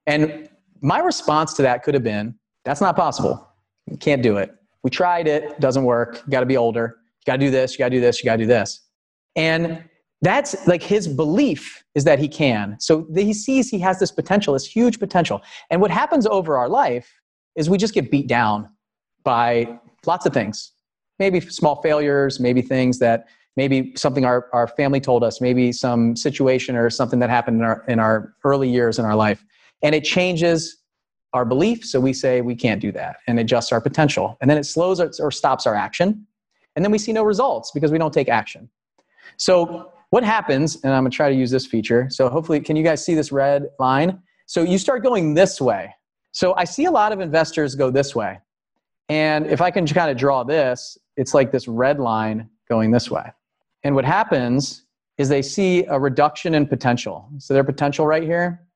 And 0.06 0.48
my 0.80 0.98
response 0.98 1.54
to 1.54 1.62
that 1.62 1.84
could 1.84 1.94
have 1.94 2.02
been, 2.02 2.34
"That's 2.64 2.80
not 2.80 2.96
possible. 2.96 3.48
You 3.86 3.96
can't 3.96 4.22
do 4.22 4.36
it 4.38 4.54
we 4.82 4.90
tried 4.90 5.28
it, 5.28 5.58
doesn't 5.60 5.84
work. 5.84 6.22
You 6.26 6.30
got 6.30 6.40
to 6.40 6.46
be 6.46 6.56
older. 6.56 6.96
You 7.20 7.30
got 7.30 7.36
to 7.36 7.46
do 7.46 7.50
this, 7.50 7.72
you 7.72 7.78
got 7.78 7.90
to 7.90 7.96
do 7.96 8.00
this, 8.00 8.22
you 8.22 8.24
got 8.24 8.36
to 8.36 8.42
do 8.42 8.46
this. 8.46 8.80
And 9.36 9.84
that's 10.22 10.66
like 10.66 10.82
his 10.82 11.08
belief 11.08 11.84
is 11.94 12.04
that 12.04 12.18
he 12.18 12.28
can. 12.28 12.76
So 12.78 13.06
he 13.14 13.32
sees 13.32 13.68
he 13.68 13.78
has 13.80 13.98
this 13.98 14.12
potential, 14.12 14.54
this 14.54 14.66
huge 14.66 14.98
potential. 14.98 15.42
And 15.70 15.80
what 15.80 15.90
happens 15.90 16.26
over 16.26 16.56
our 16.56 16.68
life 16.68 17.12
is 17.56 17.68
we 17.68 17.78
just 17.78 17.94
get 17.94 18.10
beat 18.10 18.28
down 18.28 18.68
by 19.24 19.78
lots 20.06 20.26
of 20.26 20.32
things. 20.32 20.72
Maybe 21.18 21.40
small 21.40 21.82
failures, 21.82 22.40
maybe 22.40 22.62
things 22.62 22.98
that 23.00 23.26
maybe 23.56 23.92
something 23.96 24.24
our, 24.24 24.48
our 24.52 24.66
family 24.66 25.00
told 25.00 25.22
us, 25.22 25.40
maybe 25.40 25.72
some 25.72 26.16
situation 26.16 26.76
or 26.76 26.88
something 26.88 27.18
that 27.18 27.30
happened 27.30 27.58
in 27.58 27.64
our, 27.64 27.84
in 27.86 27.98
our 27.98 28.34
early 28.44 28.68
years 28.68 28.98
in 28.98 29.04
our 29.04 29.14
life. 29.14 29.44
And 29.82 29.94
it 29.94 30.04
changes 30.04 30.81
our 31.32 31.44
belief. 31.44 31.84
So 31.84 32.00
we 32.00 32.12
say 32.12 32.40
we 32.40 32.54
can't 32.54 32.80
do 32.80 32.92
that 32.92 33.16
and 33.26 33.38
adjusts 33.38 33.72
our 33.72 33.80
potential. 33.80 34.36
And 34.40 34.50
then 34.50 34.58
it 34.58 34.64
slows 34.64 35.00
or 35.00 35.30
stops 35.30 35.66
our 35.66 35.74
action. 35.74 36.26
And 36.76 36.84
then 36.84 36.92
we 36.92 36.98
see 36.98 37.12
no 37.12 37.22
results 37.22 37.70
because 37.72 37.90
we 37.90 37.98
don't 37.98 38.12
take 38.12 38.28
action. 38.28 38.68
So 39.36 39.92
what 40.10 40.24
happens, 40.24 40.76
and 40.84 40.92
I'm 40.92 41.04
gonna 41.04 41.10
try 41.10 41.30
to 41.30 41.34
use 41.34 41.50
this 41.50 41.66
feature. 41.66 42.08
So 42.10 42.28
hopefully, 42.28 42.60
can 42.60 42.76
you 42.76 42.82
guys 42.82 43.04
see 43.04 43.14
this 43.14 43.32
red 43.32 43.68
line? 43.78 44.20
So 44.46 44.62
you 44.62 44.76
start 44.76 45.02
going 45.02 45.34
this 45.34 45.60
way. 45.60 45.94
So 46.32 46.54
I 46.54 46.64
see 46.64 46.84
a 46.84 46.90
lot 46.90 47.12
of 47.12 47.20
investors 47.20 47.74
go 47.74 47.90
this 47.90 48.14
way. 48.14 48.38
And 49.08 49.46
if 49.46 49.60
I 49.60 49.70
can 49.70 49.86
kind 49.86 50.10
of 50.10 50.16
draw 50.16 50.44
this, 50.44 50.98
it's 51.16 51.34
like 51.34 51.50
this 51.50 51.68
red 51.68 51.98
line 51.98 52.48
going 52.68 52.90
this 52.90 53.10
way. 53.10 53.30
And 53.84 53.94
what 53.94 54.04
happens 54.04 54.84
is 55.18 55.28
they 55.28 55.42
see 55.42 55.84
a 55.86 55.98
reduction 55.98 56.54
in 56.54 56.66
potential. 56.66 57.28
So 57.38 57.52
their 57.52 57.64
potential 57.64 58.06
right 58.06 58.22
here 58.22 58.66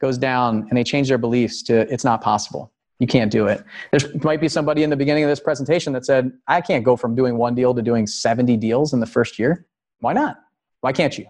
goes 0.00 0.18
down 0.18 0.66
and 0.68 0.76
they 0.76 0.84
change 0.84 1.08
their 1.08 1.18
beliefs 1.18 1.62
to 1.64 1.92
it's 1.92 2.04
not 2.04 2.20
possible. 2.20 2.72
You 2.98 3.06
can't 3.06 3.30
do 3.30 3.46
it. 3.46 3.62
There 3.92 4.00
might 4.22 4.40
be 4.40 4.48
somebody 4.48 4.82
in 4.82 4.90
the 4.90 4.96
beginning 4.96 5.24
of 5.24 5.28
this 5.28 5.40
presentation 5.40 5.92
that 5.92 6.06
said, 6.06 6.32
I 6.48 6.60
can't 6.60 6.84
go 6.84 6.96
from 6.96 7.14
doing 7.14 7.36
one 7.36 7.54
deal 7.54 7.74
to 7.74 7.82
doing 7.82 8.06
70 8.06 8.56
deals 8.56 8.94
in 8.94 9.00
the 9.00 9.06
first 9.06 9.38
year. 9.38 9.66
Why 10.00 10.12
not? 10.14 10.38
Why 10.80 10.92
can't 10.92 11.16
you? 11.18 11.26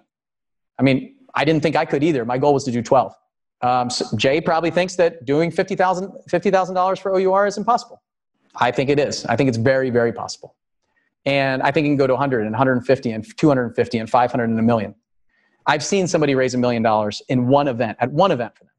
I 0.78 0.82
mean, 0.82 1.16
I 1.34 1.44
didn't 1.44 1.62
think 1.62 1.74
I 1.74 1.84
could 1.84 2.04
either. 2.04 2.24
My 2.24 2.38
goal 2.38 2.54
was 2.54 2.64
to 2.64 2.70
do 2.70 2.82
12. 2.82 3.14
Um, 3.62 3.90
so 3.90 4.04
Jay 4.16 4.40
probably 4.40 4.70
thinks 4.70 4.96
that 4.96 5.24
doing 5.24 5.50
$50,000 5.50 6.28
$50, 6.28 6.98
for 7.00 7.20
OUR 7.20 7.46
is 7.46 7.56
impossible. 7.56 8.02
I 8.54 8.70
think 8.70 8.90
it 8.90 8.98
is. 8.98 9.24
I 9.26 9.36
think 9.36 9.48
it's 9.48 9.58
very, 9.58 9.90
very 9.90 10.12
possible. 10.12 10.54
And 11.24 11.62
I 11.62 11.72
think 11.72 11.86
you 11.86 11.90
can 11.90 11.96
go 11.96 12.06
to 12.06 12.12
100 12.12 12.42
and 12.42 12.52
150 12.52 13.10
and 13.10 13.36
250 13.36 13.98
and 13.98 14.08
500 14.08 14.44
and 14.44 14.58
a 14.58 14.62
million. 14.62 14.94
I've 15.66 15.84
seen 15.84 16.06
somebody 16.06 16.34
raise 16.34 16.54
a 16.54 16.58
million 16.58 16.82
dollars 16.82 17.22
in 17.28 17.48
one 17.48 17.68
event, 17.68 17.98
at 18.00 18.10
one 18.12 18.30
event 18.30 18.56
for 18.56 18.64
them. 18.64 18.72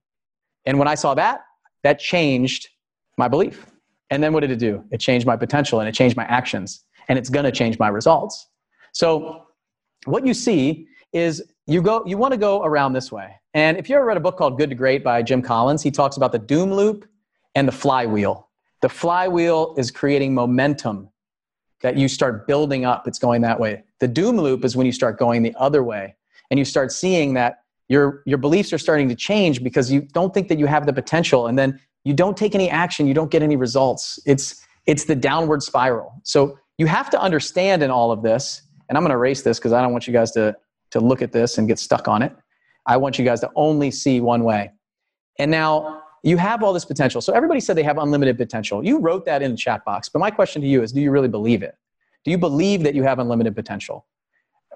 And 0.65 0.79
when 0.79 0.87
I 0.87 0.95
saw 0.95 1.13
that, 1.15 1.41
that 1.83 1.99
changed 1.99 2.69
my 3.17 3.27
belief. 3.27 3.65
And 4.09 4.23
then 4.23 4.33
what 4.33 4.41
did 4.41 4.51
it 4.51 4.59
do? 4.59 4.83
It 4.91 4.99
changed 4.99 5.27
my 5.27 5.35
potential 5.35 5.79
and 5.79 5.89
it 5.89 5.93
changed 5.93 6.15
my 6.15 6.25
actions 6.25 6.83
and 7.07 7.17
it's 7.17 7.29
going 7.29 7.45
to 7.45 7.51
change 7.51 7.79
my 7.79 7.87
results. 7.87 8.47
So 8.93 9.47
what 10.05 10.25
you 10.25 10.33
see 10.33 10.87
is 11.13 11.43
you 11.65 11.81
go 11.81 12.03
you 12.05 12.17
want 12.17 12.33
to 12.33 12.37
go 12.37 12.63
around 12.63 12.93
this 12.93 13.11
way. 13.11 13.35
And 13.53 13.77
if 13.77 13.89
you 13.89 13.95
ever 13.95 14.05
read 14.05 14.17
a 14.17 14.21
book 14.21 14.37
called 14.37 14.57
Good 14.57 14.69
to 14.69 14.75
Great 14.75 15.03
by 15.03 15.21
Jim 15.21 15.41
Collins, 15.41 15.81
he 15.81 15.91
talks 15.91 16.17
about 16.17 16.31
the 16.31 16.39
doom 16.39 16.71
loop 16.71 17.07
and 17.55 17.67
the 17.67 17.71
flywheel. 17.71 18.49
The 18.81 18.89
flywheel 18.89 19.73
is 19.77 19.89
creating 19.89 20.33
momentum 20.33 21.09
that 21.81 21.97
you 21.97 22.07
start 22.07 22.47
building 22.47 22.85
up. 22.85 23.07
It's 23.07 23.19
going 23.19 23.41
that 23.41 23.59
way. 23.59 23.83
The 23.99 24.07
doom 24.07 24.37
loop 24.37 24.63
is 24.63 24.75
when 24.75 24.85
you 24.85 24.91
start 24.91 25.17
going 25.17 25.43
the 25.43 25.55
other 25.57 25.83
way 25.83 26.15
and 26.49 26.57
you 26.57 26.65
start 26.65 26.91
seeing 26.91 27.33
that 27.33 27.63
your 27.87 28.23
your 28.25 28.37
beliefs 28.37 28.73
are 28.73 28.77
starting 28.77 29.09
to 29.09 29.15
change 29.15 29.63
because 29.63 29.91
you 29.91 30.01
don't 30.01 30.33
think 30.33 30.47
that 30.47 30.59
you 30.59 30.65
have 30.65 30.85
the 30.85 30.93
potential 30.93 31.47
and 31.47 31.57
then 31.57 31.79
you 32.03 32.13
don't 32.13 32.37
take 32.37 32.55
any 32.55 32.69
action 32.69 33.07
you 33.07 33.13
don't 33.13 33.31
get 33.31 33.41
any 33.41 33.55
results 33.55 34.19
it's 34.25 34.65
it's 34.85 35.05
the 35.05 35.15
downward 35.15 35.63
spiral 35.63 36.13
so 36.23 36.57
you 36.77 36.85
have 36.85 37.09
to 37.09 37.19
understand 37.19 37.81
in 37.81 37.89
all 37.89 38.11
of 38.11 38.21
this 38.23 38.61
and 38.89 38.97
i'm 38.97 39.03
going 39.03 39.11
to 39.11 39.15
erase 39.15 39.41
this 39.41 39.57
because 39.57 39.73
i 39.73 39.81
don't 39.81 39.91
want 39.91 40.07
you 40.07 40.13
guys 40.13 40.31
to 40.31 40.55
to 40.89 40.99
look 40.99 41.21
at 41.21 41.31
this 41.31 41.57
and 41.57 41.67
get 41.67 41.79
stuck 41.79 42.07
on 42.07 42.21
it 42.21 42.35
I 42.87 42.95
want 42.97 43.19
you 43.19 43.25
guys 43.25 43.41
to 43.41 43.51
only 43.55 43.91
see 43.91 44.21
one 44.21 44.43
way. 44.43 44.71
And 45.37 45.51
now 45.51 46.01
you 46.23 46.37
have 46.37 46.63
all 46.63 46.73
this 46.73 46.85
potential. 46.85 47.21
So 47.21 47.33
everybody 47.33 47.59
said 47.59 47.75
they 47.75 47.83
have 47.83 47.97
unlimited 47.97 48.37
potential. 48.37 48.83
You 48.83 48.99
wrote 48.99 49.25
that 49.25 49.41
in 49.41 49.51
the 49.51 49.57
chat 49.57 49.85
box. 49.85 50.09
But 50.09 50.19
my 50.19 50.31
question 50.31 50.61
to 50.61 50.67
you 50.67 50.81
is 50.81 50.91
do 50.91 51.01
you 51.01 51.11
really 51.11 51.27
believe 51.27 51.61
it? 51.61 51.75
Do 52.23 52.31
you 52.31 52.37
believe 52.37 52.83
that 52.83 52.95
you 52.95 53.03
have 53.03 53.19
unlimited 53.19 53.55
potential 53.55 54.05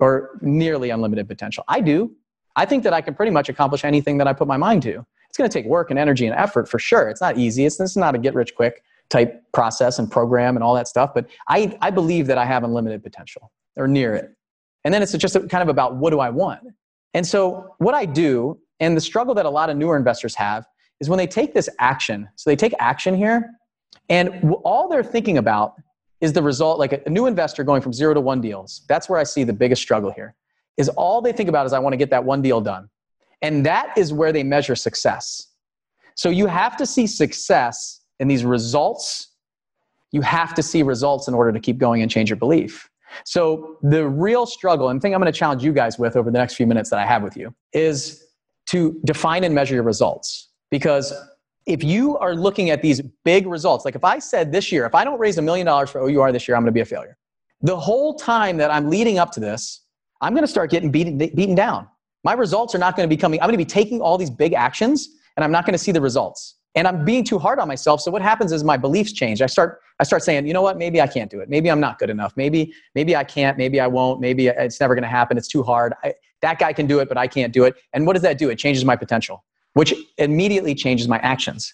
or 0.02 0.38
nearly 0.42 0.90
unlimited 0.90 1.28
potential? 1.28 1.64
I 1.70 1.80
do. 1.80 2.12
I 2.58 2.66
think 2.66 2.84
that 2.84 2.94
I 2.94 3.00
can 3.00 3.14
pretty 3.14 3.32
much 3.32 3.48
accomplish 3.48 3.86
anything 3.86 4.18
that 4.18 4.28
I 4.28 4.34
put 4.34 4.48
my 4.48 4.58
mind 4.58 4.82
to. 4.84 5.06
It's 5.30 5.38
going 5.38 5.50
to 5.50 5.54
take 5.54 5.66
work 5.66 5.90
and 5.90 5.98
energy 5.98 6.26
and 6.26 6.36
effort 6.36 6.68
for 6.68 6.80
sure. 6.80 7.08
It's 7.08 7.22
not 7.22 7.38
easy. 7.38 7.66
It's, 7.66 7.96
not 7.96 8.16
a 8.16 8.18
get 8.18 8.34
rich 8.36 8.54
quick 8.54 8.84
type 9.10 9.42
process 9.54 10.00
and 10.00 10.12
program 10.12 10.58
and 10.58 10.64
all 10.64 10.74
that 10.74 10.90
stuff. 10.90 11.12
But 11.14 11.30
I, 11.48 11.78
I 11.82 11.92
believe 11.92 12.28
that 12.28 12.38
I 12.38 12.46
have 12.46 12.66
unlimited 12.66 13.02
potential 13.02 13.52
or 13.78 13.88
near 13.88 14.14
it. 14.14 14.32
And 14.84 14.94
then 14.94 15.02
it's 15.02 15.14
just 15.14 15.36
kind 15.48 15.62
of 15.62 15.70
about 15.70 15.96
what 15.96 16.10
do 16.10 16.20
I 16.20 16.30
want? 16.30 16.62
And 17.14 17.26
so 17.26 17.76
what 17.78 17.94
I 17.94 18.06
do, 18.06 18.60
and 18.80 18.98
the 18.98 19.02
struggle 19.02 19.34
that 19.36 19.46
a 19.46 19.50
lot 19.50 19.70
of 19.70 19.78
newer 19.78 19.96
investors 19.96 20.36
have, 20.36 20.66
is 21.00 21.08
when 21.08 21.18
they 21.18 21.28
take 21.28 21.54
this 21.54 21.70
action. 21.80 22.28
So 22.36 22.50
they 22.50 22.56
take 22.56 22.74
action 22.80 23.16
here, 23.16 23.52
and 24.10 24.54
all 24.64 24.90
they're 24.90 25.04
thinking 25.04 25.38
about 25.38 25.76
is 26.22 26.34
the 26.34 26.42
result. 26.42 26.80
Like 26.80 26.94
a, 26.94 27.10
new 27.10 27.26
investor 27.26 27.64
going 27.64 27.82
from 27.82 27.92
zero 27.92 28.14
to 28.14 28.22
one 28.22 28.40
deals. 28.40 28.84
That's 28.88 29.10
where 29.10 29.20
I 29.20 29.24
see 29.24 29.44
the 29.44 29.54
biggest 29.54 29.82
struggle 29.82 30.12
here. 30.12 30.36
Is 30.78 30.88
all 30.90 31.22
they 31.22 31.34
think 31.34 31.50
about 31.50 31.66
is 31.66 31.74
I 31.74 31.80
want 31.80 31.94
to 31.94 31.98
get 31.98 32.10
that 32.12 32.24
one 32.24 32.42
deal 32.42 32.62
done, 32.62 32.90
and 33.42 33.66
that 33.66 33.98
is 33.98 34.14
where 34.14 34.32
they 34.32 34.44
measure 34.44 34.76
success. 34.76 35.48
So 36.16 36.30
you 36.30 36.48
have 36.48 36.78
to 36.78 36.86
see 36.86 37.08
success 37.08 38.02
in 38.20 38.28
these 38.28 38.46
results. 38.46 39.30
You 40.12 40.22
have 40.22 40.54
to 40.56 40.64
see 40.64 40.84
results 40.84 41.28
in 41.28 41.34
order 41.34 41.52
to 41.52 41.60
keep 41.60 41.78
going 41.78 42.02
and 42.02 42.10
change 42.10 42.30
your 42.30 42.38
belief. 42.38 42.90
So 43.26 43.78
the 43.82 44.08
real 44.08 44.46
struggle, 44.46 44.90
and 44.90 45.02
thing 45.02 45.14
I'm 45.14 45.22
going 45.22 45.32
to 45.32 45.38
challenge 45.38 45.64
you 45.64 45.74
guys 45.74 46.00
with 46.00 46.16
over 46.16 46.32
the 46.32 46.38
next 46.38 46.56
few 46.56 46.68
minutes 46.68 46.90
that 46.92 47.00
I 47.00 47.06
have 47.06 47.24
with 47.24 47.36
you, 47.36 47.54
is 47.74 48.26
to 48.68 49.00
define 49.06 49.44
and 49.44 49.54
measure 49.54 49.76
your 49.76 49.84
results. 49.84 50.50
Because 50.70 51.14
if 51.66 51.84
you 51.84 52.18
are 52.18 52.36
looking 52.36 52.70
at 52.70 52.82
these 52.82 53.02
big 53.24 53.48
results, 53.48 53.86
like 53.86 53.96
if 53.96 54.04
I 54.04 54.20
said 54.20 54.52
this 54.52 54.72
year, 54.72 54.86
if 54.86 54.96
I 54.96 55.04
don't 55.04 55.20
raise 55.20 55.38
a 55.38 55.42
million 55.42 55.66
dollars 55.66 55.90
for 55.90 56.02
OUR 56.02 56.32
this 56.32 56.48
year, 56.48 56.56
I'm 56.56 56.64
going 56.64 56.68
to 56.68 56.74
be 56.74 56.82
a 56.82 56.86
failure. 56.86 57.18
The 57.62 57.78
whole 57.78 58.16
time 58.16 58.58
that 58.58 58.72
I'm 58.72 58.90
leading 58.90 59.20
up 59.20 59.32
to 59.34 59.40
this, 59.40 59.82
I'm 60.22 60.34
going 60.34 60.44
to 60.44 60.48
start 60.48 60.72
getting 60.72 60.92
beaten, 60.92 61.18
beaten 61.18 61.56
down. 61.56 61.88
My 62.24 62.34
results 62.34 62.74
are 62.76 62.80
not 62.80 62.96
going 62.96 63.08
to 63.08 63.16
be 63.16 63.20
coming. 63.20 63.40
I'm 63.40 63.48
going 63.48 63.58
to 63.58 63.64
be 63.64 63.66
taking 63.66 64.02
all 64.02 64.18
these 64.18 64.30
big 64.30 64.54
actions 64.54 65.10
and 65.38 65.44
I'm 65.44 65.52
not 65.52 65.66
going 65.66 65.74
to 65.74 65.80
see 65.80 65.92
the 65.92 66.02
results. 66.02 66.56
And 66.76 66.88
i'm 66.88 67.04
being 67.04 67.26
too 67.26 67.38
hard 67.38 67.60
on 67.60 67.68
myself 67.68 68.00
so 68.00 68.12
what 68.12 68.22
happens 68.22 68.54
is 68.54 68.64
my 68.64 68.78
beliefs 68.78 69.12
change. 69.12 69.42
I 69.42 69.48
start 69.48 69.82
i 70.00 70.04
start 70.04 70.24
saying 70.24 70.48
you 70.48 70.54
know 70.54 70.62
what? 70.62 70.78
Maybe 70.78 71.02
i 71.02 71.08
can't 71.08 71.30
do 71.30 71.42
it. 71.42 71.50
Maybe 71.50 71.70
i'm 71.70 71.82
not 71.82 72.00
good 72.00 72.10
enough. 72.10 72.32
Maybe 72.38 72.74
maybe 72.96 73.14
i 73.14 73.26
can't. 73.26 73.58
Maybe 73.58 73.82
i 73.82 73.88
won't. 73.88 74.22
Maybe 74.22 74.48
it's 74.48 74.80
never 74.80 74.96
going 74.96 75.04
to 75.04 75.10
happen. 75.10 75.38
It's 75.38 75.50
too 75.50 75.64
hard. 75.64 75.94
I, 76.04 76.14
that 76.42 76.60
guy 76.60 76.72
can 76.72 76.88
do 76.88 77.00
it 77.00 77.10
but 77.10 77.18
i 77.18 77.28
can't 77.28 77.52
do 77.52 77.66
it. 77.66 77.76
And 77.92 78.08
what 78.08 78.14
does 78.14 78.22
that 78.22 78.38
do? 78.38 78.50
It 78.50 78.58
changes 78.58 78.86
my 78.86 78.96
potential 78.96 79.44
which 79.74 79.94
immediately 80.18 80.76
changes 80.76 81.08
my 81.08 81.18
actions. 81.20 81.74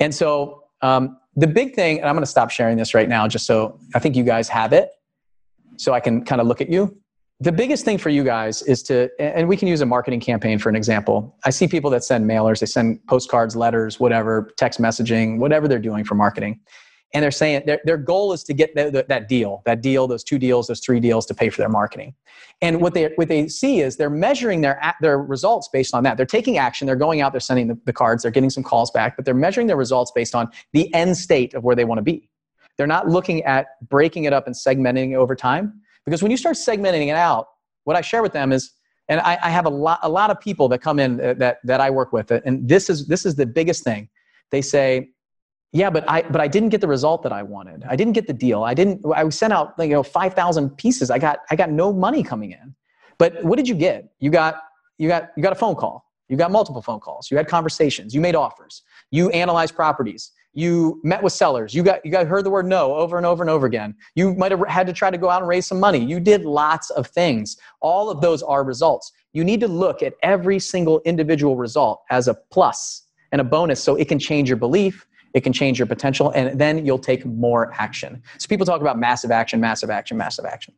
And 0.00 0.14
so 0.14 0.64
um, 0.82 1.18
the 1.36 1.46
big 1.46 1.74
thing 1.74 1.98
and 1.98 2.08
i'm 2.08 2.14
going 2.14 2.22
to 2.22 2.30
stop 2.30 2.50
sharing 2.50 2.76
this 2.76 2.94
right 2.94 3.08
now 3.08 3.26
just 3.26 3.46
so 3.46 3.78
i 3.94 3.98
think 3.98 4.14
you 4.16 4.24
guys 4.24 4.48
have 4.48 4.72
it 4.72 4.90
so 5.76 5.92
i 5.92 6.00
can 6.00 6.24
kind 6.24 6.40
of 6.40 6.46
look 6.46 6.60
at 6.60 6.68
you. 6.68 6.96
The 7.40 7.50
biggest 7.50 7.84
thing 7.84 7.98
for 7.98 8.10
you 8.10 8.22
guys 8.22 8.62
is 8.62 8.82
to 8.84 9.10
and 9.18 9.48
we 9.48 9.56
can 9.56 9.66
use 9.66 9.80
a 9.80 9.86
marketing 9.86 10.20
campaign 10.20 10.58
for 10.58 10.68
an 10.68 10.76
example. 10.76 11.36
I 11.44 11.50
see 11.50 11.66
people 11.66 11.90
that 11.90 12.04
send 12.04 12.30
mailers 12.30 12.60
they 12.60 12.66
send 12.66 13.04
postcards 13.06 13.56
letters 13.56 13.98
whatever 13.98 14.52
text 14.56 14.80
messaging 14.80 15.38
whatever 15.38 15.66
they're 15.66 15.80
doing 15.80 16.04
for 16.04 16.14
marketing 16.14 16.60
and 17.14 17.22
they're 17.22 17.30
saying 17.30 17.62
their, 17.64 17.80
their 17.84 17.96
goal 17.96 18.32
is 18.32 18.42
to 18.44 18.52
get 18.52 18.74
the, 18.74 18.90
the, 18.90 19.06
that 19.08 19.28
deal 19.28 19.62
that 19.64 19.80
deal 19.80 20.06
those 20.06 20.22
two 20.22 20.38
deals 20.38 20.66
those 20.66 20.80
three 20.80 21.00
deals 21.00 21.24
to 21.26 21.34
pay 21.34 21.48
for 21.48 21.62
their 21.62 21.68
marketing. 21.68 22.14
And 22.60 22.80
what 22.80 22.92
they 22.92 23.12
what 23.14 23.28
they 23.28 23.48
see 23.48 23.80
is 23.80 23.96
they're 23.96 24.10
measuring 24.10 24.60
their 24.60 24.80
their 25.00 25.18
results 25.18 25.68
based 25.72 25.94
on 25.94 26.02
that. 26.04 26.16
They're 26.16 26.26
taking 26.26 26.58
action. 26.58 26.86
They're 26.86 26.96
going 26.96 27.20
out 27.20 27.32
they're 27.32 27.40
sending 27.40 27.68
the, 27.68 27.78
the 27.86 27.92
cards. 27.92 28.22
They're 28.22 28.32
getting 28.32 28.50
some 28.50 28.64
calls 28.64 28.90
back 28.90 29.16
but 29.16 29.24
they're 29.24 29.34
measuring 29.34 29.66
their 29.66 29.76
results 29.76 30.12
based 30.14 30.34
on 30.34 30.50
the 30.72 30.92
end 30.92 31.16
state 31.16 31.54
of 31.54 31.64
where 31.64 31.76
they 31.76 31.84
want 31.84 31.98
to 31.98 32.02
be. 32.02 32.28
They're 32.76 32.86
not 32.86 33.08
looking 33.08 33.42
at 33.44 33.66
breaking 33.88 34.24
it 34.24 34.32
up 34.32 34.46
and 34.46 34.54
segmenting 34.54 35.12
it 35.12 35.16
over 35.16 35.34
time 35.36 35.80
because 36.04 36.22
when 36.22 36.30
you 36.30 36.36
start 36.36 36.56
segmenting 36.56 37.08
it 37.08 37.16
out, 37.16 37.48
what 37.84 37.96
I 37.96 38.00
share 38.00 38.22
with 38.22 38.32
them 38.32 38.52
is, 38.52 38.72
and 39.08 39.20
I, 39.20 39.38
I 39.42 39.50
have 39.50 39.66
a 39.66 39.70
lot, 39.70 40.00
a 40.02 40.08
lot 40.08 40.30
of 40.30 40.40
people 40.40 40.68
that 40.68 40.80
come 40.80 40.98
in 40.98 41.20
uh, 41.20 41.34
that, 41.34 41.58
that 41.64 41.80
I 41.80 41.90
work 41.90 42.12
with, 42.12 42.30
and 42.30 42.68
this 42.68 42.88
is, 42.90 43.06
this 43.06 43.26
is 43.26 43.34
the 43.34 43.46
biggest 43.46 43.84
thing. 43.84 44.08
They 44.50 44.62
say, 44.62 45.10
yeah, 45.74 45.90
but 45.90 46.08
I, 46.08 46.22
but 46.22 46.40
I 46.40 46.46
didn't 46.46 46.68
get 46.68 46.80
the 46.80 46.88
result 46.88 47.24
that 47.24 47.32
I 47.32 47.42
wanted. 47.42 47.84
I 47.84 47.96
didn't 47.96 48.12
get 48.12 48.28
the 48.28 48.32
deal. 48.32 48.62
I 48.62 48.74
didn't, 48.74 49.04
I 49.14 49.28
sent 49.28 49.52
out, 49.52 49.74
you 49.78 49.88
know, 49.88 50.04
5,000 50.04 50.70
pieces. 50.76 51.10
I 51.10 51.18
got, 51.18 51.40
I 51.50 51.56
got 51.56 51.70
no 51.70 51.92
money 51.92 52.22
coming 52.22 52.52
in. 52.52 52.74
But 53.18 53.42
what 53.44 53.56
did 53.56 53.68
you 53.68 53.74
get? 53.74 54.12
You 54.20 54.30
got, 54.30 54.62
you 54.98 55.08
got, 55.08 55.32
you 55.36 55.42
got 55.42 55.52
a 55.52 55.56
phone 55.56 55.74
call. 55.74 56.08
You 56.28 56.36
got 56.36 56.52
multiple 56.52 56.80
phone 56.80 57.00
calls. 57.00 57.28
You 57.28 57.36
had 57.36 57.48
conversations. 57.48 58.14
You 58.14 58.20
made 58.20 58.36
offers. 58.36 58.82
You 59.10 59.30
analyzed 59.30 59.74
properties 59.74 60.30
you 60.56 61.00
met 61.02 61.20
with 61.20 61.32
sellers 61.32 61.74
you 61.74 61.82
got 61.82 62.04
you 62.04 62.12
got 62.12 62.26
heard 62.26 62.44
the 62.44 62.50
word 62.50 62.64
no 62.64 62.94
over 62.94 63.16
and 63.16 63.26
over 63.26 63.42
and 63.42 63.50
over 63.50 63.66
again 63.66 63.92
you 64.14 64.34
might 64.34 64.52
have 64.52 64.64
had 64.68 64.86
to 64.86 64.92
try 64.92 65.10
to 65.10 65.18
go 65.18 65.28
out 65.28 65.42
and 65.42 65.48
raise 65.48 65.66
some 65.66 65.80
money 65.80 65.98
you 65.98 66.20
did 66.20 66.44
lots 66.44 66.90
of 66.90 67.08
things 67.08 67.56
all 67.80 68.08
of 68.08 68.20
those 68.20 68.40
are 68.42 68.62
results 68.62 69.10
you 69.32 69.42
need 69.42 69.58
to 69.58 69.66
look 69.66 70.00
at 70.00 70.14
every 70.22 70.60
single 70.60 71.00
individual 71.04 71.56
result 71.56 72.02
as 72.08 72.28
a 72.28 72.34
plus 72.34 73.02
and 73.32 73.40
a 73.40 73.44
bonus 73.44 73.82
so 73.82 73.96
it 73.96 74.06
can 74.06 74.18
change 74.18 74.48
your 74.48 74.56
belief 74.56 75.06
it 75.34 75.42
can 75.42 75.52
change 75.52 75.78
your 75.78 75.86
potential 75.86 76.30
and 76.30 76.58
then 76.58 76.86
you'll 76.86 76.98
take 76.98 77.26
more 77.26 77.72
action 77.74 78.22
so 78.38 78.48
people 78.48 78.64
talk 78.64 78.80
about 78.80 78.98
massive 78.98 79.30
action 79.30 79.60
massive 79.60 79.90
action 79.90 80.16
massive 80.16 80.44
action 80.44 80.72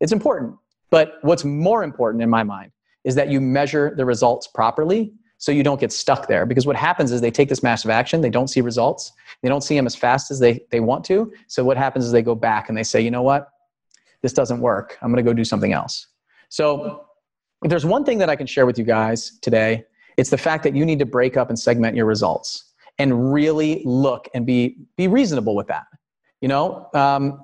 it's 0.00 0.12
important 0.12 0.54
but 0.90 1.14
what's 1.22 1.44
more 1.44 1.82
important 1.82 2.22
in 2.22 2.30
my 2.30 2.42
mind 2.42 2.70
is 3.04 3.14
that 3.14 3.28
you 3.28 3.40
measure 3.40 3.94
the 3.96 4.04
results 4.04 4.46
properly 4.46 5.12
so 5.42 5.50
you 5.50 5.64
don't 5.64 5.80
get 5.80 5.90
stuck 5.90 6.28
there. 6.28 6.46
Because 6.46 6.66
what 6.68 6.76
happens 6.76 7.10
is 7.10 7.20
they 7.20 7.30
take 7.32 7.48
this 7.48 7.64
massive 7.64 7.90
action, 7.90 8.20
they 8.20 8.30
don't 8.30 8.46
see 8.46 8.60
results, 8.60 9.10
they 9.42 9.48
don't 9.48 9.62
see 9.62 9.74
them 9.74 9.86
as 9.86 9.96
fast 9.96 10.30
as 10.30 10.38
they, 10.38 10.60
they 10.70 10.78
want 10.78 11.04
to. 11.06 11.32
So 11.48 11.64
what 11.64 11.76
happens 11.76 12.04
is 12.04 12.12
they 12.12 12.22
go 12.22 12.36
back 12.36 12.68
and 12.68 12.78
they 12.78 12.84
say, 12.84 13.00
you 13.00 13.10
know 13.10 13.22
what? 13.22 13.48
This 14.20 14.32
doesn't 14.32 14.60
work. 14.60 14.98
I'm 15.02 15.10
going 15.10 15.16
to 15.24 15.28
go 15.28 15.34
do 15.34 15.42
something 15.42 15.72
else. 15.72 16.06
So 16.48 17.06
if 17.64 17.70
there's 17.70 17.84
one 17.84 18.04
thing 18.04 18.18
that 18.18 18.30
I 18.30 18.36
can 18.36 18.46
share 18.46 18.66
with 18.66 18.78
you 18.78 18.84
guys 18.84 19.38
today, 19.42 19.84
it's 20.16 20.30
the 20.30 20.38
fact 20.38 20.62
that 20.62 20.76
you 20.76 20.86
need 20.86 21.00
to 21.00 21.06
break 21.06 21.36
up 21.36 21.48
and 21.48 21.58
segment 21.58 21.96
your 21.96 22.06
results 22.06 22.71
and 23.02 23.32
really 23.32 23.82
look 23.84 24.28
and 24.32 24.46
be, 24.46 24.76
be 24.96 25.08
reasonable 25.08 25.56
with 25.56 25.66
that. 25.66 25.86
You 26.40 26.48
know, 26.48 26.88
um, 26.94 27.40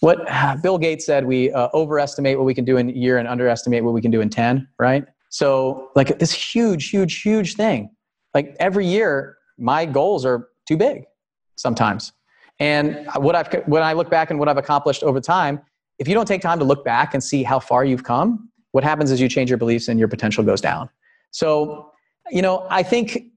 what 0.00 0.26
Bill 0.62 0.78
Gates 0.78 1.04
said, 1.04 1.26
we 1.26 1.52
uh, 1.52 1.68
overestimate 1.74 2.38
what 2.38 2.44
we 2.44 2.54
can 2.54 2.64
do 2.64 2.78
in 2.78 2.88
a 2.88 2.92
year 2.92 3.18
and 3.18 3.28
underestimate 3.28 3.84
what 3.84 3.92
we 3.92 4.00
can 4.00 4.10
do 4.10 4.22
in 4.22 4.30
10, 4.30 4.66
right? 4.78 5.04
So, 5.28 5.90
like 5.94 6.18
this 6.18 6.32
huge, 6.32 6.90
huge, 6.90 7.20
huge 7.20 7.54
thing. 7.54 7.90
Like 8.34 8.56
every 8.58 8.86
year, 8.86 9.36
my 9.58 9.84
goals 9.84 10.24
are 10.24 10.48
too 10.66 10.76
big 10.76 11.04
sometimes. 11.56 12.12
And 12.58 13.06
what 13.16 13.34
I've, 13.34 13.52
when 13.66 13.82
I 13.82 13.92
look 13.92 14.10
back 14.10 14.30
and 14.30 14.38
what 14.38 14.48
I've 14.48 14.56
accomplished 14.56 15.02
over 15.02 15.20
time, 15.20 15.60
if 15.98 16.08
you 16.08 16.14
don't 16.14 16.26
take 16.26 16.40
time 16.40 16.58
to 16.58 16.64
look 16.64 16.84
back 16.84 17.14
and 17.14 17.22
see 17.22 17.42
how 17.42 17.58
far 17.60 17.84
you've 17.84 18.04
come, 18.04 18.48
what 18.72 18.82
happens 18.82 19.10
is 19.10 19.20
you 19.20 19.28
change 19.28 19.50
your 19.50 19.58
beliefs 19.58 19.88
and 19.88 19.98
your 19.98 20.08
potential 20.08 20.42
goes 20.42 20.60
down. 20.60 20.88
So, 21.30 21.92
you 22.30 22.42
know, 22.42 22.66
I 22.70 22.82
think 22.82 23.32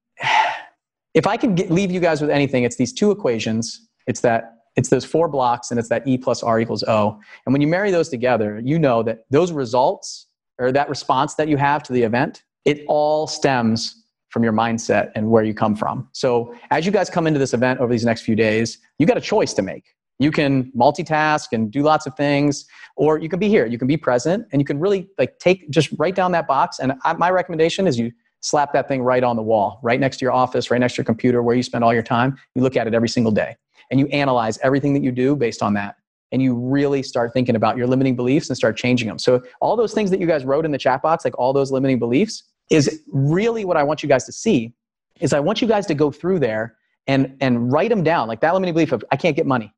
if 1.15 1.25
I 1.25 1.37
can 1.37 1.55
get, 1.55 1.71
leave 1.71 1.89
you 1.89 1.99
guys 1.99 2.21
with 2.21 2.29
anything, 2.29 2.63
it's 2.63 2.75
these 2.75 2.93
two 2.93 3.09
equations. 3.09 3.87
It's 4.05 4.19
that 4.21 4.57
it's 4.75 4.89
those 4.89 5.05
four 5.05 5.29
blocks 5.29 5.71
and 5.71 5.79
it's 5.79 5.89
that 5.89 6.05
E 6.05 6.17
plus 6.17 6.43
R 6.43 6.59
equals 6.59 6.83
O. 6.83 7.17
And 7.45 7.53
when 7.53 7.61
you 7.61 7.67
marry 7.67 7.89
those 7.89 8.09
together, 8.09 8.61
you 8.63 8.77
know 8.77 9.01
that 9.03 9.25
those 9.31 9.51
results 9.51 10.27
or 10.59 10.71
that 10.73 10.89
response 10.89 11.35
that 11.35 11.47
you 11.47 11.57
have 11.57 11.81
to 11.83 11.93
the 11.93 12.03
event, 12.03 12.43
it 12.65 12.83
all 12.87 13.25
stems 13.25 14.03
from 14.29 14.43
your 14.43 14.51
mindset 14.51 15.11
and 15.15 15.31
where 15.31 15.43
you 15.43 15.53
come 15.53 15.75
from. 15.75 16.09
So 16.11 16.53
as 16.69 16.85
you 16.85 16.91
guys 16.91 17.09
come 17.09 17.25
into 17.25 17.39
this 17.39 17.53
event 17.53 17.79
over 17.79 17.91
these 17.91 18.03
next 18.03 18.23
few 18.23 18.35
days, 18.35 18.79
you 18.99 19.07
got 19.07 19.17
a 19.17 19.21
choice 19.21 19.53
to 19.53 19.61
make. 19.61 19.85
You 20.19 20.31
can 20.31 20.71
multitask 20.77 21.47
and 21.53 21.71
do 21.71 21.81
lots 21.83 22.05
of 22.05 22.15
things, 22.15 22.65
or 22.97 23.17
you 23.17 23.29
can 23.29 23.39
be 23.39 23.47
here. 23.47 23.65
You 23.65 23.77
can 23.77 23.87
be 23.87 23.97
present, 23.97 24.45
and 24.51 24.61
you 24.61 24.65
can 24.65 24.79
really 24.79 25.09
like 25.17 25.39
take 25.39 25.69
just 25.69 25.89
write 25.97 26.15
down 26.15 26.31
that 26.33 26.47
box. 26.47 26.79
And 26.79 26.93
I, 27.03 27.13
my 27.13 27.29
recommendation 27.29 27.87
is 27.87 27.99
you 27.99 28.11
slap 28.45 28.73
that 28.73 28.87
thing 28.87 29.01
right 29.01 29.23
on 29.23 29.35
the 29.35 29.41
wall, 29.41 29.79
right 29.81 29.99
next 29.99 30.17
to 30.17 30.25
your 30.25 30.31
office, 30.31 30.69
right 30.69 30.79
next 30.79 30.93
to 30.93 30.99
your 30.99 31.05
computer, 31.05 31.41
where 31.41 31.55
you 31.55 31.63
spend 31.63 31.83
all 31.83 31.93
your 31.93 32.03
time. 32.03 32.37
You 32.53 32.61
look 32.61 32.77
at 32.77 32.87
it 32.87 32.93
every 32.93 33.09
single 33.09 33.31
day, 33.31 33.55
and 33.89 33.99
you 33.99 34.07
analyze 34.07 34.59
everything 34.59 34.93
that 34.93 35.03
you 35.03 35.11
do 35.11 35.35
based 35.35 35.63
on 35.63 35.73
that 35.73 35.95
and 36.31 36.41
you 36.41 36.55
really 36.55 37.01
start 37.03 37.31
thinking 37.33 37.55
about 37.55 37.77
your 37.77 37.87
limiting 37.87 38.15
beliefs 38.15 38.49
and 38.49 38.57
start 38.57 38.75
changing 38.75 39.07
them. 39.07 39.17
So, 39.17 39.41
all 39.61 39.75
those 39.75 39.93
things 39.93 40.09
that 40.11 40.19
you 40.19 40.27
guys 40.27 40.43
wrote 40.43 40.65
in 40.65 40.71
the 40.71 40.77
chat 40.77 41.01
box, 41.01 41.23
like 41.23 41.37
all 41.39 41.53
those 41.53 41.71
limiting 41.71 41.99
beliefs, 41.99 42.43
is 42.69 43.03
really 43.07 43.65
what 43.65 43.77
I 43.77 43.83
want 43.83 44.03
you 44.03 44.09
guys 44.09 44.25
to 44.25 44.31
see. 44.31 44.73
Is 45.19 45.33
I 45.33 45.39
want 45.39 45.61
you 45.61 45.67
guys 45.67 45.85
to 45.87 45.93
go 45.93 46.11
through 46.11 46.39
there 46.39 46.75
and 47.07 47.37
and 47.41 47.71
write 47.71 47.89
them 47.89 48.03
down, 48.03 48.27
like 48.27 48.41
that 48.41 48.53
limiting 48.53 48.73
belief 48.73 48.91
of 48.91 49.03
I 49.11 49.15
can't 49.15 49.35
get 49.35 49.45
money. 49.45 49.73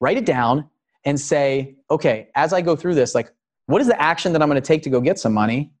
Write 0.00 0.16
it 0.16 0.26
down 0.26 0.68
and 1.04 1.18
say, 1.18 1.76
okay, 1.90 2.28
as 2.34 2.52
I 2.52 2.60
go 2.60 2.76
through 2.76 2.94
this, 2.94 3.14
like 3.14 3.32
what 3.66 3.80
is 3.80 3.86
the 3.86 4.00
action 4.00 4.32
that 4.32 4.42
I'm 4.42 4.48
going 4.48 4.60
to 4.60 4.66
take 4.66 4.82
to 4.82 4.90
go 4.90 5.00
get 5.00 5.18
some 5.18 5.32
money, 5.32 5.72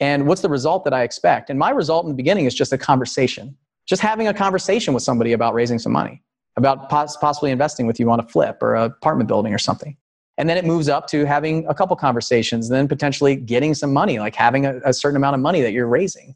and 0.00 0.26
what's 0.26 0.40
the 0.40 0.48
result 0.48 0.84
that 0.84 0.94
I 0.94 1.02
expect? 1.02 1.50
And 1.50 1.58
my 1.58 1.70
result 1.70 2.04
in 2.04 2.10
the 2.10 2.16
beginning 2.16 2.46
is 2.46 2.54
just 2.54 2.72
a 2.72 2.78
conversation, 2.78 3.56
just 3.86 4.02
having 4.02 4.28
a 4.28 4.34
conversation 4.34 4.94
with 4.94 5.02
somebody 5.02 5.32
about 5.32 5.54
raising 5.54 5.78
some 5.78 5.92
money 5.92 6.22
about 6.56 6.88
poss- 6.88 7.16
possibly 7.16 7.50
investing 7.50 7.86
with 7.86 7.98
you 7.98 8.10
on 8.10 8.20
a 8.20 8.22
flip 8.22 8.58
or 8.62 8.74
an 8.74 8.84
apartment 8.84 9.28
building 9.28 9.54
or 9.54 9.58
something. 9.58 9.96
And 10.38 10.48
then 10.48 10.56
it 10.56 10.64
moves 10.64 10.88
up 10.88 11.06
to 11.08 11.24
having 11.24 11.66
a 11.66 11.74
couple 11.74 11.94
conversations, 11.96 12.68
then 12.68 12.88
potentially 12.88 13.36
getting 13.36 13.74
some 13.74 13.92
money, 13.92 14.18
like 14.18 14.34
having 14.34 14.66
a, 14.66 14.80
a 14.84 14.92
certain 14.92 15.16
amount 15.16 15.34
of 15.34 15.40
money 15.40 15.60
that 15.60 15.72
you're 15.72 15.86
raising. 15.86 16.34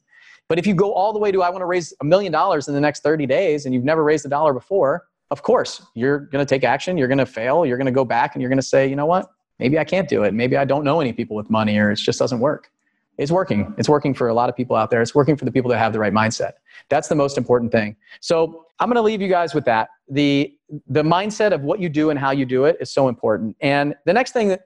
But 0.49 0.59
if 0.59 0.67
you 0.67 0.75
go 0.75 0.93
all 0.93 1.13
the 1.13 1.19
way 1.19 1.33
to, 1.33 1.43
I 1.43 1.49
want 1.49 1.63
to 1.63 1.67
raise 1.67 1.95
a 2.01 2.05
million 2.05 2.31
dollars 2.31 2.69
in 2.69 2.75
the 2.75 2.81
next 2.81 3.03
30 3.03 3.27
days 3.27 3.65
and 3.65 3.75
you've 3.75 3.85
never 3.85 4.05
raised 4.05 4.27
a 4.27 4.29
dollar 4.29 4.53
before, 4.53 5.07
of 5.31 5.43
course, 5.43 5.83
you're 5.95 6.19
going 6.19 6.45
to 6.45 6.49
take 6.49 6.65
action. 6.65 6.99
You're 6.99 7.09
going 7.09 7.19
to 7.19 7.27
fail. 7.27 7.65
You're 7.65 7.79
going 7.79 7.87
to 7.87 7.93
go 7.93 8.05
back 8.05 8.35
and 8.35 8.43
you're 8.43 8.51
going 8.51 8.59
to 8.59 8.67
say, 8.67 8.87
you 8.87 8.95
know 8.95 9.07
what? 9.07 9.31
Maybe 9.59 9.79
I 9.79 9.85
can't 9.85 10.09
do 10.09 10.23
it. 10.25 10.35
Maybe 10.35 10.57
I 10.57 10.67
don't 10.67 10.85
know 10.85 11.01
any 11.01 11.13
people 11.13 11.35
with 11.35 11.49
money 11.49 11.79
or 11.79 11.91
it 11.91 11.97
just 11.97 12.19
doesn't 12.19 12.41
work. 12.41 12.71
It's 13.19 13.31
working. 13.31 13.75
It's 13.79 13.89
working 13.89 14.15
for 14.15 14.29
a 14.29 14.35
lot 14.35 14.49
of 14.49 14.57
people 14.57 14.77
out 14.77 14.91
there. 14.91 15.01
It's 15.01 15.15
working 15.15 15.37
for 15.37 15.45
the 15.45 15.53
people 15.53 15.71
that 15.71 15.79
have 15.79 15.93
the 15.93 15.99
right 15.99 16.13
mindset. 16.13 16.53
That's 16.89 17.09
the 17.09 17.15
most 17.15 17.39
important 17.39 17.73
thing. 17.73 17.97
So 18.21 18.67
I'm 18.81 18.89
going 18.89 18.97
to 18.97 19.03
leave 19.03 19.23
you 19.23 19.29
guys 19.29 19.55
with 19.55 19.65
that. 19.67 19.89
The, 20.09 20.53
the 20.89 21.03
mindset 21.03 21.53
of 21.53 21.63
what 21.63 21.81
you 21.81 21.89
do 21.89 22.11
and 22.11 22.19
how 22.19 22.33
you 22.33 22.45
do 22.45 22.65
it 22.65 22.77
is 22.81 22.93
so 22.93 23.09
important. 23.09 23.57
And 23.61 23.95
the 24.05 24.13
next 24.13 24.33
thing 24.33 24.49
that 24.49 24.63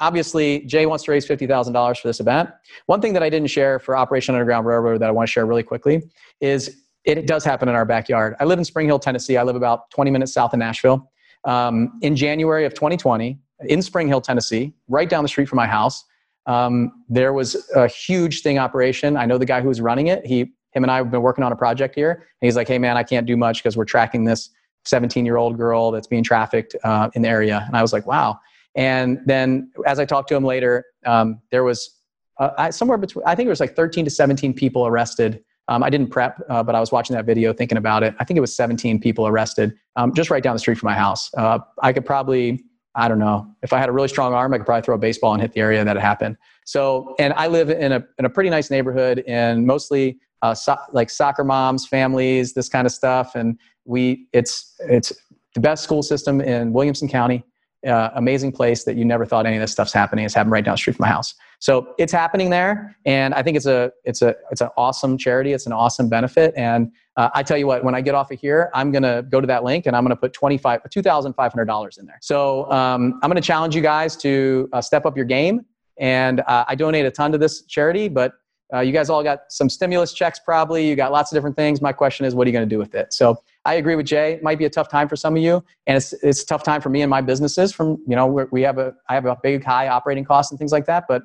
obviously 0.00 0.60
Jay 0.60 0.86
wants 0.86 1.04
to 1.04 1.12
raise 1.12 1.26
$50,000 1.26 2.00
for 2.00 2.08
this 2.08 2.20
event. 2.20 2.50
One 2.86 3.00
thing 3.00 3.12
that 3.12 3.22
I 3.22 3.30
didn't 3.30 3.48
share 3.48 3.78
for 3.78 3.96
Operation 3.96 4.34
Underground 4.34 4.66
Railroad 4.66 5.00
that 5.00 5.08
I 5.08 5.12
want 5.12 5.28
to 5.28 5.32
share 5.32 5.46
really 5.46 5.62
quickly 5.62 6.02
is 6.40 6.82
it 7.04 7.26
does 7.26 7.44
happen 7.44 7.68
in 7.68 7.74
our 7.74 7.84
backyard. 7.84 8.34
I 8.40 8.44
live 8.44 8.58
in 8.58 8.64
Spring 8.64 8.86
Hill, 8.86 8.98
Tennessee. 8.98 9.36
I 9.36 9.42
live 9.42 9.56
about 9.56 9.90
20 9.90 10.10
minutes 10.10 10.32
south 10.32 10.52
of 10.52 10.58
Nashville. 10.58 11.10
Um, 11.44 11.98
in 12.02 12.16
January 12.16 12.64
of 12.64 12.74
2020, 12.74 13.38
in 13.66 13.82
Spring 13.82 14.08
Hill, 14.08 14.20
Tennessee, 14.20 14.74
right 14.88 15.08
down 15.08 15.22
the 15.22 15.28
street 15.28 15.48
from 15.48 15.56
my 15.56 15.66
house, 15.66 16.04
um, 16.46 17.04
there 17.08 17.32
was 17.32 17.68
a 17.74 17.86
huge 17.86 18.42
thing 18.42 18.58
operation. 18.58 19.16
I 19.16 19.26
know 19.26 19.38
the 19.38 19.46
guy 19.46 19.60
who 19.60 19.68
was 19.68 19.80
running 19.80 20.08
it. 20.08 20.26
He, 20.26 20.40
him 20.72 20.82
and 20.82 20.90
I 20.90 20.96
have 20.96 21.10
been 21.10 21.22
working 21.22 21.44
on 21.44 21.52
a 21.52 21.56
project 21.56 21.94
here. 21.94 22.10
And 22.10 22.46
he's 22.46 22.56
like, 22.56 22.68
hey, 22.68 22.78
man, 22.78 22.96
I 22.96 23.02
can't 23.02 23.26
do 23.26 23.36
much 23.36 23.62
because 23.62 23.76
we're 23.76 23.84
tracking 23.84 24.24
this 24.24 24.50
17 24.84 25.24
year 25.24 25.36
old 25.36 25.56
girl 25.56 25.90
that's 25.90 26.06
being 26.06 26.22
trafficked 26.22 26.76
uh, 26.84 27.10
in 27.14 27.22
the 27.22 27.28
area. 27.28 27.64
And 27.66 27.76
I 27.76 27.82
was 27.82 27.92
like, 27.92 28.06
wow. 28.06 28.38
And 28.74 29.20
then 29.24 29.70
as 29.86 29.98
I 29.98 30.04
talked 30.04 30.28
to 30.28 30.34
him 30.34 30.44
later, 30.44 30.84
um, 31.06 31.40
there 31.50 31.64
was 31.64 32.00
uh, 32.38 32.70
somewhere 32.70 32.98
between, 32.98 33.24
I 33.26 33.34
think 33.34 33.46
it 33.46 33.50
was 33.50 33.60
like 33.60 33.76
13 33.76 34.04
to 34.04 34.10
17 34.10 34.52
people 34.54 34.86
arrested. 34.86 35.42
Um, 35.68 35.82
I 35.82 35.90
didn't 35.90 36.08
prep, 36.08 36.42
uh, 36.50 36.62
but 36.62 36.74
I 36.74 36.80
was 36.80 36.92
watching 36.92 37.14
that 37.16 37.24
video 37.24 37.52
thinking 37.52 37.78
about 37.78 38.02
it. 38.02 38.14
I 38.18 38.24
think 38.24 38.36
it 38.36 38.40
was 38.40 38.54
17 38.54 39.00
people 39.00 39.26
arrested 39.26 39.74
um, 39.96 40.12
just 40.12 40.28
right 40.28 40.42
down 40.42 40.54
the 40.54 40.58
street 40.58 40.76
from 40.76 40.88
my 40.88 40.94
house. 40.94 41.32
Uh, 41.34 41.60
I 41.80 41.92
could 41.92 42.04
probably, 42.04 42.64
I 42.94 43.08
don't 43.08 43.18
know, 43.18 43.46
if 43.62 43.72
I 43.72 43.78
had 43.78 43.88
a 43.88 43.92
really 43.92 44.08
strong 44.08 44.32
arm, 44.34 44.54
I 44.54 44.58
could 44.58 44.66
probably 44.66 44.82
throw 44.82 44.94
a 44.94 44.98
baseball 44.98 45.32
and 45.32 45.42
hit 45.42 45.52
the 45.52 45.60
area 45.60 45.80
and 45.80 45.88
that 45.88 45.96
happened. 45.96 46.36
So, 46.64 47.14
and 47.18 47.32
I 47.34 47.46
live 47.48 47.70
in 47.70 47.92
a, 47.92 48.04
in 48.18 48.24
a 48.24 48.30
pretty 48.30 48.50
nice 48.50 48.70
neighborhood 48.70 49.24
and 49.26 49.66
mostly 49.66 50.18
uh, 50.42 50.54
so, 50.54 50.76
like 50.92 51.10
soccer 51.10 51.44
moms, 51.44 51.86
families, 51.86 52.52
this 52.52 52.68
kind 52.68 52.86
of 52.86 52.92
stuff. 52.92 53.34
And 53.34 53.58
we, 53.84 54.28
it's, 54.32 54.74
it's 54.88 55.12
the 55.54 55.60
best 55.60 55.82
school 55.84 56.02
system 56.02 56.40
in 56.40 56.72
Williamson 56.72 57.08
County 57.08 57.44
uh, 57.86 58.10
amazing 58.14 58.52
place 58.52 58.84
that 58.84 58.96
you 58.96 59.04
never 59.04 59.26
thought 59.26 59.46
any 59.46 59.56
of 59.56 59.60
this 59.60 59.72
stuff's 59.72 59.92
happening. 59.92 60.24
It's 60.24 60.34
happening 60.34 60.52
right 60.52 60.64
down 60.64 60.74
the 60.74 60.78
street 60.78 60.96
from 60.96 61.04
my 61.04 61.08
house. 61.08 61.34
So 61.64 61.94
it's 61.96 62.12
happening 62.12 62.50
there, 62.50 62.94
and 63.06 63.32
I 63.32 63.42
think 63.42 63.56
it's 63.56 63.64
a 63.64 63.90
it's 64.04 64.20
a 64.20 64.34
it's 64.50 64.60
an 64.60 64.68
awesome 64.76 65.16
charity. 65.16 65.54
It's 65.54 65.64
an 65.64 65.72
awesome 65.72 66.10
benefit, 66.10 66.52
and 66.58 66.92
uh, 67.16 67.30
I 67.34 67.42
tell 67.42 67.56
you 67.56 67.66
what, 67.66 67.82
when 67.82 67.94
I 67.94 68.02
get 68.02 68.14
off 68.14 68.30
of 68.30 68.38
here, 68.38 68.68
I'm 68.74 68.92
gonna 68.92 69.22
go 69.22 69.40
to 69.40 69.46
that 69.46 69.64
link 69.64 69.86
and 69.86 69.96
I'm 69.96 70.04
gonna 70.04 70.14
put 70.14 70.34
twenty 70.34 70.58
five 70.58 70.82
two 70.90 71.00
thousand 71.00 71.32
five 71.32 71.54
hundred 71.54 71.64
dollars 71.64 71.96
in 71.96 72.04
there. 72.04 72.18
So 72.20 72.70
um, 72.70 73.18
I'm 73.22 73.30
gonna 73.30 73.40
challenge 73.40 73.74
you 73.74 73.80
guys 73.80 74.14
to 74.16 74.68
uh, 74.74 74.82
step 74.82 75.06
up 75.06 75.16
your 75.16 75.24
game, 75.24 75.64
and 75.96 76.40
uh, 76.40 76.66
I 76.68 76.74
donate 76.74 77.06
a 77.06 77.10
ton 77.10 77.32
to 77.32 77.38
this 77.38 77.62
charity, 77.62 78.10
but 78.10 78.34
uh, 78.74 78.80
you 78.80 78.92
guys 78.92 79.08
all 79.08 79.22
got 79.22 79.44
some 79.48 79.70
stimulus 79.70 80.12
checks, 80.12 80.38
probably. 80.38 80.86
You 80.86 80.96
got 80.96 81.12
lots 81.12 81.32
of 81.32 81.36
different 81.36 81.56
things. 81.56 81.80
My 81.80 81.92
question 81.92 82.26
is, 82.26 82.34
what 82.34 82.46
are 82.46 82.50
you 82.50 82.52
going 82.52 82.68
to 82.68 82.74
do 82.74 82.78
with 82.78 82.94
it? 82.94 83.14
So 83.14 83.42
I 83.64 83.74
agree 83.74 83.96
with 83.96 84.04
Jay. 84.04 84.34
It 84.34 84.42
might 84.42 84.58
be 84.58 84.66
a 84.66 84.70
tough 84.70 84.90
time 84.90 85.08
for 85.08 85.16
some 85.16 85.34
of 85.34 85.42
you, 85.42 85.64
and 85.86 85.96
it's 85.96 86.12
it's 86.22 86.42
a 86.42 86.46
tough 86.46 86.62
time 86.62 86.82
for 86.82 86.90
me 86.90 87.00
and 87.00 87.08
my 87.08 87.22
businesses. 87.22 87.72
From 87.72 88.02
you 88.06 88.16
know, 88.16 88.26
we 88.50 88.60
have 88.60 88.76
a 88.76 88.94
I 89.08 89.14
have 89.14 89.24
a 89.24 89.38
big 89.42 89.64
high 89.64 89.88
operating 89.88 90.26
costs 90.26 90.52
and 90.52 90.58
things 90.58 90.70
like 90.70 90.84
that, 90.84 91.04
but 91.08 91.22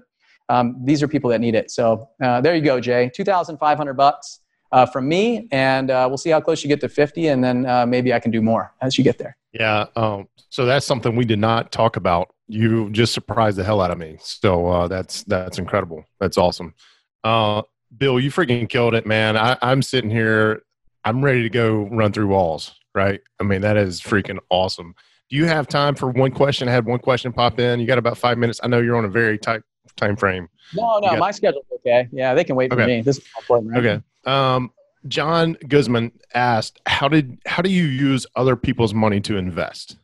um, 0.50 0.76
these 0.84 1.02
are 1.02 1.08
people 1.08 1.30
that 1.30 1.40
need 1.40 1.56
it. 1.56 1.72
So 1.72 2.10
uh, 2.22 2.42
there 2.42 2.56
you 2.56 2.62
go, 2.62 2.80
Jay. 2.80 3.10
Two 3.14 3.24
thousand 3.24 3.58
five 3.58 3.78
hundred 3.78 3.94
bucks 3.94 4.40
uh, 4.72 4.86
from 4.86 5.08
me, 5.08 5.48
and 5.52 5.90
uh, 5.90 6.06
we'll 6.08 6.18
see 6.18 6.30
how 6.30 6.42
close 6.42 6.64
you 6.64 6.68
get 6.68 6.82
to 6.82 6.90
fifty, 6.90 7.28
and 7.28 7.44
then 7.44 7.66
uh, 7.66 7.86
maybe 7.86 8.14
I 8.14 8.20
can 8.20 8.32
do 8.32 8.42
more 8.42 8.74
as 8.82 8.98
you 8.98 9.04
get 9.04 9.18
there. 9.18 9.38
Yeah. 9.54 9.86
Um, 9.96 10.28
so 10.50 10.66
that's 10.66 10.86
something 10.86 11.16
we 11.16 11.26
did 11.26 11.40
not 11.40 11.72
talk 11.72 11.96
about. 11.96 12.34
You 12.48 12.90
just 12.92 13.14
surprised 13.14 13.58
the 13.58 13.64
hell 13.64 13.82
out 13.82 13.92
of 13.92 13.98
me. 13.98 14.18
So 14.20 14.68
uh, 14.68 14.88
that's 14.88 15.24
that's 15.24 15.58
incredible. 15.58 16.04
That's 16.20 16.38
awesome. 16.38 16.74
Uh, 17.24 17.62
Bill, 17.98 18.20
you 18.20 18.32
freaking 18.32 18.70
killed 18.70 18.94
it, 18.94 19.06
man. 19.06 19.36
I, 19.36 19.58
I'm 19.62 19.82
sitting 19.82 20.12
here, 20.12 20.62
I'm 21.04 21.26
ready 21.26 21.42
to 21.42 21.50
go 21.50 21.88
run 21.92 22.12
through 22.12 22.28
walls, 22.28 22.76
right? 22.94 23.20
I 23.40 23.44
mean, 23.44 23.62
that 23.62 23.78
is 23.78 24.00
freaking 24.00 24.38
awesome. 24.50 24.94
Do 25.30 25.36
you 25.36 25.46
have 25.46 25.68
time 25.68 25.96
for 25.96 26.10
one 26.10 26.32
question? 26.32 26.68
I 26.68 26.72
had 26.72 26.86
one 26.86 27.00
question 27.00 27.34
pop 27.34 27.60
in. 27.60 27.80
You 27.80 27.88
got 27.88 27.98
about 27.98 28.18
five 28.18 28.38
minutes. 28.38 28.60
I 28.64 28.68
know 28.68 28.80
you're 28.80 28.96
on 28.96 29.06
a 29.06 29.10
very 29.10 29.38
tight 29.38 29.62
time 29.96 30.16
frame. 30.16 30.50
No, 30.74 31.00
no, 31.00 31.10
got, 31.10 31.20
my 31.20 31.32
schedule's 31.32 31.66
okay. 31.76 32.08
Yeah, 32.12 32.34
they 32.34 32.44
can 32.44 32.56
wait 32.56 32.72
okay. 32.72 32.82
for 32.82 32.88
me. 32.88 33.02
This 33.02 33.18
is 33.18 33.26
important. 33.38 33.72
Right? 33.72 33.86
Okay. 33.86 34.04
Um, 34.26 34.72
John 35.08 35.58
Guzman 35.68 36.12
asked, 36.34 36.80
"How 36.86 37.08
did 37.08 37.38
how 37.46 37.62
do 37.62 37.70
you 37.70 37.86
use 37.86 38.26
other 38.36 38.56
people's 38.56 38.94
money 38.94 39.20
to 39.22 39.38
invest?" 39.38 39.98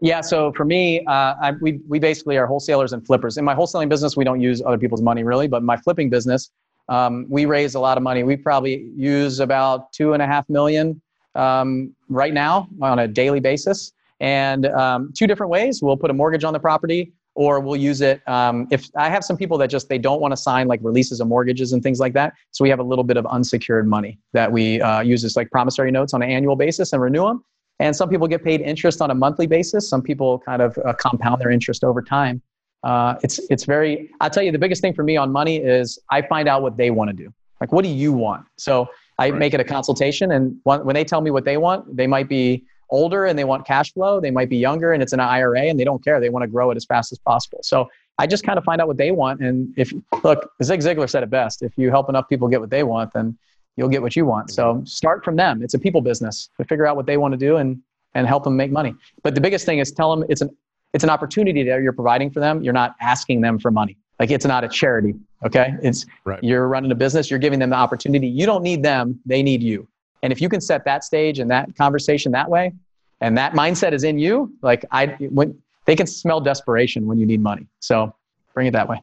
Yeah, 0.00 0.20
so 0.20 0.52
for 0.52 0.66
me, 0.66 1.04
uh, 1.06 1.34
I, 1.40 1.52
we, 1.60 1.80
we 1.88 1.98
basically 1.98 2.36
are 2.36 2.46
wholesalers 2.46 2.92
and 2.92 3.04
flippers. 3.06 3.38
In 3.38 3.46
my 3.46 3.54
wholesaling 3.54 3.88
business, 3.88 4.14
we 4.14 4.24
don't 4.24 4.42
use 4.42 4.60
other 4.60 4.76
people's 4.76 5.00
money 5.00 5.24
really, 5.24 5.48
but 5.48 5.62
my 5.62 5.76
flipping 5.78 6.10
business, 6.10 6.50
um, 6.90 7.24
we 7.30 7.46
raise 7.46 7.74
a 7.74 7.80
lot 7.80 7.96
of 7.96 8.02
money. 8.02 8.22
We 8.22 8.36
probably 8.36 8.90
use 8.94 9.40
about 9.40 9.92
two 9.94 10.12
and 10.12 10.22
a 10.22 10.26
half 10.26 10.46
million 10.50 11.00
um, 11.34 11.94
right 12.10 12.34
now 12.34 12.68
on 12.82 12.98
a 12.98 13.08
daily 13.08 13.40
basis. 13.40 13.92
And 14.20 14.66
um, 14.66 15.12
two 15.16 15.26
different 15.26 15.50
ways 15.50 15.82
we'll 15.82 15.96
put 15.96 16.10
a 16.10 16.14
mortgage 16.14 16.44
on 16.44 16.52
the 16.52 16.60
property 16.60 17.12
or 17.36 17.60
we'll 17.60 17.76
use 17.76 18.00
it 18.00 18.26
um, 18.28 18.66
if 18.70 18.88
i 18.96 19.08
have 19.08 19.24
some 19.24 19.36
people 19.36 19.56
that 19.56 19.68
just 19.68 19.88
they 19.88 19.98
don't 19.98 20.20
want 20.20 20.32
to 20.32 20.36
sign 20.36 20.66
like 20.66 20.80
releases 20.82 21.20
of 21.20 21.28
mortgages 21.28 21.72
and 21.72 21.82
things 21.82 22.00
like 22.00 22.12
that 22.12 22.32
so 22.50 22.62
we 22.64 22.70
have 22.70 22.80
a 22.80 22.82
little 22.82 23.04
bit 23.04 23.16
of 23.16 23.26
unsecured 23.26 23.86
money 23.86 24.18
that 24.32 24.50
we 24.50 24.80
uh, 24.80 25.00
use 25.00 25.24
as 25.24 25.36
like 25.36 25.50
promissory 25.50 25.90
notes 25.90 26.14
on 26.14 26.22
an 26.22 26.30
annual 26.30 26.56
basis 26.56 26.92
and 26.92 27.00
renew 27.00 27.24
them 27.24 27.44
and 27.78 27.94
some 27.94 28.08
people 28.08 28.26
get 28.26 28.42
paid 28.42 28.60
interest 28.60 29.02
on 29.02 29.10
a 29.10 29.14
monthly 29.14 29.46
basis. 29.46 29.88
Some 29.88 30.02
people 30.02 30.38
kind 30.40 30.62
of 30.62 30.78
uh, 30.78 30.94
compound 30.94 31.40
their 31.40 31.50
interest 31.50 31.84
over 31.84 32.00
time. 32.00 32.40
Uh, 32.82 33.16
it's 33.22 33.38
it's 33.50 33.64
very. 33.64 34.10
I'll 34.20 34.30
tell 34.30 34.42
you 34.42 34.52
the 34.52 34.58
biggest 34.58 34.80
thing 34.80 34.94
for 34.94 35.02
me 35.02 35.16
on 35.16 35.32
money 35.32 35.56
is 35.56 35.98
I 36.10 36.22
find 36.22 36.48
out 36.48 36.62
what 36.62 36.76
they 36.76 36.90
want 36.90 37.10
to 37.10 37.16
do. 37.16 37.32
Like, 37.60 37.72
what 37.72 37.82
do 37.82 37.90
you 37.90 38.12
want? 38.12 38.46
So 38.58 38.88
I 39.18 39.30
right. 39.30 39.38
make 39.38 39.54
it 39.54 39.60
a 39.60 39.64
consultation, 39.64 40.32
and 40.32 40.56
when 40.64 40.94
they 40.94 41.04
tell 41.04 41.20
me 41.20 41.30
what 41.30 41.44
they 41.44 41.56
want, 41.56 41.96
they 41.96 42.06
might 42.06 42.28
be 42.28 42.64
older 42.90 43.26
and 43.26 43.38
they 43.38 43.44
want 43.44 43.66
cash 43.66 43.92
flow. 43.92 44.20
They 44.20 44.30
might 44.30 44.48
be 44.48 44.56
younger 44.56 44.92
and 44.92 45.02
it's 45.02 45.12
an 45.12 45.20
IRA 45.20 45.62
and 45.62 45.78
they 45.78 45.84
don't 45.84 46.02
care. 46.02 46.20
They 46.20 46.28
want 46.28 46.42
to 46.42 46.48
grow 46.48 46.70
it 46.70 46.76
as 46.76 46.84
fast 46.84 47.12
as 47.12 47.18
possible. 47.18 47.60
So 47.62 47.88
I 48.18 48.26
just 48.26 48.44
kind 48.44 48.58
of 48.58 48.64
find 48.64 48.80
out 48.80 48.88
what 48.88 48.96
they 48.96 49.10
want. 49.10 49.40
And 49.40 49.74
if 49.76 49.92
look, 50.24 50.50
Zig 50.62 50.80
Ziglar 50.80 51.08
said 51.08 51.22
it 51.22 51.30
best: 51.30 51.62
if 51.62 51.76
you 51.76 51.90
help 51.90 52.08
enough 52.08 52.28
people 52.28 52.48
get 52.48 52.60
what 52.60 52.70
they 52.70 52.82
want, 52.82 53.12
then 53.12 53.36
you'll 53.76 53.88
get 53.88 54.02
what 54.02 54.16
you 54.16 54.24
want. 54.24 54.50
So 54.50 54.74
mm-hmm. 54.74 54.84
start 54.84 55.24
from 55.24 55.36
them. 55.36 55.62
It's 55.62 55.74
a 55.74 55.78
people 55.78 56.00
business. 56.00 56.48
To 56.56 56.64
figure 56.64 56.86
out 56.86 56.96
what 56.96 57.06
they 57.06 57.16
want 57.16 57.32
to 57.32 57.38
do 57.38 57.56
and 57.56 57.80
and 58.14 58.26
help 58.26 58.44
them 58.44 58.56
make 58.56 58.70
money. 58.70 58.94
But 59.22 59.34
the 59.34 59.40
biggest 59.40 59.66
thing 59.66 59.78
is 59.78 59.92
tell 59.92 60.14
them 60.14 60.24
it's 60.28 60.40
an 60.40 60.50
it's 60.94 61.04
an 61.04 61.10
opportunity 61.10 61.62
that 61.64 61.82
you're 61.82 61.92
providing 61.92 62.30
for 62.30 62.40
them. 62.40 62.62
You're 62.62 62.72
not 62.72 62.96
asking 63.00 63.42
them 63.42 63.58
for 63.58 63.70
money. 63.70 63.98
Like 64.18 64.30
it's 64.30 64.46
not 64.46 64.64
a 64.64 64.68
charity. 64.68 65.14
Okay, 65.44 65.74
it's 65.82 66.06
right. 66.24 66.42
you're 66.42 66.68
running 66.68 66.90
a 66.90 66.94
business. 66.94 67.30
You're 67.30 67.38
giving 67.38 67.58
them 67.58 67.70
the 67.70 67.76
opportunity. 67.76 68.28
You 68.28 68.46
don't 68.46 68.62
need 68.62 68.82
them. 68.82 69.20
They 69.26 69.42
need 69.42 69.62
you. 69.62 69.86
And 70.26 70.32
if 70.32 70.40
you 70.40 70.48
can 70.48 70.60
set 70.60 70.84
that 70.84 71.04
stage 71.04 71.38
and 71.38 71.48
that 71.50 71.76
conversation 71.76 72.32
that 72.32 72.50
way, 72.50 72.72
and 73.20 73.38
that 73.38 73.52
mindset 73.52 73.92
is 73.92 74.02
in 74.02 74.18
you, 74.18 74.52
like 74.60 74.84
I 74.90 75.06
when 75.30 75.56
they 75.84 75.94
can 75.94 76.06
smell 76.06 76.40
desperation 76.40 77.06
when 77.06 77.18
you 77.18 77.26
need 77.26 77.40
money. 77.40 77.66
So 77.78 78.12
bring 78.52 78.66
it 78.66 78.72
that 78.72 78.88
way. 78.88 79.00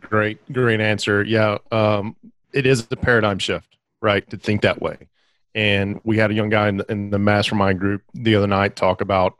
Great, 0.00 0.38
great 0.52 0.80
answer. 0.80 1.24
Yeah, 1.24 1.58
um, 1.72 2.14
it 2.52 2.64
is 2.64 2.86
a 2.90 2.96
paradigm 2.96 3.38
shift 3.40 3.76
right? 4.00 4.28
To 4.30 4.36
think 4.36 4.62
that 4.62 4.80
way. 4.80 5.08
And 5.54 6.00
we 6.04 6.18
had 6.18 6.30
a 6.30 6.34
young 6.34 6.48
guy 6.48 6.68
in 6.68 6.76
the, 6.78 6.90
in 6.90 7.10
the 7.10 7.18
mastermind 7.18 7.80
group 7.80 8.02
the 8.14 8.36
other 8.36 8.46
night 8.46 8.76
talk 8.76 9.00
about, 9.00 9.36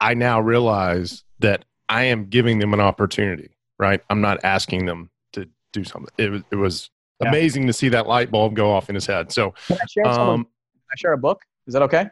I 0.00 0.14
now 0.14 0.40
realize 0.40 1.24
that 1.40 1.64
I 1.88 2.04
am 2.04 2.26
giving 2.26 2.58
them 2.58 2.72
an 2.72 2.80
opportunity, 2.80 3.50
right? 3.78 4.02
I'm 4.08 4.20
not 4.20 4.42
asking 4.44 4.86
them 4.86 5.10
to 5.32 5.48
do 5.72 5.84
something. 5.84 6.12
It 6.16 6.30
was, 6.30 6.42
it 6.50 6.56
was 6.56 6.90
yeah. 7.20 7.28
amazing 7.28 7.66
to 7.66 7.72
see 7.72 7.88
that 7.90 8.06
light 8.06 8.30
bulb 8.30 8.54
go 8.54 8.72
off 8.72 8.88
in 8.88 8.94
his 8.94 9.06
head. 9.06 9.32
So, 9.32 9.54
can 9.66 9.76
I 9.80 9.86
share, 9.86 10.06
um, 10.06 10.44
can 10.44 10.46
I 10.92 10.96
share 10.96 11.12
a 11.12 11.18
book? 11.18 11.42
Is 11.66 11.74
that 11.74 11.82
okay? 11.82 12.08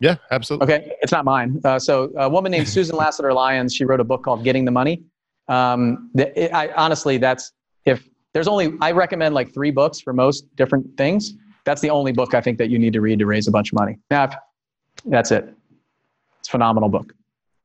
Yeah, 0.00 0.16
absolutely. 0.30 0.72
Okay, 0.74 0.92
it's 1.02 1.12
not 1.12 1.24
mine. 1.24 1.60
Uh, 1.64 1.78
so, 1.78 2.12
a 2.16 2.28
woman 2.28 2.52
named 2.52 2.68
Susan 2.76 2.96
Lassiter 2.96 3.32
Lyons, 3.32 3.74
she 3.74 3.84
wrote 3.84 4.00
a 4.00 4.04
book 4.04 4.22
called 4.22 4.44
Getting 4.44 4.64
the 4.64 4.70
Money. 4.70 5.02
Um, 5.48 6.10
the, 6.14 6.44
it, 6.44 6.52
I, 6.52 6.68
honestly, 6.72 7.18
that's 7.18 7.52
if 7.84 8.08
there's 8.32 8.48
only 8.48 8.74
I 8.80 8.92
recommend 8.92 9.34
like 9.34 9.52
three 9.52 9.70
books 9.70 10.00
for 10.00 10.12
most 10.12 10.44
different 10.56 10.96
things. 10.96 11.34
That's 11.64 11.80
the 11.80 11.90
only 11.90 12.12
book 12.12 12.34
I 12.34 12.40
think 12.40 12.56
that 12.58 12.70
you 12.70 12.78
need 12.78 12.92
to 12.94 13.00
read 13.00 13.18
to 13.18 13.26
raise 13.26 13.46
a 13.46 13.50
bunch 13.50 13.72
of 13.72 13.78
money. 13.78 13.98
Now, 14.10 14.24
if, 14.24 14.34
that's 15.04 15.30
it. 15.30 15.52
It's 16.38 16.48
a 16.48 16.50
phenomenal 16.50 16.88
book. 16.88 17.12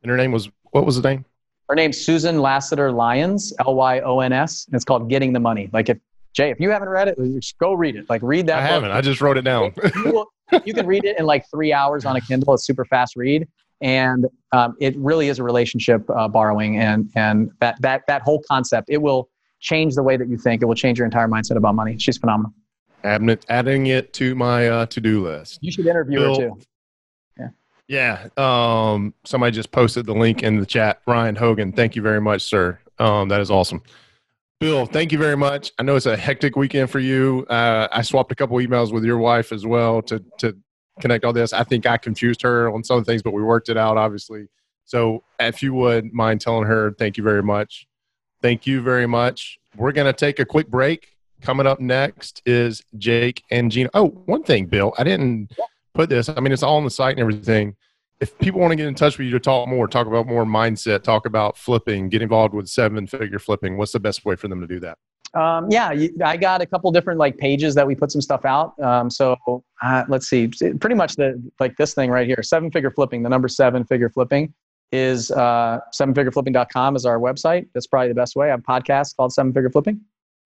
And 0.02 0.10
her 0.10 0.18
name 0.18 0.32
was 0.32 0.50
what 0.72 0.86
was 0.86 1.00
the 1.00 1.08
name? 1.08 1.26
Her 1.70 1.76
name's 1.76 1.98
Susan 1.98 2.40
Lassiter 2.40 2.92
Lyons, 2.92 3.54
L 3.60 3.76
Y 3.76 4.00
O 4.00 4.20
N 4.20 4.34
S, 4.34 4.66
and 4.66 4.76
it's 4.76 4.86
called 4.86 5.10
Getting 5.10 5.34
the 5.34 5.40
Money. 5.40 5.70
Like 5.72 5.90
if 5.90 5.98
Jay, 6.34 6.50
if 6.50 6.60
you 6.60 6.70
haven't 6.72 6.90
read 6.90 7.08
it, 7.08 7.18
just 7.36 7.58
go 7.58 7.74
read 7.74 7.96
it. 7.96 8.10
Like 8.10 8.22
read 8.24 8.48
that. 8.48 8.58
I 8.58 8.62
book. 8.62 8.70
haven't. 8.70 8.92
I 8.92 9.02
just 9.02 9.22
wrote 9.22 9.38
it 9.38 9.44
down. 9.44 9.74
you, 9.96 10.12
will, 10.12 10.28
you, 10.66 10.74
can 10.74 10.88
read 10.88 11.06
it 11.06 11.20
in 11.20 11.26
like 11.26 11.46
three 11.50 11.72
hours 11.72 12.06
on 12.06 12.16
a 12.16 12.22
Kindle. 12.22 12.54
It's 12.54 12.66
super 12.66 12.86
fast 12.86 13.16
read, 13.16 13.48
and 13.82 14.26
um, 14.52 14.76
it 14.80 14.98
really 14.98 15.30
is 15.30 15.40
a 15.40 15.44
relationship 15.44 16.10
uh, 16.10 16.28
borrowing, 16.28 16.80
and 16.80 17.10
and 17.16 17.52
that 17.60 17.80
that 17.82 18.04
that 18.08 18.24
whole 18.24 18.44
concept. 18.50 18.90
It 18.90 19.02
will 19.02 19.30
change 19.60 19.96
the 19.96 20.04
way 20.04 20.18
that 20.18 20.28
you 20.28 20.38
think. 20.38 20.62
It 20.62 20.66
will 20.66 20.76
change 20.76 20.98
your 20.98 21.06
entire 21.06 21.28
mindset 21.28 21.56
about 21.56 21.76
money. 21.76 21.98
She's 22.00 22.18
phenomenal. 22.18 22.52
Adding 23.04 23.30
it, 23.30 23.46
adding 23.50 23.88
it 23.88 24.14
to 24.14 24.34
my 24.34 24.70
uh, 24.70 24.86
to-do 24.86 25.24
list. 25.24 25.60
You 25.62 25.72
should 25.72 25.86
interview 25.86 26.20
Bill, 26.20 26.40
her 26.40 26.50
too. 26.50 26.62
Yeah. 27.88 28.30
Um, 28.38 29.14
somebody 29.26 29.52
just 29.52 29.72
posted 29.72 30.06
the 30.06 30.14
link 30.14 30.44
in 30.44 30.60
the 30.60 30.66
chat. 30.66 31.02
Ryan 31.06 31.36
Hogan, 31.36 31.72
thank 31.74 31.96
you 31.96 32.02
very 32.02 32.22
much, 32.22 32.42
sir. 32.42 32.80
Um, 33.00 33.30
that 33.30 33.42
is 33.42 33.52
awesome. 33.52 33.84
Bill, 34.64 34.86
thank 34.86 35.12
you 35.12 35.18
very 35.18 35.36
much. 35.36 35.74
I 35.78 35.84
know 35.84 35.98
it's 35.98 36.06
a 36.06 36.16
hectic 36.16 36.56
weekend 36.56 36.90
for 36.90 37.00
you. 37.00 37.46
Uh, 37.50 37.90
I 37.92 38.02
swapped 38.02 38.32
a 38.32 38.36
couple 38.36 38.56
emails 38.60 38.94
with 38.94 39.04
your 39.04 39.18
wife 39.18 39.52
as 39.52 39.66
well 39.66 40.02
to 40.04 40.24
to 40.38 40.56
connect 41.02 41.26
all 41.26 41.34
this. 41.34 41.52
I 41.52 41.66
think 41.66 41.86
I 41.86 41.98
confused 41.98 42.42
her 42.44 42.74
on 42.74 42.82
some 42.82 43.04
things, 43.04 43.22
but 43.22 43.32
we 43.34 43.44
worked 43.44 43.68
it 43.68 43.76
out, 43.76 43.98
obviously. 43.98 44.48
So, 44.86 45.22
if 45.38 45.62
you 45.62 45.74
would 45.74 46.14
mind 46.14 46.40
telling 46.40 46.66
her, 46.66 46.94
thank 46.98 47.18
you 47.18 47.26
very 47.26 47.44
much. 47.44 47.88
Thank 48.42 48.66
you 48.66 48.82
very 48.82 49.06
much. 49.06 49.60
We're 49.76 49.92
going 49.92 50.08
to 50.08 50.14
take 50.14 50.40
a 50.40 50.46
quick 50.46 50.70
break. 50.70 51.10
Coming 51.42 51.68
up 51.68 51.82
next 51.82 52.42
is 52.46 52.82
Jake 52.98 53.44
and 53.52 53.70
Gino. 53.70 53.90
Oh, 53.94 54.12
one 54.28 54.44
thing, 54.44 54.68
Bill, 54.68 54.94
I 54.98 55.04
didn't 55.04 55.52
put 55.94 56.10
this. 56.10 56.30
I 56.30 56.40
mean, 56.40 56.54
it's 56.54 56.64
all 56.64 56.78
on 56.78 56.86
the 56.86 56.90
site 56.90 57.18
and 57.18 57.20
everything. 57.20 57.76
If 58.24 58.40
people 58.40 58.62
want 58.62 58.72
to 58.72 58.78
get 58.78 58.88
in 58.88 58.96
touch 58.96 59.18
with 59.18 59.26
you 59.26 59.32
to 59.34 59.40
talk 59.42 59.68
more, 59.68 59.86
talk 59.86 60.08
about 60.08 60.28
more 60.28 60.46
mindset, 60.46 61.04
talk 61.04 61.26
about 61.26 61.58
flipping, 61.58 62.08
get 62.08 62.22
involved 62.22 62.54
with 62.54 62.70
seven 62.70 63.06
figure 63.06 63.38
flipping, 63.38 63.76
what's 63.76 63.92
the 63.92 64.00
best 64.00 64.24
way 64.24 64.38
for 64.38 64.48
them 64.48 64.62
to 64.62 64.68
do 64.68 64.80
that? 64.80 64.98
Um, 65.34 65.68
yeah, 65.70 65.94
I 66.24 66.38
got 66.38 66.62
a 66.62 66.66
couple 66.66 66.90
different 66.94 67.20
like 67.20 67.38
pages 67.38 67.76
that 67.76 67.86
we 67.86 67.96
put 67.96 68.14
some 68.14 68.22
stuff 68.22 68.46
out. 68.46 68.80
Um, 68.80 69.10
so 69.10 69.36
uh, 69.82 70.06
let's 70.08 70.30
see, 70.30 70.48
pretty 70.48 70.96
much 70.96 71.18
the 71.18 71.38
like 71.60 71.76
this 71.76 71.94
thing 71.94 72.10
right 72.12 72.26
here, 72.26 72.42
seven 72.44 72.72
figure 72.72 72.92
flipping, 72.92 73.24
the 73.24 73.30
number 73.30 73.50
seven 73.50 73.84
figure 73.84 74.10
flipping 74.10 74.54
is 74.94 75.30
uh, 75.32 75.80
sevenfigureflipping.com 75.94 76.96
is 76.96 77.06
our 77.06 77.20
website. 77.20 77.68
That's 77.74 77.88
probably 77.88 78.08
the 78.08 78.16
best 78.16 78.38
way. 78.38 78.48
I 78.48 78.52
have 78.52 78.60
a 78.60 78.64
podcast 78.64 79.18
called 79.18 79.34
Seven 79.34 79.52
Figure 79.52 79.72
Flipping. 79.72 80.00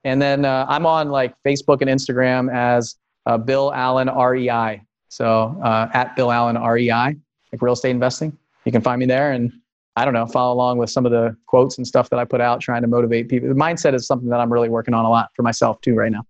And 0.03 0.19
then 0.19 0.45
uh, 0.45 0.65
I'm 0.67 0.87
on 0.87 1.09
like 1.09 1.35
Facebook 1.45 1.81
and 1.81 1.89
Instagram 1.91 2.51
as 2.51 2.95
uh, 3.27 3.37
Bill 3.37 3.71
Allen 3.73 4.07
REI. 4.07 4.81
So 5.09 5.59
uh, 5.63 5.89
at 5.93 6.15
Bill 6.15 6.31
Allen 6.31 6.57
REI, 6.57 7.17
like 7.57 7.61
real 7.61 7.73
estate 7.73 7.91
investing. 7.91 8.37
You 8.65 8.71
can 8.71 8.81
find 8.81 8.99
me 8.99 9.05
there 9.05 9.31
and 9.31 9.51
I 9.95 10.05
don't 10.05 10.13
know, 10.13 10.27
follow 10.27 10.53
along 10.53 10.77
with 10.77 10.91
some 10.91 11.05
of 11.05 11.11
the 11.11 11.35
quotes 11.47 11.77
and 11.77 11.87
stuff 11.87 12.09
that 12.11 12.19
I 12.19 12.25
put 12.25 12.39
out 12.39 12.61
trying 12.61 12.83
to 12.83 12.87
motivate 12.87 13.29
people. 13.29 13.49
The 13.49 13.55
mindset 13.55 13.95
is 13.95 14.05
something 14.05 14.29
that 14.29 14.39
I'm 14.39 14.53
really 14.53 14.69
working 14.69 14.93
on 14.93 15.05
a 15.05 15.09
lot 15.09 15.31
for 15.35 15.41
myself 15.41 15.81
too 15.81 15.95
right 15.95 16.11
now. 16.11 16.23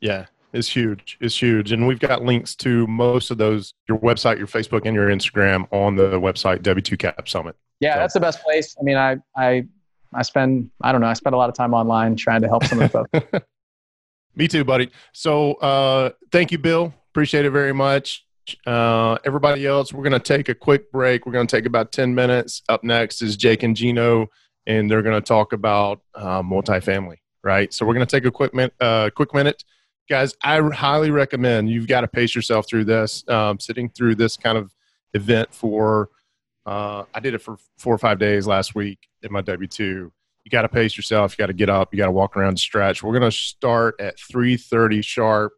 Yeah, 0.00 0.26
it's 0.52 0.68
huge. 0.68 1.16
It's 1.20 1.40
huge. 1.40 1.70
And 1.70 1.86
we've 1.86 2.00
got 2.00 2.24
links 2.24 2.56
to 2.56 2.86
most 2.88 3.30
of 3.30 3.38
those, 3.38 3.74
your 3.88 3.98
website, 3.98 4.38
your 4.38 4.48
Facebook, 4.48 4.82
and 4.84 4.96
your 4.96 5.08
Instagram 5.08 5.68
on 5.72 5.94
the 5.94 6.18
website, 6.20 6.62
W2Cap 6.62 7.28
Summit. 7.28 7.54
Yeah, 7.78 7.94
so. 7.94 8.00
that's 8.00 8.14
the 8.14 8.20
best 8.20 8.42
place. 8.42 8.76
I 8.80 8.82
mean, 8.82 8.96
I, 8.96 9.16
I, 9.36 9.66
I 10.12 10.22
spend, 10.22 10.70
I 10.82 10.90
don't 10.90 11.00
know, 11.00 11.06
I 11.06 11.14
spend 11.14 11.34
a 11.34 11.38
lot 11.38 11.48
of 11.48 11.54
time 11.54 11.72
online 11.72 12.16
trying 12.16 12.42
to 12.42 12.48
help 12.48 12.64
some 12.64 12.80
of 12.80 12.90
the 12.90 13.06
folks. 13.20 13.44
Me 14.34 14.48
too, 14.48 14.64
buddy. 14.64 14.90
So 15.12 15.54
uh, 15.54 16.10
thank 16.32 16.50
you, 16.50 16.58
Bill. 16.58 16.92
Appreciate 17.10 17.44
it 17.44 17.50
very 17.50 17.72
much. 17.72 18.26
Uh, 18.66 19.18
everybody 19.24 19.66
else, 19.66 19.92
we're 19.92 20.02
going 20.02 20.12
to 20.12 20.18
take 20.18 20.48
a 20.48 20.54
quick 20.54 20.90
break. 20.92 21.26
We're 21.26 21.32
going 21.32 21.46
to 21.46 21.56
take 21.56 21.66
about 21.66 21.92
10 21.92 22.14
minutes. 22.14 22.62
Up 22.68 22.84
next 22.84 23.22
is 23.22 23.36
Jake 23.36 23.62
and 23.62 23.76
Gino, 23.76 24.28
and 24.66 24.90
they're 24.90 25.02
going 25.02 25.20
to 25.20 25.26
talk 25.26 25.52
about 25.52 26.00
uh, 26.14 26.42
multifamily, 26.42 27.18
right? 27.42 27.72
So 27.72 27.86
we're 27.86 27.94
going 27.94 28.06
to 28.06 28.16
take 28.16 28.24
a 28.24 28.30
quick, 28.30 28.54
min- 28.54 28.70
uh, 28.80 29.10
quick 29.14 29.34
minute. 29.34 29.64
Guys, 30.08 30.34
I 30.42 30.60
highly 30.60 31.10
recommend 31.10 31.70
you've 31.70 31.88
got 31.88 32.02
to 32.02 32.08
pace 32.08 32.34
yourself 32.34 32.68
through 32.68 32.84
this. 32.84 33.26
Um, 33.28 33.58
sitting 33.58 33.88
through 33.88 34.16
this 34.16 34.36
kind 34.36 34.58
of 34.58 34.74
event 35.14 35.54
for, 35.54 36.10
uh, 36.66 37.04
I 37.14 37.20
did 37.20 37.34
it 37.34 37.42
for 37.42 37.56
four 37.78 37.94
or 37.94 37.98
five 37.98 38.18
days 38.18 38.46
last 38.46 38.74
week 38.74 38.98
in 39.22 39.32
my 39.32 39.40
W 39.40 39.66
2 39.66 40.12
you 40.44 40.50
got 40.50 40.62
to 40.62 40.68
pace 40.68 40.96
yourself. 40.96 41.32
You 41.32 41.42
got 41.42 41.46
to 41.46 41.54
get 41.54 41.70
up. 41.70 41.92
You 41.92 41.98
got 41.98 42.06
to 42.06 42.12
walk 42.12 42.36
around, 42.36 42.58
stretch. 42.58 43.02
We're 43.02 43.18
going 43.18 43.30
to 43.30 43.36
start 43.36 43.96
at 43.98 44.18
3:30 44.18 45.02
sharp. 45.02 45.54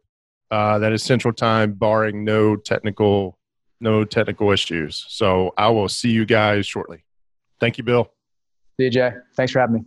Uh, 0.49 0.79
that 0.79 0.93
is 0.93 1.03
Central 1.03 1.33
Time, 1.33 1.73
barring 1.73 2.23
no 2.23 2.55
technical 2.55 3.37
no 3.79 4.03
technical 4.03 4.51
issues. 4.51 5.05
So 5.07 5.53
I 5.57 5.69
will 5.69 5.89
see 5.89 6.09
you 6.09 6.25
guys 6.25 6.65
shortly. 6.65 7.03
Thank 7.59 7.77
you, 7.77 7.83
Bill. 7.83 8.11
DJ. 8.79 9.21
Thanks 9.35 9.51
for 9.51 9.59
having 9.59 9.75
me. 9.75 9.81